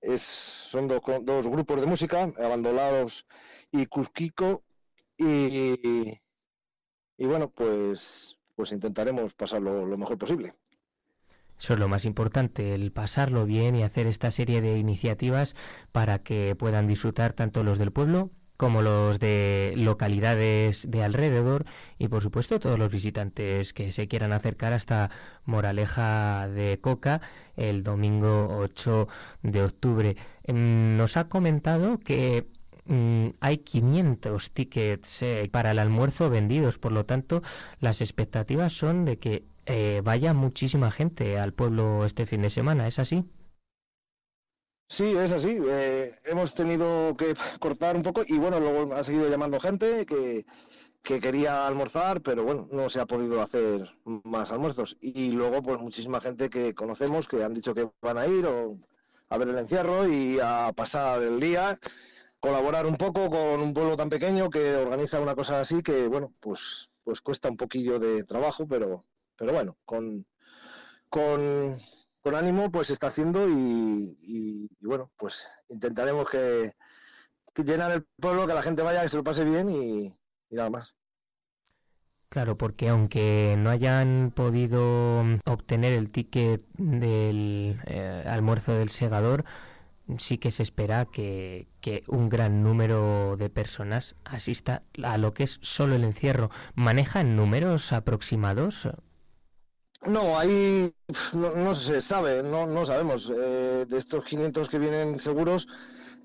es, 0.00 0.22
son 0.22 0.86
dos, 0.86 1.00
dos 1.22 1.48
grupos 1.48 1.80
de 1.80 1.86
música, 1.86 2.30
Abandonados 2.38 3.26
y 3.72 3.86
Cusquico, 3.86 4.62
y, 5.16 6.20
y 7.16 7.26
bueno, 7.26 7.50
pues, 7.50 8.38
pues 8.54 8.72
intentaremos 8.72 9.34
pasarlo 9.34 9.86
lo 9.86 9.96
mejor 9.96 10.18
posible. 10.18 10.52
Eso 11.58 11.74
es 11.74 11.78
lo 11.78 11.88
más 11.88 12.04
importante, 12.04 12.74
el 12.74 12.92
pasarlo 12.92 13.46
bien 13.46 13.74
y 13.74 13.84
hacer 13.84 14.06
esta 14.06 14.30
serie 14.30 14.60
de 14.60 14.76
iniciativas 14.76 15.54
para 15.92 16.18
que 16.22 16.54
puedan 16.56 16.86
disfrutar 16.86 17.32
tanto 17.32 17.62
los 17.62 17.78
del 17.78 17.92
pueblo 17.92 18.32
como 18.56 18.82
los 18.82 19.18
de 19.18 19.74
localidades 19.76 20.90
de 20.90 21.02
alrededor 21.02 21.64
y 21.98 22.08
por 22.08 22.22
supuesto 22.22 22.60
todos 22.60 22.78
los 22.78 22.90
visitantes 22.90 23.72
que 23.72 23.92
se 23.92 24.06
quieran 24.08 24.32
acercar 24.32 24.72
hasta 24.72 25.10
Moraleja 25.44 26.48
de 26.48 26.78
Coca 26.80 27.20
el 27.56 27.82
domingo 27.82 28.48
8 28.58 29.08
de 29.42 29.62
octubre. 29.62 30.16
Em, 30.44 30.96
nos 30.96 31.16
ha 31.16 31.28
comentado 31.28 31.98
que 31.98 32.46
mm, 32.86 33.28
hay 33.40 33.58
500 33.58 34.50
tickets 34.52 35.22
eh, 35.22 35.48
para 35.50 35.72
el 35.72 35.78
almuerzo 35.78 36.30
vendidos, 36.30 36.78
por 36.78 36.92
lo 36.92 37.04
tanto 37.06 37.42
las 37.80 38.00
expectativas 38.00 38.72
son 38.72 39.04
de 39.04 39.18
que 39.18 39.44
eh, 39.66 40.00
vaya 40.04 40.34
muchísima 40.34 40.90
gente 40.90 41.38
al 41.38 41.52
pueblo 41.52 42.04
este 42.04 42.26
fin 42.26 42.42
de 42.42 42.50
semana, 42.50 42.86
¿es 42.86 42.98
así? 42.98 43.24
Sí, 44.88 45.16
es 45.16 45.32
así. 45.32 45.58
Eh, 45.66 46.12
hemos 46.26 46.54
tenido 46.54 47.16
que 47.16 47.34
cortar 47.58 47.96
un 47.96 48.02
poco 48.02 48.22
y 48.26 48.38
bueno, 48.38 48.60
luego 48.60 48.94
ha 48.94 49.02
seguido 49.02 49.28
llamando 49.28 49.58
gente 49.58 50.06
que, 50.06 50.44
quería 51.02 51.66
almorzar, 51.66 52.22
pero 52.22 52.44
bueno, 52.44 52.68
no 52.72 52.88
se 52.88 53.00
ha 53.00 53.06
podido 53.06 53.42
hacer 53.42 53.90
más 54.24 54.50
almuerzos. 54.52 54.96
Y 55.00 55.32
luego, 55.32 55.62
pues 55.62 55.80
muchísima 55.80 56.20
gente 56.20 56.48
que 56.50 56.74
conocemos 56.74 57.28
que 57.28 57.44
han 57.44 57.54
dicho 57.54 57.74
que 57.74 57.88
van 58.00 58.18
a 58.18 58.26
ir 58.26 58.46
o 58.46 58.78
a 59.28 59.38
ver 59.38 59.48
el 59.48 59.58
encierro 59.58 60.08
y 60.08 60.38
a 60.40 60.72
pasar 60.74 61.22
el 61.22 61.40
día, 61.40 61.78
colaborar 62.40 62.86
un 62.86 62.96
poco 62.96 63.30
con 63.30 63.60
un 63.60 63.72
pueblo 63.74 63.96
tan 63.96 64.08
pequeño 64.08 64.50
que 64.50 64.76
organiza 64.76 65.20
una 65.20 65.34
cosa 65.34 65.60
así 65.60 65.82
que, 65.82 66.06
bueno, 66.08 66.32
pues, 66.40 66.88
pues 67.02 67.20
cuesta 67.20 67.48
un 67.48 67.56
poquillo 67.56 67.98
de 67.98 68.24
trabajo, 68.24 68.66
pero, 68.66 69.04
pero 69.36 69.52
bueno, 69.52 69.76
con, 69.84 70.24
con 71.08 71.76
con 72.24 72.34
ánimo, 72.34 72.72
pues 72.72 72.86
se 72.86 72.94
está 72.94 73.08
haciendo 73.08 73.46
y, 73.50 74.70
bueno, 74.80 75.12
pues 75.18 75.46
intentaremos 75.68 76.28
que, 76.30 76.72
llenar 77.62 77.92
el 77.92 78.06
pueblo, 78.18 78.46
que 78.46 78.54
la 78.54 78.62
gente 78.62 78.82
vaya, 78.82 79.02
que 79.02 79.10
se 79.10 79.18
lo 79.18 79.22
pase 79.22 79.44
bien 79.44 79.68
y, 79.68 80.10
nada 80.48 80.70
más. 80.70 80.96
Claro, 82.30 82.56
porque 82.56 82.88
aunque 82.88 83.56
no 83.58 83.68
hayan 83.68 84.32
podido 84.34 85.22
obtener 85.44 85.92
el 85.92 86.10
ticket 86.10 86.64
del 86.78 87.78
eh, 87.84 88.24
almuerzo 88.26 88.72
del 88.72 88.88
segador, 88.88 89.44
sí 90.16 90.38
que 90.38 90.50
se 90.50 90.62
espera 90.62 91.04
que, 91.04 91.68
que, 91.82 92.04
un 92.08 92.30
gran 92.30 92.62
número 92.62 93.36
de 93.36 93.50
personas 93.50 94.16
asista 94.24 94.82
a 95.02 95.18
lo 95.18 95.34
que 95.34 95.44
es 95.44 95.58
solo 95.60 95.94
el 95.94 96.04
encierro. 96.04 96.50
¿Manejan 96.74 97.36
números 97.36 97.92
aproximados? 97.92 98.88
No, 100.06 100.38
ahí 100.38 100.94
no, 101.32 101.74
se 101.74 102.00
sabe, 102.00 102.42
no, 102.42 102.66
no 102.66 102.84
sabemos. 102.84 103.32
Eh, 103.34 103.86
de 103.88 103.96
estos 103.96 104.24
500 104.24 104.68
que 104.68 104.78
vienen 104.78 105.18
seguros, 105.18 105.66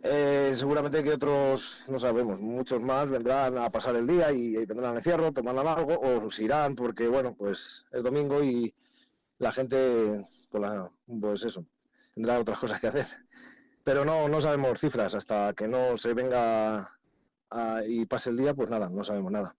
eh, 0.04 0.52
seguramente 0.54 1.02
que 1.02 1.14
otros, 1.14 1.84
no 1.88 1.98
sabemos, 1.98 2.42
muchos 2.42 2.82
más 2.82 3.10
vendrán 3.10 3.58
a 3.58 3.70
pasar 3.70 3.96
el 3.96 4.06
día 4.06 4.32
y, 4.32 4.66
vendrán 4.66 4.92
al 4.92 4.98
encierro, 4.98 5.32
tomarán 5.32 5.68
algo 5.68 6.00
o 6.00 6.30
se 6.30 6.44
irán 6.44 6.76
porque, 6.76 7.08
bueno, 7.08 7.36
pues 7.38 7.86
es 7.92 8.04
domingo 8.04 8.44
y 8.44 8.74
la 9.38 9.52
gente, 9.52 10.26
pues, 10.50 10.64
pues 11.22 11.44
eso, 11.44 11.66
tendrá 12.14 12.40
otras 12.40 12.60
cosas 12.60 12.82
que 12.82 12.88
hacer. 12.88 13.06
Pero 13.84 14.04
no, 14.04 14.28
no 14.28 14.42
sabemos 14.42 14.80
cifras 14.80 15.16
hasta 15.16 15.54
que 15.54 15.68
no 15.68 15.98
se 15.98 16.14
venga 16.14 16.86
y 17.88 18.06
pase 18.06 18.30
el 18.32 18.38
día, 18.38 18.54
pues 18.54 18.70
nada, 18.70 18.90
no 18.90 19.04
sabemos 19.04 19.32
nada 19.32 19.56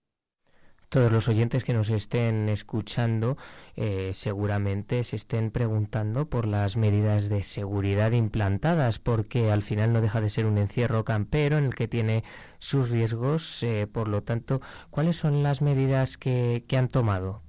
todos 0.91 1.09
los 1.09 1.29
oyentes 1.29 1.63
que 1.63 1.73
nos 1.73 1.89
estén 1.89 2.49
escuchando 2.49 3.37
eh, 3.77 4.11
seguramente 4.13 5.05
se 5.05 5.15
estén 5.15 5.49
preguntando 5.49 6.25
por 6.25 6.45
las 6.45 6.75
medidas 6.75 7.29
de 7.29 7.43
seguridad 7.43 8.11
implantadas, 8.11 8.99
porque 8.99 9.53
al 9.53 9.61
final 9.61 9.93
no 9.93 10.01
deja 10.01 10.19
de 10.19 10.29
ser 10.29 10.45
un 10.45 10.57
encierro 10.57 11.05
campero 11.05 11.57
en 11.57 11.63
el 11.63 11.75
que 11.75 11.87
tiene 11.87 12.25
sus 12.59 12.89
riesgos. 12.89 13.63
Eh, 13.63 13.87
por 13.87 14.09
lo 14.09 14.23
tanto, 14.23 14.59
¿cuáles 14.89 15.15
son 15.15 15.43
las 15.43 15.61
medidas 15.61 16.17
que 16.17 16.65
han 16.77 16.89
tomado? 16.89 17.41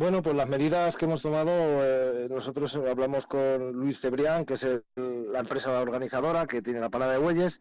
Bueno, 0.00 0.22
pues 0.22 0.34
las 0.34 0.48
medidas 0.48 0.96
que 0.96 1.04
hemos 1.04 1.20
tomado, 1.20 1.50
eh, 1.52 2.26
nosotros 2.30 2.74
hablamos 2.74 3.26
con 3.26 3.72
Luis 3.72 4.00
Cebrián, 4.00 4.46
que 4.46 4.54
es 4.54 4.66
la 4.96 5.40
empresa 5.40 5.78
organizadora 5.78 6.46
que 6.46 6.62
tiene 6.62 6.80
la 6.80 6.88
parada 6.88 7.12
de 7.12 7.18
bueyes, 7.18 7.60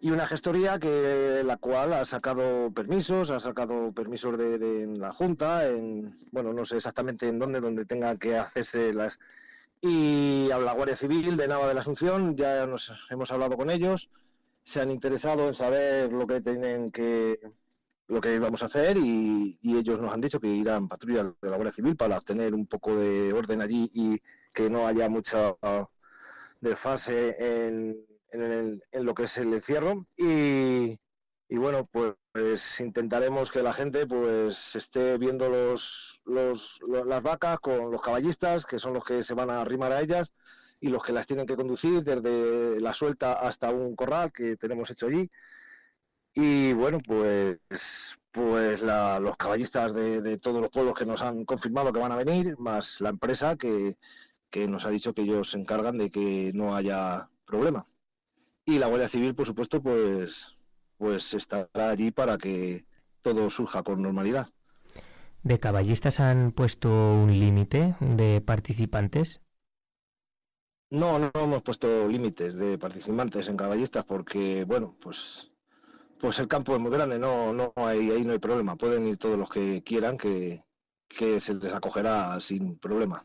y 0.00 0.10
una 0.10 0.26
gestoría 0.26 0.80
que 0.80 1.42
la 1.44 1.58
cual 1.58 1.92
ha 1.92 2.04
sacado 2.04 2.72
permisos, 2.72 3.30
ha 3.30 3.38
sacado 3.38 3.92
permisos 3.92 4.36
de, 4.36 4.98
la 4.98 5.12
Junta, 5.12 5.68
en, 5.68 6.12
bueno, 6.32 6.52
no 6.52 6.64
sé 6.64 6.74
exactamente 6.74 7.28
en 7.28 7.38
dónde, 7.38 7.60
donde 7.60 7.84
tenga 7.84 8.16
que 8.16 8.36
hacerse 8.36 8.92
las... 8.92 9.20
Y 9.80 10.50
a 10.50 10.58
la 10.58 10.72
Guardia 10.72 10.96
Civil 10.96 11.36
de 11.36 11.46
Nava 11.46 11.68
de 11.68 11.74
la 11.74 11.82
Asunción, 11.82 12.36
ya 12.36 12.66
nos 12.66 13.06
hemos 13.10 13.30
hablado 13.30 13.56
con 13.56 13.70
ellos, 13.70 14.10
se 14.64 14.80
han 14.80 14.90
interesado 14.90 15.46
en 15.46 15.54
saber 15.54 16.12
lo 16.12 16.26
que 16.26 16.40
tienen 16.40 16.90
que 16.90 17.38
lo 18.08 18.20
que 18.20 18.34
íbamos 18.34 18.62
a 18.62 18.66
hacer 18.66 18.96
y, 18.96 19.58
ellos 19.62 20.00
nos 20.00 20.12
han 20.12 20.20
dicho 20.20 20.40
que 20.40 20.48
irán 20.48 20.88
patrulla 20.88 21.24
de 21.24 21.50
la 21.50 21.56
Guardia 21.56 21.72
Civil 21.72 21.96
para 21.96 22.18
obtener 22.18 22.54
un 22.54 22.66
poco 22.66 22.96
de 22.96 23.32
orden 23.32 23.60
allí 23.60 23.90
y 23.92 24.18
que 24.54 24.70
no 24.70 24.86
haya 24.86 25.08
mucha 25.08 25.54
desfase 26.60 27.36
en, 27.66 27.96
en, 28.30 28.80
lo 29.04 29.14
que 29.14 29.24
es 29.24 29.36
el 29.38 29.52
encierro. 29.52 30.06
Y, 30.16 30.96
bueno 31.50 31.88
pues, 31.90 32.80
intentaremos 32.80 33.50
que 33.50 33.62
la 33.62 33.72
gente 33.72 34.06
pues 34.06 34.76
esté 34.76 35.18
viendo 35.18 35.48
los, 35.48 36.20
los, 36.24 36.80
las 37.06 37.22
vacas 37.22 37.58
con 37.60 37.90
los 37.90 38.00
caballistas 38.00 38.66
que 38.66 38.78
son 38.78 38.94
los 38.94 39.04
que 39.04 39.22
se 39.22 39.34
van 39.34 39.50
a 39.50 39.60
arrimar 39.60 39.92
a 39.92 40.00
ellas 40.00 40.32
y 40.80 40.88
los 40.88 41.02
que 41.02 41.12
las 41.12 41.26
tienen 41.26 41.46
que 41.46 41.56
conducir 41.56 42.02
desde 42.02 42.80
la 42.80 42.92
suelta 42.94 43.34
hasta 43.34 43.70
un 43.70 43.96
corral 43.96 44.32
que 44.32 44.56
tenemos 44.56 44.90
hecho 44.90 45.06
allí 45.06 45.30
y 46.36 46.74
bueno, 46.74 46.98
pues, 47.04 47.58
pues 48.30 48.82
los 48.82 49.36
caballistas 49.38 49.94
de, 49.94 50.36
todos 50.36 50.60
los 50.60 50.70
pueblos 50.70 50.94
que 50.94 51.06
nos 51.06 51.22
han 51.22 51.46
confirmado 51.46 51.94
que 51.94 51.98
van 51.98 52.12
a 52.12 52.16
venir, 52.16 52.54
más 52.58 53.00
la 53.00 53.08
empresa 53.08 53.56
que, 53.56 53.96
nos 54.68 54.84
ha 54.84 54.90
dicho 54.90 55.14
que 55.14 55.22
ellos 55.22 55.50
se 55.50 55.58
encargan 55.58 55.96
de 55.96 56.10
que 56.10 56.52
no 56.54 56.76
haya 56.76 57.30
problema. 57.46 57.86
Y 58.66 58.78
la 58.78 58.86
Guardia 58.86 59.08
Civil, 59.08 59.34
por 59.34 59.46
supuesto, 59.46 59.82
pues, 59.82 60.58
pues 60.98 61.32
estará 61.32 61.88
allí 61.88 62.10
para 62.10 62.36
que 62.36 62.84
todo 63.22 63.48
surja 63.48 63.82
con 63.82 64.02
normalidad. 64.02 64.46
¿De 65.42 65.58
caballistas 65.58 66.20
han 66.20 66.52
puesto 66.52 66.88
un 66.88 67.38
límite 67.38 67.96
de 68.00 68.42
participantes? 68.42 69.40
No, 70.90 71.18
no 71.18 71.30
hemos 71.34 71.62
puesto 71.62 72.06
límites 72.08 72.56
de 72.56 72.76
participantes 72.78 73.48
en 73.48 73.56
caballistas 73.56 74.04
porque, 74.04 74.64
bueno, 74.64 74.94
pues 75.00 75.50
pues 76.18 76.38
el 76.38 76.48
campo 76.48 76.74
es 76.74 76.80
muy 76.80 76.90
grande, 76.90 77.18
no, 77.18 77.52
no 77.52 77.72
hay, 77.76 78.10
ahí 78.10 78.24
no 78.24 78.32
hay 78.32 78.38
problema. 78.38 78.76
Pueden 78.76 79.06
ir 79.06 79.18
todos 79.18 79.38
los 79.38 79.48
que 79.48 79.82
quieran, 79.82 80.16
que, 80.16 80.64
se 81.08 81.54
les 81.54 81.72
acogerá 81.72 82.38
sin 82.40 82.78
problema. 82.78 83.24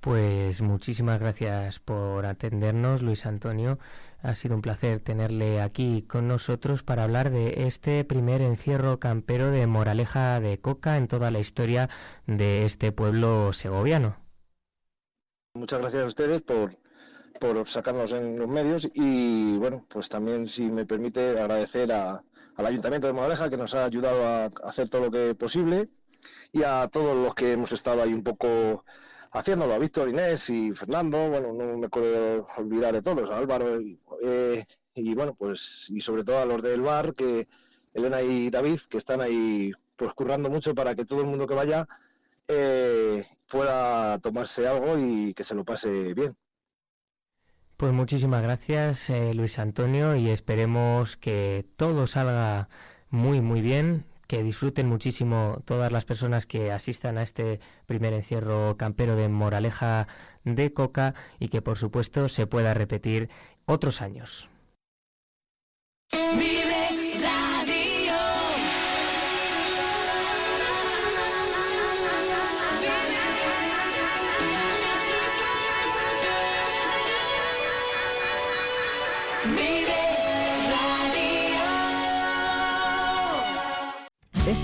Pues 0.00 0.60
muchísimas 0.60 1.18
gracias 1.18 1.80
por 1.80 2.26
atendernos, 2.26 3.02
Luis 3.02 3.24
Antonio. 3.24 3.78
Ha 4.22 4.34
sido 4.34 4.54
un 4.54 4.62
placer 4.62 5.00
tenerle 5.00 5.62
aquí 5.62 6.02
con 6.02 6.28
nosotros 6.28 6.82
para 6.82 7.04
hablar 7.04 7.30
de 7.30 7.66
este 7.66 8.04
primer 8.04 8.42
encierro 8.42 9.00
campero 9.00 9.50
de 9.50 9.66
Moraleja 9.66 10.40
de 10.40 10.60
Coca 10.60 10.98
en 10.98 11.08
toda 11.08 11.30
la 11.30 11.40
historia 11.40 11.88
de 12.26 12.66
este 12.66 12.92
pueblo 12.92 13.52
segoviano. 13.52 14.16
Muchas 15.54 15.78
gracias 15.78 16.02
a 16.02 16.06
ustedes 16.06 16.42
por, 16.42 16.72
por 17.40 17.66
sacarnos 17.66 18.12
en 18.12 18.38
los 18.38 18.48
medios 18.48 18.88
y 18.94 19.56
bueno, 19.56 19.84
pues 19.88 20.08
también 20.08 20.48
si 20.48 20.68
me 20.70 20.86
permite 20.86 21.38
agradecer 21.38 21.92
al 21.92 22.22
Ayuntamiento 22.56 23.06
de 23.06 23.12
Moraleja 23.12 23.50
que 23.50 23.56
nos 23.56 23.74
ha 23.74 23.84
ayudado 23.84 24.26
a 24.26 24.44
hacer 24.68 24.88
todo 24.88 25.02
lo 25.06 25.10
que 25.10 25.34
posible 25.34 25.88
y 26.52 26.62
a 26.62 26.88
todos 26.88 27.16
los 27.16 27.34
que 27.34 27.52
hemos 27.52 27.72
estado 27.72 28.02
ahí 28.02 28.14
un 28.14 28.22
poco 28.22 28.84
haciéndolo, 29.32 29.74
a 29.74 29.78
Víctor, 29.78 30.08
Inés 30.08 30.48
y 30.50 30.72
Fernando, 30.72 31.28
bueno, 31.28 31.52
no 31.52 31.76
me 31.76 31.88
puedo 31.88 32.46
olvidar 32.56 32.94
de 32.94 33.02
todos, 33.02 33.28
a 33.30 33.38
Álvaro 33.38 33.78
eh, 34.22 34.64
y 34.94 35.14
bueno, 35.14 35.34
pues 35.34 35.86
y 35.90 36.00
sobre 36.00 36.22
todo 36.22 36.38
a 36.38 36.46
los 36.46 36.62
del 36.62 36.82
bar, 36.82 37.14
que 37.14 37.48
Elena 37.92 38.22
y 38.22 38.50
David, 38.50 38.80
que 38.88 38.98
están 38.98 39.20
ahí 39.20 39.72
pues 39.96 40.12
currando 40.14 40.48
mucho 40.48 40.74
para 40.74 40.94
que 40.94 41.04
todo 41.04 41.20
el 41.20 41.26
mundo 41.26 41.46
que 41.46 41.54
vaya 41.54 41.86
eh, 42.48 43.24
pueda 43.48 44.18
tomarse 44.20 44.66
algo 44.68 44.98
y 44.98 45.34
que 45.34 45.44
se 45.44 45.54
lo 45.54 45.64
pase 45.64 46.14
bien. 46.14 46.36
Pues 47.76 47.92
muchísimas 47.92 48.42
gracias 48.42 49.10
eh, 49.10 49.34
Luis 49.34 49.58
Antonio 49.58 50.14
y 50.14 50.30
esperemos 50.30 51.16
que 51.16 51.66
todo 51.76 52.06
salga 52.06 52.68
muy 53.10 53.40
muy 53.40 53.62
bien, 53.62 54.04
que 54.28 54.44
disfruten 54.44 54.88
muchísimo 54.88 55.60
todas 55.64 55.90
las 55.90 56.04
personas 56.04 56.46
que 56.46 56.70
asistan 56.70 57.18
a 57.18 57.22
este 57.22 57.58
primer 57.86 58.12
encierro 58.12 58.76
campero 58.76 59.16
de 59.16 59.28
Moraleja 59.28 60.06
de 60.44 60.72
Coca 60.72 61.14
y 61.40 61.48
que 61.48 61.62
por 61.62 61.76
supuesto 61.76 62.28
se 62.28 62.46
pueda 62.46 62.74
repetir 62.74 63.28
otros 63.66 64.00
años. 64.00 64.48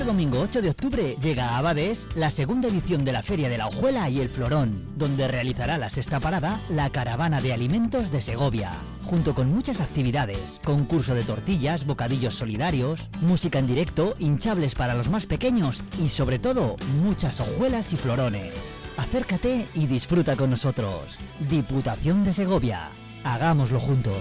Este 0.00 0.12
domingo 0.12 0.40
8 0.40 0.62
de 0.62 0.70
octubre 0.70 1.16
llega 1.20 1.50
a 1.50 1.58
Abades 1.58 2.08
la 2.14 2.30
segunda 2.30 2.68
edición 2.68 3.04
de 3.04 3.12
la 3.12 3.22
Feria 3.22 3.50
de 3.50 3.58
la 3.58 3.66
Hojuela 3.66 4.08
y 4.08 4.22
el 4.22 4.30
Florón, 4.30 4.96
donde 4.96 5.28
realizará 5.28 5.76
la 5.76 5.90
sexta 5.90 6.20
parada 6.20 6.58
la 6.70 6.88
Caravana 6.88 7.42
de 7.42 7.52
Alimentos 7.52 8.10
de 8.10 8.22
Segovia, 8.22 8.72
junto 9.04 9.34
con 9.34 9.52
muchas 9.52 9.82
actividades, 9.82 10.58
concurso 10.64 11.14
de 11.14 11.22
tortillas, 11.22 11.84
bocadillos 11.84 12.34
solidarios, 12.34 13.10
música 13.20 13.58
en 13.58 13.66
directo, 13.66 14.14
hinchables 14.18 14.74
para 14.74 14.94
los 14.94 15.10
más 15.10 15.26
pequeños 15.26 15.84
y 16.02 16.08
sobre 16.08 16.38
todo 16.38 16.76
muchas 17.02 17.38
hojuelas 17.40 17.92
y 17.92 17.96
florones. 17.96 18.54
Acércate 18.96 19.68
y 19.74 19.84
disfruta 19.84 20.34
con 20.34 20.48
nosotros. 20.48 21.18
Diputación 21.46 22.24
de 22.24 22.32
Segovia. 22.32 22.88
Hagámoslo 23.22 23.78
juntos. 23.78 24.16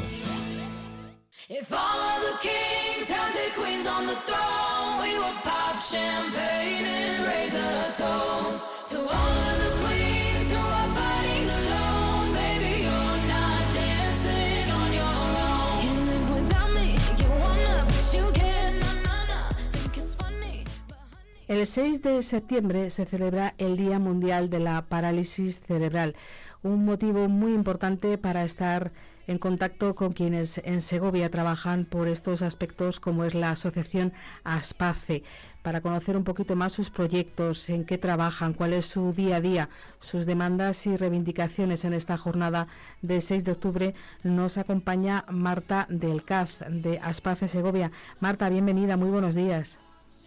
El 21.50 21.66
6 21.66 22.04
de 22.04 22.22
septiembre 22.22 22.92
se 22.92 23.06
celebra 23.06 23.56
el 23.58 23.76
Día 23.76 23.98
Mundial 23.98 24.52
de 24.52 24.60
la 24.60 24.84
Parálisis 24.84 25.60
Cerebral, 25.60 26.16
un 26.62 26.86
motivo 26.86 27.28
muy 27.28 27.54
importante 27.54 28.20
para 28.20 28.44
estar 28.44 28.92
en 29.30 29.38
contacto 29.38 29.94
con 29.94 30.12
quienes 30.12 30.60
en 30.64 30.82
Segovia 30.82 31.30
trabajan 31.30 31.86
por 31.86 32.08
estos 32.08 32.42
aspectos 32.42 33.00
como 33.00 33.26
es 33.26 33.36
la 33.36 33.52
asociación 33.52 34.14
ASPACE, 34.44 35.24
para 35.62 35.82
conocer 35.82 36.16
un 36.16 36.24
poquito 36.24 36.56
más 36.56 36.74
sus 36.74 36.90
proyectos, 36.90 37.70
en 37.70 37.86
qué 37.86 37.98
trabajan, 37.98 38.54
cuál 38.54 38.74
es 38.74 38.86
su 38.86 39.12
día 39.14 39.38
a 39.38 39.42
día, 39.42 39.70
sus 40.00 40.26
demandas 40.26 40.86
y 40.88 40.96
reivindicaciones 40.96 41.86
en 41.86 41.94
esta 41.94 42.18
jornada 42.18 42.68
del 43.02 43.22
6 43.22 43.44
de 43.44 43.52
octubre, 43.52 43.96
nos 44.24 44.58
acompaña 44.58 45.26
Marta 45.30 45.86
del 45.90 46.24
CAZ 46.24 46.50
de 46.70 47.00
ASPACE 47.00 47.48
Segovia. 47.48 47.92
Marta, 48.20 48.50
bienvenida, 48.50 48.98
muy 48.98 49.10
buenos 49.10 49.36
días. 49.36 49.78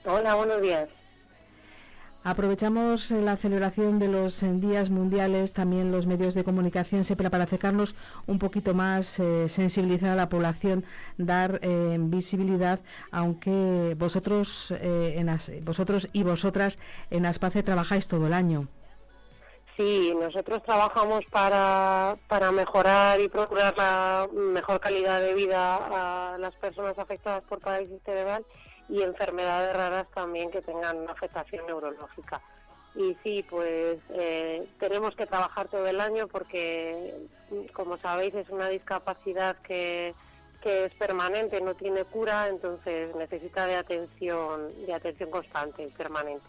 Hola, 0.04 0.34
buenos 0.34 0.60
días. 0.60 1.01
Aprovechamos 2.24 3.10
eh, 3.10 3.20
la 3.20 3.36
celebración 3.36 3.98
de 3.98 4.06
los 4.06 4.44
eh, 4.44 4.52
días 4.52 4.90
mundiales, 4.90 5.52
también 5.52 5.90
los 5.90 6.06
medios 6.06 6.34
de 6.34 6.44
comunicación, 6.44 7.02
siempre 7.02 7.30
para 7.30 7.44
acercarnos 7.44 7.96
un 8.28 8.38
poquito 8.38 8.74
más, 8.74 9.18
eh, 9.18 9.48
sensibilizar 9.48 10.10
a 10.10 10.14
la 10.14 10.28
población, 10.28 10.84
dar 11.18 11.60
visibilidad, 11.98 12.78
aunque 13.10 13.96
vosotros, 13.98 14.72
en 14.80 15.36
vosotros 15.64 16.08
y 16.12 16.22
vosotras 16.22 16.78
en 17.10 17.26
Aspace 17.26 17.62
trabajáis 17.62 18.08
todo 18.08 18.26
el 18.26 18.32
año. 18.32 18.68
Sí, 19.76 20.12
nosotros 20.18 20.62
trabajamos 20.62 21.24
para, 21.30 22.16
para 22.28 22.52
mejorar 22.52 23.20
y 23.20 23.28
procurar 23.28 23.74
la 23.76 24.28
mejor 24.32 24.80
calidad 24.80 25.20
de 25.20 25.34
vida 25.34 26.34
a 26.34 26.38
las 26.38 26.54
personas 26.56 26.98
afectadas 26.98 27.44
por 27.44 27.60
parálisis 27.60 28.02
cerebral 28.02 28.44
y 28.92 29.00
enfermedades 29.00 29.74
raras 29.74 30.06
también 30.12 30.50
que 30.50 30.60
tengan 30.60 30.98
una 30.98 31.12
afectación 31.12 31.66
neurológica. 31.66 32.42
Y 32.94 33.16
sí, 33.24 33.42
pues 33.48 33.98
eh, 34.10 34.68
tenemos 34.78 35.16
que 35.16 35.24
trabajar 35.24 35.68
todo 35.68 35.86
el 35.86 35.98
año 35.98 36.28
porque, 36.28 37.14
como 37.72 37.96
sabéis, 37.96 38.34
es 38.34 38.50
una 38.50 38.68
discapacidad 38.68 39.56
que, 39.62 40.14
que 40.62 40.84
es 40.84 40.94
permanente, 40.94 41.62
no 41.62 41.74
tiene 41.74 42.04
cura, 42.04 42.48
entonces 42.48 43.16
necesita 43.16 43.66
de 43.66 43.76
atención, 43.76 44.68
de 44.84 44.92
atención 44.92 45.30
constante 45.30 45.84
y 45.84 45.88
permanente. 45.88 46.44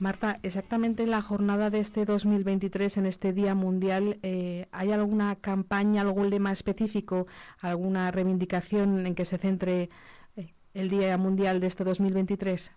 Marta, 0.00 0.40
exactamente 0.42 1.04
en 1.04 1.10
la 1.10 1.22
jornada 1.22 1.70
de 1.70 1.78
este 1.78 2.04
2023, 2.04 2.96
en 2.96 3.06
este 3.06 3.32
Día 3.32 3.54
Mundial, 3.54 4.18
eh, 4.22 4.66
¿hay 4.72 4.90
alguna 4.90 5.36
campaña, 5.36 6.00
algún 6.00 6.30
lema 6.30 6.50
específico, 6.50 7.28
alguna 7.60 8.10
reivindicación 8.10 9.06
en 9.06 9.14
que 9.14 9.26
se 9.26 9.38
centre 9.38 9.90
el 10.74 10.88
Día 10.88 11.16
Mundial 11.18 11.60
de 11.60 11.66
este 11.66 11.84
2023? 11.84 12.72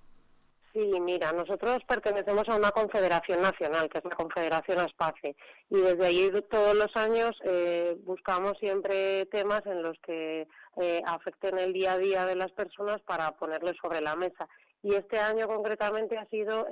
Sí, 0.74 0.80
mira, 1.02 1.32
nosotros 1.34 1.84
pertenecemos 1.88 2.50
a 2.50 2.56
una 2.56 2.72
confederación 2.72 3.42
nacional, 3.42 3.90
que 3.90 4.00
es 4.00 4.06
la 4.06 4.16
Confederación 4.16 4.80
ASPACE, 4.80 5.36
y 5.70 5.80
desde 5.80 6.08
allí 6.08 6.32
todos 6.50 6.76
los 6.76 6.96
años 6.98 7.40
eh, 7.44 7.96
buscamos 8.04 8.58
siempre 8.58 9.28
temas 9.28 9.62
en 9.68 9.84
los 9.84 10.00
que 10.00 10.48
eh, 10.82 11.02
afecten 11.06 11.60
el 11.60 11.74
día 11.74 11.94
a 11.94 11.98
día 12.00 12.26
de 12.26 12.36
las 12.36 12.52
personas 12.52 13.02
para 13.02 13.32
ponerles 13.34 13.76
sobre 13.80 14.02
la 14.02 14.16
mesa. 14.16 14.50
Y 14.82 14.96
este 14.96 15.20
año 15.20 15.48
concretamente 15.48 16.18
ha 16.18 16.26
sido 16.26 16.68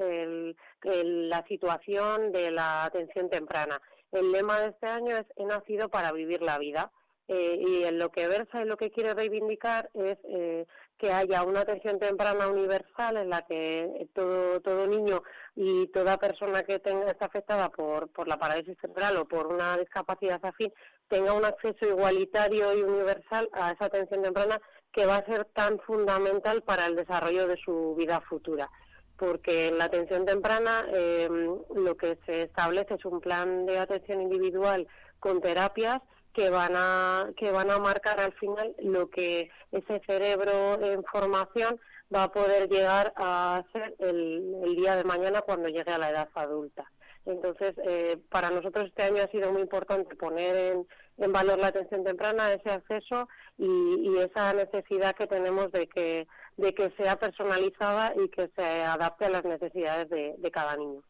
la 0.82 1.46
situación 1.48 2.34
de 2.34 2.52
la 2.52 2.84
atención 2.84 3.30
temprana. 3.30 3.80
El 4.12 4.34
lema 4.34 4.60
de 4.60 4.70
este 4.70 4.88
año 4.88 5.16
es 5.16 5.26
He 5.38 5.46
nacido 5.46 5.88
para 5.88 6.12
vivir 6.12 6.42
la 6.42 6.58
vida. 6.58 6.92
Eh, 7.28 7.64
y 7.66 7.84
en 7.86 7.98
lo 7.98 8.12
que 8.12 8.28
versa 8.28 8.62
y 8.62 8.66
lo 8.66 8.76
que 8.76 8.92
quiere 8.92 9.14
reivindicar 9.14 9.90
es 9.94 10.18
eh, 10.26 10.66
que 11.02 11.12
haya 11.12 11.42
una 11.42 11.62
atención 11.62 11.98
temprana 11.98 12.48
universal 12.48 13.18
en 13.18 13.32
la 13.32 13.42
que 13.42 14.08
todo, 14.14 14.62
todo 14.62 14.86
niño 14.86 15.24
y 15.56 15.88
toda 15.88 16.18
persona 16.18 16.62
que 16.62 16.78
tenga 16.78 17.16
afectada 17.20 17.70
por, 17.70 18.10
por 18.10 18.28
la 18.28 18.38
parálisis 18.38 18.78
cerebral 18.80 19.18
o 19.18 19.26
por 19.26 19.48
una 19.48 19.78
discapacidad 19.78 20.40
afín 20.46 20.72
tenga 21.08 21.34
un 21.34 21.44
acceso 21.44 21.88
igualitario 21.88 22.78
y 22.78 22.84
universal 22.84 23.50
a 23.52 23.72
esa 23.72 23.86
atención 23.86 24.22
temprana 24.22 24.62
que 24.92 25.08
va 25.08 25.16
a 25.16 25.26
ser 25.26 25.46
tan 25.46 25.80
fundamental 25.80 26.62
para 26.62 26.86
el 26.86 26.96
desarrollo 26.96 27.48
de 27.48 27.58
su 27.58 27.96
vida 27.98 28.22
futura. 28.22 28.70
Porque 29.18 29.70
en 29.70 29.80
la 29.80 29.86
atención 29.86 30.24
temprana 30.26 30.86
eh, 30.94 31.28
lo 31.74 31.98
que 31.98 32.20
se 32.28 32.44
establece 32.44 32.94
es 32.94 33.06
un 33.06 33.22
plan 33.22 33.66
de 33.66 33.80
atención 33.80 34.22
individual 34.22 34.88
con 35.20 35.42
terapias 35.42 36.00
que 36.34 36.50
van 36.50 36.74
a 36.76 37.30
que 37.38 37.52
van 37.52 37.72
a 37.72 37.80
marcar 37.80 38.20
al 38.20 38.34
final 38.34 38.76
lo 38.80 39.10
que 39.10 39.50
ese 39.72 40.02
cerebro 40.06 40.82
en 40.82 41.04
formación 41.04 41.80
va 42.14 42.24
a 42.24 42.32
poder 42.32 42.70
llegar 42.70 43.14
a 43.16 43.58
hacer 43.58 43.96
el, 44.00 44.76
día 44.76 44.96
de 44.96 45.04
mañana 45.04 45.42
cuando 45.42 45.70
llegue 45.70 45.92
a 45.92 45.98
la 45.98 46.10
edad 46.10 46.30
adulta. 46.36 46.92
Entonces, 47.26 47.74
eh, 47.86 48.18
para 48.30 48.50
nosotros 48.50 48.86
este 48.86 49.04
año 49.04 49.24
ha 49.24 49.32
sido 49.32 49.52
muy 49.52 49.62
importante 49.62 50.16
poner 50.16 50.56
en, 50.56 50.88
en 51.18 51.32
valor 51.32 51.60
la 51.60 51.68
atención 51.68 52.04
temprana, 52.04 52.52
ese 52.52 52.72
acceso 52.72 53.30
y, 53.58 54.18
esa 54.18 54.54
necesidad 54.54 55.16
que 55.16 55.28
tenemos 55.28 55.72
de 55.72 55.88
que, 55.88 56.28
de 56.58 56.74
que 56.74 56.92
sea 56.98 57.18
personalizada 57.18 58.14
y 58.16 58.28
que 58.30 58.50
se 58.56 58.84
adapte 58.84 59.26
a 59.26 59.30
las 59.30 59.46
necesidades 59.46 60.10
de 60.10 60.52
cada 60.52 60.76
niño. 60.76 61.02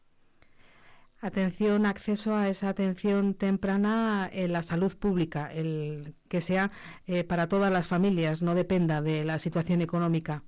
Atención, 1.22 1.86
acceso 1.86 2.34
a 2.34 2.48
esa 2.48 2.68
atención 2.68 3.34
temprana 3.34 4.28
en 4.32 4.52
la 4.52 4.64
salud 4.64 4.92
pública, 4.96 5.52
el 5.52 6.16
que 6.28 6.40
sea 6.40 6.72
eh, 7.06 7.22
para 7.22 7.48
todas 7.48 7.70
las 7.72 7.86
familias, 7.86 8.42
no 8.42 8.56
dependa 8.56 9.00
de 9.00 9.22
la 9.22 9.38
situación 9.38 9.82
económica. 9.82 10.42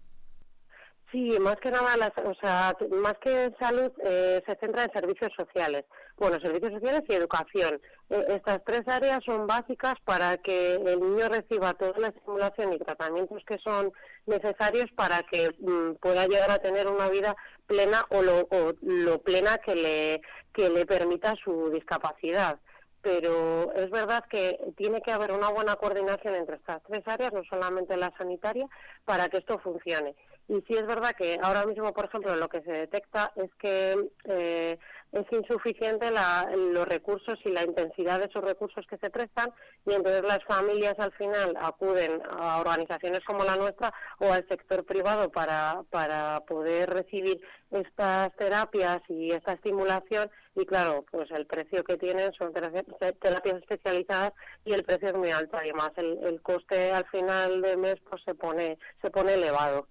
Sí, 1.15 1.31
más 1.39 1.55
que 1.61 1.71
nada, 1.71 2.13
o 2.25 2.35
sea, 2.35 2.77
más 2.91 3.15
que 3.23 3.45
en 3.45 3.57
salud, 3.61 3.93
eh, 4.05 4.43
se 4.45 4.57
centra 4.57 4.83
en 4.83 4.93
servicios 4.93 5.31
sociales. 5.37 5.85
Bueno, 6.17 6.41
servicios 6.41 6.73
sociales 6.73 7.03
y 7.09 7.13
educación. 7.13 7.81
Eh, 8.11 8.25
estas 8.31 8.65
tres 8.65 8.83
áreas 8.89 9.21
son 9.25 9.47
básicas 9.47 9.95
para 10.05 10.37
que 10.39 10.75
el 10.75 10.99
niño 10.99 11.29
reciba 11.29 11.75
toda 11.75 11.97
la 12.01 12.09
estimulación 12.09 12.73
y 12.73 12.81
tratamientos 12.81 13.45
que 13.47 13.59
son 13.59 13.93
necesarios 14.27 14.87
para 14.97 15.23
que 15.23 15.55
mm, 15.61 16.01
pueda 16.01 16.27
llegar 16.27 16.51
a 16.51 16.59
tener 16.59 16.89
una 16.89 17.09
vida 17.09 17.37
plena 17.69 18.05
o 18.11 18.21
lo, 18.21 18.49
o 18.51 18.73
lo 18.83 19.23
plena 19.23 19.59
que 19.59 19.77
le, 19.77 20.21
que 20.53 20.69
le 20.69 20.85
permita 20.85 21.37
su 21.45 21.71
discapacidad 21.71 22.59
pero 23.05 23.71
es 23.75 23.91
verdad 23.91 24.25
que 24.31 24.59
tiene 24.79 25.03
que 25.03 25.13
haber 25.13 25.31
una 25.31 25.51
buena 25.51 25.77
coordinación 25.77 26.37
entre 26.37 26.57
estas 26.57 26.83
tres 26.85 27.03
áreas, 27.05 27.35
no 27.35 27.45
solamente 27.45 27.99
la 27.99 28.11
sanitaria, 28.17 28.67
para 29.05 29.29
que 29.29 29.37
esto 29.37 29.59
funcione. 29.59 30.17
Y 30.47 30.61
sí 30.69 30.75
es 30.75 30.87
verdad 30.87 31.15
que 31.17 31.39
ahora 31.43 31.65
mismo, 31.65 31.93
por 31.95 32.05
ejemplo, 32.05 32.37
lo 32.37 32.49
que 32.49 32.61
se 32.63 32.73
detecta 32.73 33.33
es 33.37 33.51
que 33.59 34.11
eh, 34.25 34.79
es 35.13 35.27
insuficiente 35.31 36.11
los 36.57 36.87
recursos 36.87 37.39
y 37.45 37.51
la 37.51 37.63
intensidad 37.63 38.19
de 38.19 38.27
esos 38.27 38.45
recursos 38.45 38.85
que 38.87 38.99
se 38.99 39.11
prestan 39.11 39.53
y 39.87 39.93
entonces 39.95 40.23
las 40.23 40.43
familias 40.45 40.97
al 40.99 41.13
final 41.13 41.55
acuden 41.61 42.21
a 42.29 42.61
organizaciones 42.61 43.21
como 43.25 43.45
la 43.45 43.57
nuestra 43.57 43.95
o 44.19 44.33
al 44.33 44.47
sector 44.49 44.85
privado 44.85 45.31
para, 45.31 45.83
para 45.91 46.41
poder 46.41 46.91
recibir 46.91 47.41
estas 47.71 48.35
terapias 48.37 49.01
y 49.09 49.31
esta 49.31 49.53
estimulación 49.53 50.31
y 50.57 50.67
claro, 50.67 51.05
pues 51.11 51.31
el 51.31 51.47
precio 51.47 51.85
que 51.85 51.97
tienen 51.97 52.33
son 52.35 52.53
terapias 52.53 53.57
especializadas 53.57 54.33
y 54.65 54.73
el 54.73 54.85
precio 54.85 55.09
es 55.09 55.15
muy 55.15 55.31
alto 55.31 55.57
además 55.57 55.93
el, 55.97 56.19
el 56.25 56.43
coste 56.43 56.93
al 56.93 57.07
final 57.07 57.63
de 57.63 57.77
mes 57.77 57.97
pues 58.09 58.23
se 58.25 58.35
pone 58.35 58.79
se 59.01 59.11
pone 59.11 59.35
elevado. 59.35 59.87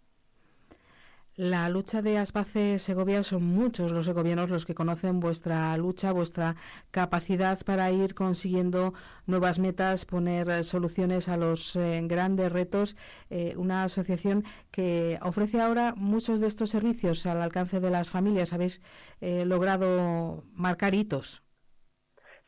La 1.36 1.68
lucha 1.68 2.04
de 2.04 2.20
Aspace 2.20 2.78
Segovia 2.78 3.24
son 3.24 3.44
muchos 3.44 3.92
los 3.92 4.06
segovianos 4.06 4.52
los 4.52 4.68
que 4.68 4.76
conocen 4.76 5.20
vuestra 5.20 5.76
lucha, 5.78 6.12
vuestra 6.12 6.56
capacidad 6.92 7.60
para 7.66 7.92
ir 7.92 8.14
consiguiendo 8.14 8.94
nuevas 9.26 9.58
metas, 9.58 10.06
poner 10.06 10.64
soluciones 10.64 11.30
a 11.30 11.38
los 11.38 11.76
eh, 11.76 12.02
grandes 12.04 12.52
retos. 12.52 12.96
Eh, 13.32 13.56
una 13.58 13.84
asociación 13.84 14.44
que 14.70 15.18
ofrece 15.24 15.60
ahora 15.60 15.96
muchos 15.98 16.40
de 16.40 16.46
estos 16.46 16.70
servicios 16.70 17.26
al 17.26 17.42
alcance 17.42 17.80
de 17.80 17.90
las 17.90 18.12
familias. 18.12 18.54
Habéis 18.54 18.80
eh, 19.20 19.44
logrado 19.46 20.44
marcar 20.54 20.94
hitos. 20.94 21.42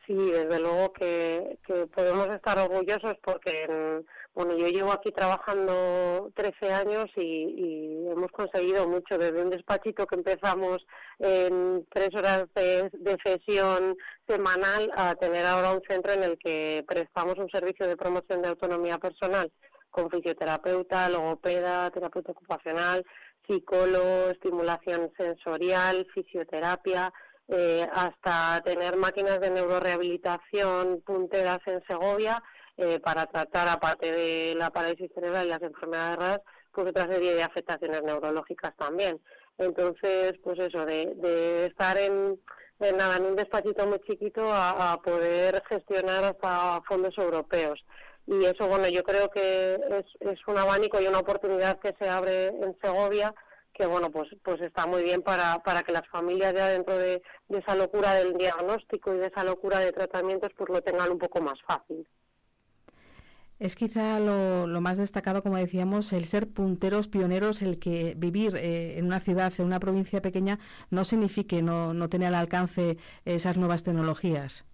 Sí, 0.06 0.14
desde 0.14 0.60
luego 0.60 0.92
que, 0.92 1.58
podemos 1.92 2.28
estar 2.28 2.56
orgullosos 2.58 3.16
porque, 3.24 4.04
bueno, 4.34 4.56
yo 4.56 4.68
llevo 4.68 4.92
aquí 4.92 5.10
trabajando 5.10 6.30
13 6.36 6.72
años 6.72 7.06
y, 7.16 8.06
hemos 8.08 8.30
conseguido 8.30 8.86
mucho, 8.88 9.18
desde 9.18 9.42
un 9.42 9.50
despachito 9.50 10.06
que 10.06 10.14
empezamos 10.14 10.86
en 11.18 11.84
tres 11.92 12.10
horas 12.14 12.44
de, 12.54 12.88
de, 12.92 13.18
sesión 13.24 13.96
semanal 14.28 14.92
a 14.96 15.16
tener 15.16 15.44
ahora 15.44 15.72
un 15.72 15.82
centro 15.88 16.12
en 16.12 16.22
el 16.22 16.38
que 16.38 16.84
prestamos 16.86 17.36
un 17.38 17.50
servicio 17.50 17.88
de 17.88 17.96
promoción 17.96 18.42
de 18.42 18.48
autonomía 18.48 18.98
personal 18.98 19.50
con 19.90 20.08
fisioterapeuta, 20.10 21.08
logopeda, 21.08 21.90
terapeuta 21.90 22.30
ocupacional, 22.30 23.04
psicólogo, 23.46 24.30
estimulación 24.30 25.10
sensorial, 25.16 26.06
fisioterapia, 26.14 27.12
eh, 27.48 27.88
hasta 27.92 28.60
tener 28.64 28.96
máquinas 28.96 29.40
de 29.40 29.50
neurorehabilitación 29.50 31.00
punteras 31.02 31.60
en 31.66 31.80
Segovia 31.86 32.42
eh, 32.76 32.98
para 32.98 33.26
tratar, 33.26 33.68
aparte 33.68 34.10
de 34.10 34.54
la 34.56 34.70
parálisis 34.70 35.10
cerebral 35.14 35.46
y 35.46 35.50
las 35.50 35.62
enfermedades 35.62 36.16
raras, 36.16 36.40
pues 36.72 36.88
otra 36.88 37.06
serie 37.06 37.34
de 37.34 37.42
afectaciones 37.42 38.02
neurológicas 38.02 38.76
también. 38.76 39.20
Entonces, 39.58 40.34
pues 40.42 40.58
eso, 40.58 40.84
de, 40.84 41.66
estar 41.66 41.96
en, 41.96 42.38
nada, 42.80 43.16
en 43.16 43.26
un 43.26 43.36
despachito 43.36 43.86
muy 43.86 44.00
chiquito 44.00 44.50
a, 44.52 45.00
poder 45.02 45.62
gestionar 45.68 46.24
hasta 46.24 46.82
fondos 46.86 47.16
europeos. 47.16 47.84
Y 48.26 48.44
eso, 48.44 48.66
bueno, 48.66 48.88
yo 48.88 49.04
creo 49.04 49.30
que 49.30 49.74
es, 49.74 50.04
es 50.20 50.46
un 50.48 50.58
abanico 50.58 51.00
y 51.00 51.06
una 51.06 51.20
oportunidad 51.20 51.78
que 51.78 51.94
se 51.98 52.08
abre 52.08 52.48
en 52.48 52.76
Segovia 52.82 53.32
que 53.76 53.86
bueno 53.86 54.10
pues 54.10 54.28
pues 54.42 54.60
está 54.60 54.86
muy 54.86 55.02
bien 55.02 55.22
para, 55.22 55.62
para 55.62 55.82
que 55.82 55.92
las 55.92 56.06
familias 56.08 56.54
ya 56.54 56.68
dentro 56.68 56.96
de, 56.96 57.22
de, 57.48 57.58
esa 57.58 57.74
locura 57.76 58.14
del 58.14 58.34
diagnóstico 58.34 59.14
y 59.14 59.18
de 59.18 59.26
esa 59.26 59.44
locura 59.44 59.80
de 59.80 59.92
tratamientos 59.92 60.52
pues 60.56 60.70
lo 60.70 60.82
tengan 60.82 61.10
un 61.10 61.18
poco 61.18 61.40
más 61.40 61.60
fácil. 61.62 62.06
Es 63.58 63.74
quizá 63.74 64.20
lo, 64.20 64.66
más 64.82 64.98
destacado, 64.98 65.42
como 65.42 65.56
decíamos, 65.56 66.12
el 66.12 66.26
ser 66.26 66.46
punteros, 66.46 67.08
pioneros, 67.08 67.62
el 67.62 67.78
que 67.78 68.12
vivir 68.14 68.54
eh, 68.56 68.98
en 68.98 69.06
una 69.06 69.18
ciudad, 69.18 69.50
en 69.56 69.64
una 69.64 69.80
provincia 69.80 70.20
pequeña, 70.20 70.58
no 70.90 71.06
signifique 71.06 71.62
no, 71.62 71.94
no 71.94 72.10
tener 72.10 72.28
al 72.28 72.34
alcance 72.34 72.98
esas 73.24 73.56
nuevas 73.56 73.82
tecnologías. 73.82 74.66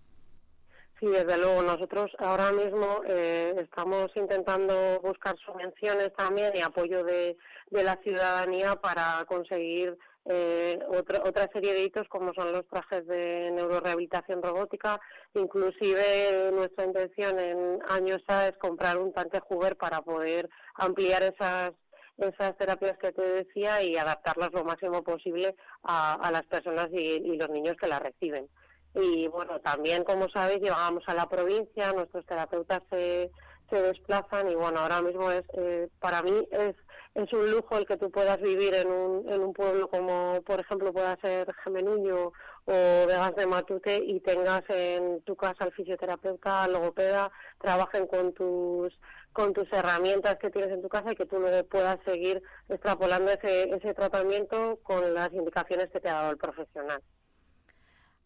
Sí, 1.02 1.08
desde 1.08 1.36
luego. 1.36 1.62
Nosotros 1.62 2.12
ahora 2.20 2.52
mismo 2.52 3.02
eh, 3.08 3.52
estamos 3.58 4.08
intentando 4.14 5.00
buscar 5.00 5.34
subvenciones 5.36 6.12
también 6.16 6.52
y 6.54 6.60
apoyo 6.60 7.02
de, 7.02 7.36
la 7.72 7.96
ciudadanía 8.04 8.76
para 8.76 9.24
conseguir 9.26 9.98
eh, 10.26 10.78
otra, 10.86 11.50
serie 11.52 11.72
de 11.72 11.82
hitos 11.82 12.06
como 12.06 12.32
son 12.34 12.52
los 12.52 12.64
trajes 12.68 13.04
de 13.08 13.50
neurorehabilitación 13.50 14.44
robótica. 14.44 15.00
Inclusive 15.34 16.52
nuestra 16.52 16.84
intención 16.84 17.40
en 17.40 17.80
años 17.88 18.22
A 18.28 18.46
es 18.46 18.56
comprar 18.58 18.96
un 18.96 19.12
tanque 19.12 19.40
Hoover 19.40 19.76
para 19.76 20.02
poder 20.02 20.48
ampliar 20.76 21.24
esas 21.24 21.72
esas 22.18 22.56
terapias 22.56 22.96
que 22.98 23.10
te 23.10 23.22
decía 23.22 23.82
y 23.82 23.96
adaptarlas 23.96 24.52
lo 24.52 24.62
máximo 24.62 25.02
posible 25.02 25.56
a, 25.82 26.14
a 26.14 26.30
las 26.30 26.44
personas 26.44 26.88
y, 26.92 27.36
los 27.36 27.48
niños 27.50 27.74
que 27.80 27.88
las 27.88 28.00
reciben. 28.00 28.48
Y 28.94 29.26
bueno, 29.28 29.60
también, 29.60 30.04
como 30.04 30.28
sabéis, 30.28 30.60
llegamos 30.60 31.02
a 31.06 31.14
la 31.14 31.28
provincia, 31.28 31.92
nuestros 31.92 32.26
terapeutas 32.26 32.82
se, 32.90 33.30
se 33.70 33.82
desplazan 33.82 34.48
y 34.50 34.54
bueno, 34.54 34.80
ahora 34.80 35.00
mismo 35.02 35.30
es, 35.30 35.44
eh, 35.54 35.88
para 35.98 36.22
mí 36.22 36.46
es 36.50 36.76
es 37.14 37.30
un 37.32 37.50
lujo 37.50 37.76
el 37.76 37.86
que 37.86 37.98
tú 37.98 38.10
puedas 38.10 38.40
vivir 38.40 38.74
en 38.74 38.90
un, 38.90 39.28
en 39.30 39.42
un 39.42 39.52
pueblo 39.52 39.88
como, 39.88 40.40
por 40.46 40.60
ejemplo, 40.60 40.92
pueda 40.92 41.18
ser 41.20 41.52
Gemenuño 41.62 42.32
o 42.64 42.72
Vegas 43.06 43.34
de 43.36 43.46
Matute 43.46 44.02
y 44.02 44.20
tengas 44.20 44.62
en 44.68 45.20
tu 45.22 45.36
casa 45.36 45.64
al 45.64 45.72
fisioterapeuta, 45.72 46.64
al 46.64 46.72
logopeda, 46.72 47.30
trabajen 47.60 48.06
con 48.06 48.32
tus 48.32 48.98
con 49.32 49.54
tus 49.54 49.70
herramientas 49.72 50.36
que 50.36 50.50
tienes 50.50 50.70
en 50.72 50.82
tu 50.82 50.90
casa 50.90 51.12
y 51.12 51.16
que 51.16 51.24
tú 51.24 51.38
luego 51.38 51.66
puedas 51.66 51.96
seguir 52.04 52.42
extrapolando 52.68 53.32
ese, 53.32 53.74
ese 53.74 53.94
tratamiento 53.94 54.78
con 54.82 55.14
las 55.14 55.32
indicaciones 55.32 55.88
que 55.90 56.00
te 56.00 56.10
ha 56.10 56.14
dado 56.14 56.32
el 56.32 56.36
profesional. 56.36 57.02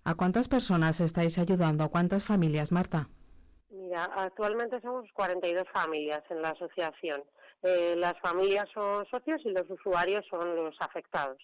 ¿A 0.06 0.14
cuántas 0.14 0.46
personas 0.46 1.00
estáis 1.00 1.36
ayudando? 1.36 1.82
¿A 1.82 1.88
cuántas 1.88 2.24
familias, 2.24 2.70
Marta? 2.70 3.08
Mira, 3.70 4.04
actualmente 4.04 4.80
somos 4.80 5.10
42 5.12 5.66
familias 5.74 6.22
en 6.30 6.42
la 6.42 6.50
asociación. 6.50 7.24
Eh, 7.64 7.96
las 7.96 8.14
familias 8.20 8.68
son 8.72 9.04
socios 9.06 9.40
y 9.44 9.50
los 9.50 9.68
usuarios 9.68 10.24
son 10.30 10.54
los 10.54 10.76
afectados. 10.78 11.38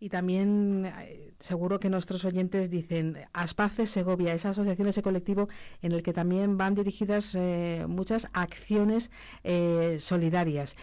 Y 0.00 0.10
también 0.10 0.86
eh, 0.86 1.32
seguro 1.40 1.80
que 1.80 1.90
nuestros 1.90 2.24
oyentes 2.24 2.70
dicen 2.70 3.16
Aspace 3.32 3.84
Segovia, 3.84 4.32
esa 4.32 4.50
asociación, 4.50 4.86
ese 4.86 5.02
colectivo 5.02 5.48
en 5.82 5.90
el 5.90 6.04
que 6.04 6.12
también 6.12 6.56
van 6.56 6.76
dirigidas 6.76 7.34
eh, 7.34 7.84
muchas 7.88 8.28
acciones 8.32 9.10
eh, 9.42 9.96
solidarias. 9.98 10.76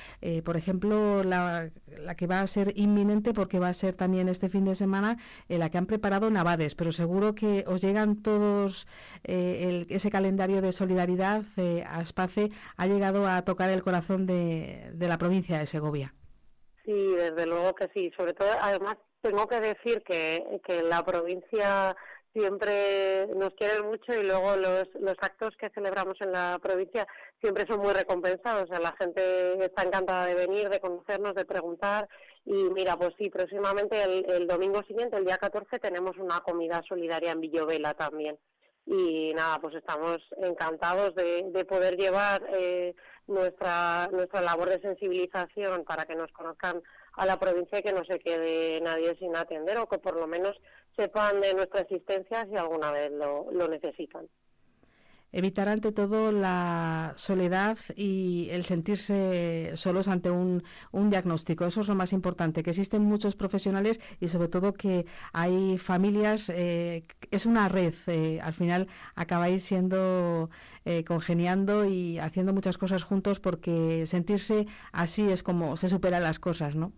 por 0.43 0.57
ejemplo, 0.57 1.23
la, 1.23 1.71
que 2.17 2.27
va 2.27 2.41
a 2.41 2.47
ser 2.47 2.73
inminente 2.75 3.33
porque 3.33 3.59
va 3.59 3.69
a 3.69 3.73
ser 3.73 3.93
también 3.93 4.27
este 4.27 4.49
fin 4.49 4.65
de 4.65 4.75
semana 4.75 5.17
la 5.47 5.69
que 5.69 5.77
han 5.77 5.85
preparado 5.85 6.29
Navades, 6.29 6.75
pero 6.75 6.91
seguro 6.91 7.35
que 7.35 7.63
os 7.67 7.81
llegan 7.81 8.17
todos 8.21 8.87
ese 9.23 10.11
calendario 10.11 10.61
de 10.61 10.71
solidaridad. 10.71 11.43
Aspace 11.87 12.51
ha 12.75 12.87
llegado 12.87 13.27
a 13.27 13.41
tocar 13.43 13.69
el 13.69 13.83
corazón 13.83 14.25
de 14.25 14.93
la 14.99 15.17
provincia 15.17 15.57
de 15.57 15.65
Segovia. 15.65 16.13
Sí, 16.85 17.15
desde 17.15 17.45
luego 17.47 17.73
que 17.73 17.89
sí. 17.93 18.11
Sobre 18.15 18.33
todo, 18.33 18.49
además, 18.61 18.97
tengo 19.21 19.47
que 19.47 19.59
decir 19.59 20.03
que, 20.03 20.61
que 20.63 20.83
la 20.83 21.03
provincia 21.03 21.95
siempre 22.31 23.27
nos 23.35 23.53
quieren 23.53 23.85
mucho 23.85 24.13
y 24.13 24.23
luego 24.23 24.57
los, 24.57 24.87
los 24.99 25.15
actos 25.21 25.55
que 25.57 25.69
celebramos 25.69 26.19
en 26.19 26.33
la 26.33 26.59
provincia 26.61 27.07
siempre 27.41 27.65
son 27.65 27.79
muy 27.79 27.93
recompensados. 27.93 28.63
O 28.63 28.67
sea, 28.67 28.79
la 28.79 28.95
gente 28.99 29.65
está 29.65 29.83
encantada 29.83 30.27
de 30.27 30.35
venir, 30.35 30.69
de 30.69 30.79
conocernos, 30.79 31.33
de 31.33 31.45
preguntar. 31.45 32.07
Y 32.45 32.53
mira, 32.53 32.97
pues 32.97 33.13
sí, 33.17 33.29
próximamente 33.29 34.03
el, 34.03 34.29
el 34.29 34.47
domingo 34.47 34.83
siguiente, 34.83 35.17
el 35.17 35.25
día 35.25 35.37
14, 35.37 35.79
tenemos 35.79 36.17
una 36.17 36.41
comida 36.41 36.83
solidaria 36.87 37.31
en 37.31 37.41
Villovela 37.41 37.93
también 37.95 38.37
y 38.85 39.33
nada, 39.33 39.59
pues 39.59 39.75
estamos 39.75 40.19
encantados 40.37 41.15
de, 41.15 41.43
de 41.51 41.65
poder 41.65 41.97
llevar 41.97 42.43
eh, 42.53 42.95
nuestra, 43.27 44.07
nuestra 44.11 44.41
labor 44.41 44.69
de 44.69 44.79
sensibilización 44.79 45.83
para 45.83 46.05
que 46.05 46.15
nos 46.15 46.31
conozcan 46.31 46.81
a 47.13 47.25
la 47.25 47.39
provincia 47.39 47.79
y 47.79 47.83
que 47.83 47.93
no 47.93 48.05
se 48.05 48.19
quede 48.19 48.79
nadie 48.81 49.15
sin 49.17 49.35
atender 49.35 49.77
o 49.77 49.89
que 49.89 49.97
por 49.97 50.15
lo 50.15 50.27
menos 50.27 50.55
sepan 50.95 51.41
de 51.41 51.53
nuestra 51.53 51.81
existencia 51.81 52.45
si 52.45 52.55
alguna 52.55 52.91
vez 52.91 53.11
lo, 53.11 53.51
lo 53.51 53.67
necesitan 53.67 54.27
evitar 55.35 55.67
ante 55.67 55.91
todo 55.91 56.31
la 56.31 57.13
soledad 57.17 57.77
y 57.97 58.47
el 58.51 58.63
sentirse 58.63 59.71
solos 59.75 60.07
ante 60.07 60.31
un, 60.31 60.63
un, 60.91 61.09
diagnóstico. 61.09 61.65
Eso 61.65 61.81
es 61.81 61.89
lo 61.89 61.95
más 61.95 62.13
importante, 62.13 62.63
que 62.63 62.69
existen 62.69 63.03
muchos 63.03 63.35
profesionales 63.35 63.99
y 64.21 64.29
sobre 64.29 64.47
todo 64.47 64.73
que 64.73 65.05
hay 65.33 65.77
familias, 65.77 66.49
eh, 66.49 67.03
es 67.31 67.45
una 67.45 67.67
red, 67.67 67.93
eh, 68.07 68.39
al 68.41 68.53
final 68.53 68.87
acabáis 69.15 69.63
siendo 69.63 70.49
eh, 70.85 71.03
congeniando 71.03 71.85
y 71.85 72.17
haciendo 72.17 72.53
muchas 72.53 72.77
cosas 72.77 73.03
juntos 73.03 73.41
porque 73.41 74.07
sentirse 74.07 74.67
así 74.93 75.29
es 75.29 75.43
como 75.43 75.75
se 75.75 75.89
superan 75.89 76.23
las 76.23 76.39
cosas, 76.39 76.75
¿no? 76.75 76.93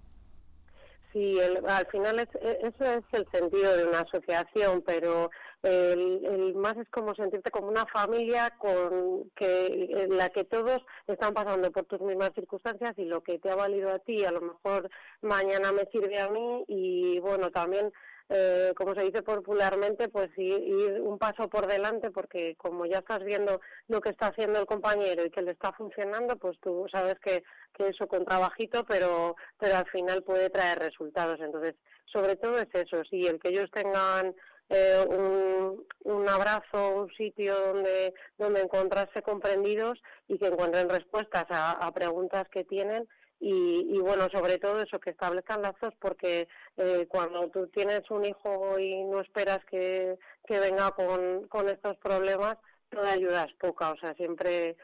Sí, 1.17 1.39
al 1.39 1.87
final 1.87 2.19
es, 2.19 2.27
e, 2.35 2.59
eso 2.61 2.85
es 2.85 3.03
el 3.11 3.27
sentido 3.31 3.75
de 3.75 3.85
una 3.85 4.01
asociación, 4.01 4.83
pero 4.85 5.31
el, 5.63 6.53
más 6.55 6.77
es 6.77 6.87
como 6.89 7.15
sentirte 7.15 7.49
como 7.49 7.69
una 7.69 7.87
familia 7.87 8.51
con 8.59 9.27
que 9.35 9.89
en 9.89 10.15
la 10.15 10.29
que 10.29 10.43
todos 10.43 10.85
están 11.07 11.33
pasando 11.33 11.71
por 11.71 11.85
tus 11.85 12.01
mismas 12.01 12.33
circunstancias 12.35 12.93
y 12.97 13.05
lo 13.05 13.23
que 13.23 13.39
te 13.39 13.49
ha 13.49 13.55
valido 13.55 13.89
a 13.89 13.97
ti 13.99 14.25
a 14.25 14.31
lo 14.31 14.41
mejor 14.41 14.91
mañana 15.21 15.71
me 15.71 15.85
sirve 15.91 16.19
a 16.19 16.29
mí 16.29 16.63
y 16.67 17.19
bueno 17.19 17.49
también 17.49 17.91
eh, 18.29 18.73
como 18.75 18.93
se 18.93 19.03
dice 19.03 19.21
popularmente, 19.21 20.09
pues 20.09 20.29
ir, 20.37 20.99
un 21.01 21.17
paso 21.17 21.49
por 21.49 21.65
delante, 21.67 22.11
porque 22.11 22.55
como 22.57 22.85
ya 22.85 22.99
estás 22.99 23.23
viendo 23.23 23.61
lo 23.87 24.01
que 24.01 24.09
está 24.09 24.27
haciendo 24.27 24.59
el 24.59 24.65
compañero 24.65 25.25
y 25.25 25.31
que 25.31 25.41
le 25.41 25.51
está 25.51 25.71
funcionando, 25.71 26.35
pues 26.35 26.59
tú 26.59 26.85
sabes 26.91 27.17
que, 27.19 27.43
que 27.73 27.87
eso 27.87 28.07
con 28.07 28.25
trabajito, 28.25 28.85
pero, 28.85 29.35
pero 29.57 29.77
al 29.77 29.87
final 29.87 30.23
puede 30.23 30.49
traer 30.49 30.79
resultados. 30.79 31.39
Entonces, 31.39 31.75
sobre 32.05 32.35
todo 32.35 32.57
es 32.57 32.67
eso, 32.73 33.03
si 33.05 33.25
el 33.25 33.39
que 33.39 33.49
ellos 33.49 33.71
tengan 33.71 34.35
eh, 34.69 35.05
un, 35.07 35.85
un, 36.03 36.29
abrazo, 36.29 36.95
un 36.95 37.09
sitio 37.11 37.57
donde, 37.67 38.13
donde 38.37 38.59
encontrarse 38.59 39.21
comprendidos 39.21 40.01
y 40.27 40.37
que 40.37 40.47
encuentren 40.47 40.89
respuestas 40.89 41.45
a 41.49 41.89
preguntas 41.93 42.49
que 42.49 42.65
tienen 42.65 43.07
y, 43.39 43.99
bueno, 43.99 44.27
sobre 44.31 44.57
todo 44.57 44.81
eso, 44.81 44.99
que 44.99 45.11
establezcan 45.11 45.61
lazos 45.61 45.93
porque 45.99 46.47
eh, 46.77 47.05
cuando 47.07 47.47
tú 47.49 47.67
tienes 47.67 48.09
un 48.09 48.25
hijo 48.25 48.79
y 48.79 49.03
no 49.03 49.21
esperas 49.21 49.63
que, 49.65 50.17
que 50.45 50.59
venga 50.59 50.91
con, 50.91 51.47
con 51.47 51.69
estos 51.69 51.97
problemas, 51.97 52.57
toda 52.89 53.11
ayuda 53.11 53.43
es 53.43 53.53
poca, 53.53 53.91
o 53.91 53.97
sea, 53.97 54.13
siempre, 54.15 54.75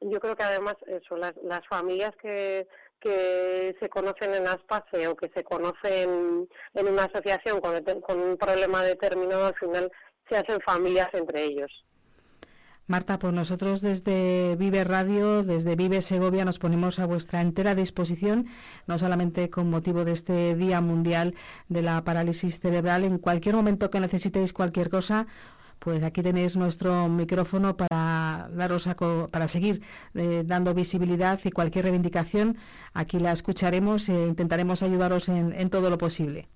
yo 0.00 0.20
creo 0.20 0.36
que 0.36 0.42
además 0.42 0.76
eso, 0.86 1.16
las, 1.16 1.34
las 1.42 1.66
familias 1.66 2.14
que, 2.16 2.66
que 3.00 3.76
se 3.78 3.88
conocen 3.88 4.34
en 4.34 4.46
Aspace 4.46 5.06
o 5.08 5.16
que 5.16 5.28
se 5.28 5.44
conocen 5.44 6.48
en 6.74 6.88
una 6.88 7.04
asociación 7.04 7.60
con, 7.60 7.82
con 8.00 8.20
un 8.20 8.36
problema 8.36 8.82
determinado, 8.82 9.46
al 9.46 9.54
final 9.54 9.92
se 10.28 10.36
hacen 10.36 10.60
familias 10.60 11.08
entre 11.12 11.44
ellos. 11.44 11.84
Marta, 12.88 13.18
pues 13.18 13.34
nosotros 13.34 13.82
desde 13.82 14.56
Vive 14.56 14.82
Radio, 14.82 15.42
desde 15.42 15.76
Vive 15.76 16.00
Segovia, 16.00 16.46
nos 16.46 16.58
ponemos 16.58 16.98
a 16.98 17.04
vuestra 17.04 17.42
entera 17.42 17.74
disposición, 17.74 18.46
no 18.86 18.98
solamente 18.98 19.50
con 19.50 19.68
motivo 19.68 20.06
de 20.06 20.12
este 20.12 20.54
Día 20.54 20.80
Mundial 20.80 21.34
de 21.68 21.82
la 21.82 22.02
Parálisis 22.02 22.60
Cerebral. 22.60 23.04
En 23.04 23.18
cualquier 23.18 23.56
momento 23.56 23.90
que 23.90 24.00
necesitéis 24.00 24.54
cualquier 24.54 24.88
cosa, 24.88 25.26
pues 25.80 26.02
aquí 26.02 26.22
tenéis 26.22 26.56
nuestro 26.56 27.08
micrófono 27.08 27.76
para 27.76 28.48
daros 28.52 28.88
para 29.30 29.48
seguir 29.48 29.82
eh, 30.14 30.42
dando 30.46 30.72
visibilidad 30.72 31.38
y 31.44 31.50
cualquier 31.50 31.84
reivindicación 31.84 32.56
aquí 32.94 33.18
la 33.18 33.32
escucharemos 33.32 34.08
e 34.08 34.14
intentaremos 34.14 34.82
ayudaros 34.82 35.28
en, 35.28 35.52
en 35.52 35.68
todo 35.68 35.90
lo 35.90 35.98
posible. 35.98 36.48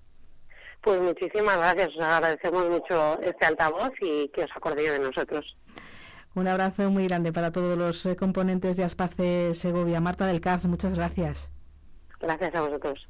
Pues 0.81 0.99
muchísimas 0.99 1.57
gracias, 1.57 1.95
os 1.95 2.01
agradecemos 2.01 2.69
mucho 2.69 3.21
este 3.21 3.45
altavoz 3.45 3.91
y 4.01 4.29
que 4.29 4.45
os 4.45 4.51
acordéis 4.55 4.91
de 4.93 4.99
nosotros. 4.99 5.55
Un 6.35 6.47
abrazo 6.47 6.89
muy 6.89 7.07
grande 7.07 7.31
para 7.31 7.51
todos 7.51 7.77
los 7.77 8.05
eh, 8.05 8.15
componentes 8.15 8.75
de 8.77 8.83
Aspace 8.83 9.53
Segovia. 9.53 10.01
Marta 10.01 10.25
del 10.25 10.41
Caz, 10.41 10.65
muchas 10.65 10.95
gracias. 10.95 11.51
Gracias 12.19 12.55
a 12.55 12.61
vosotros. 12.61 13.07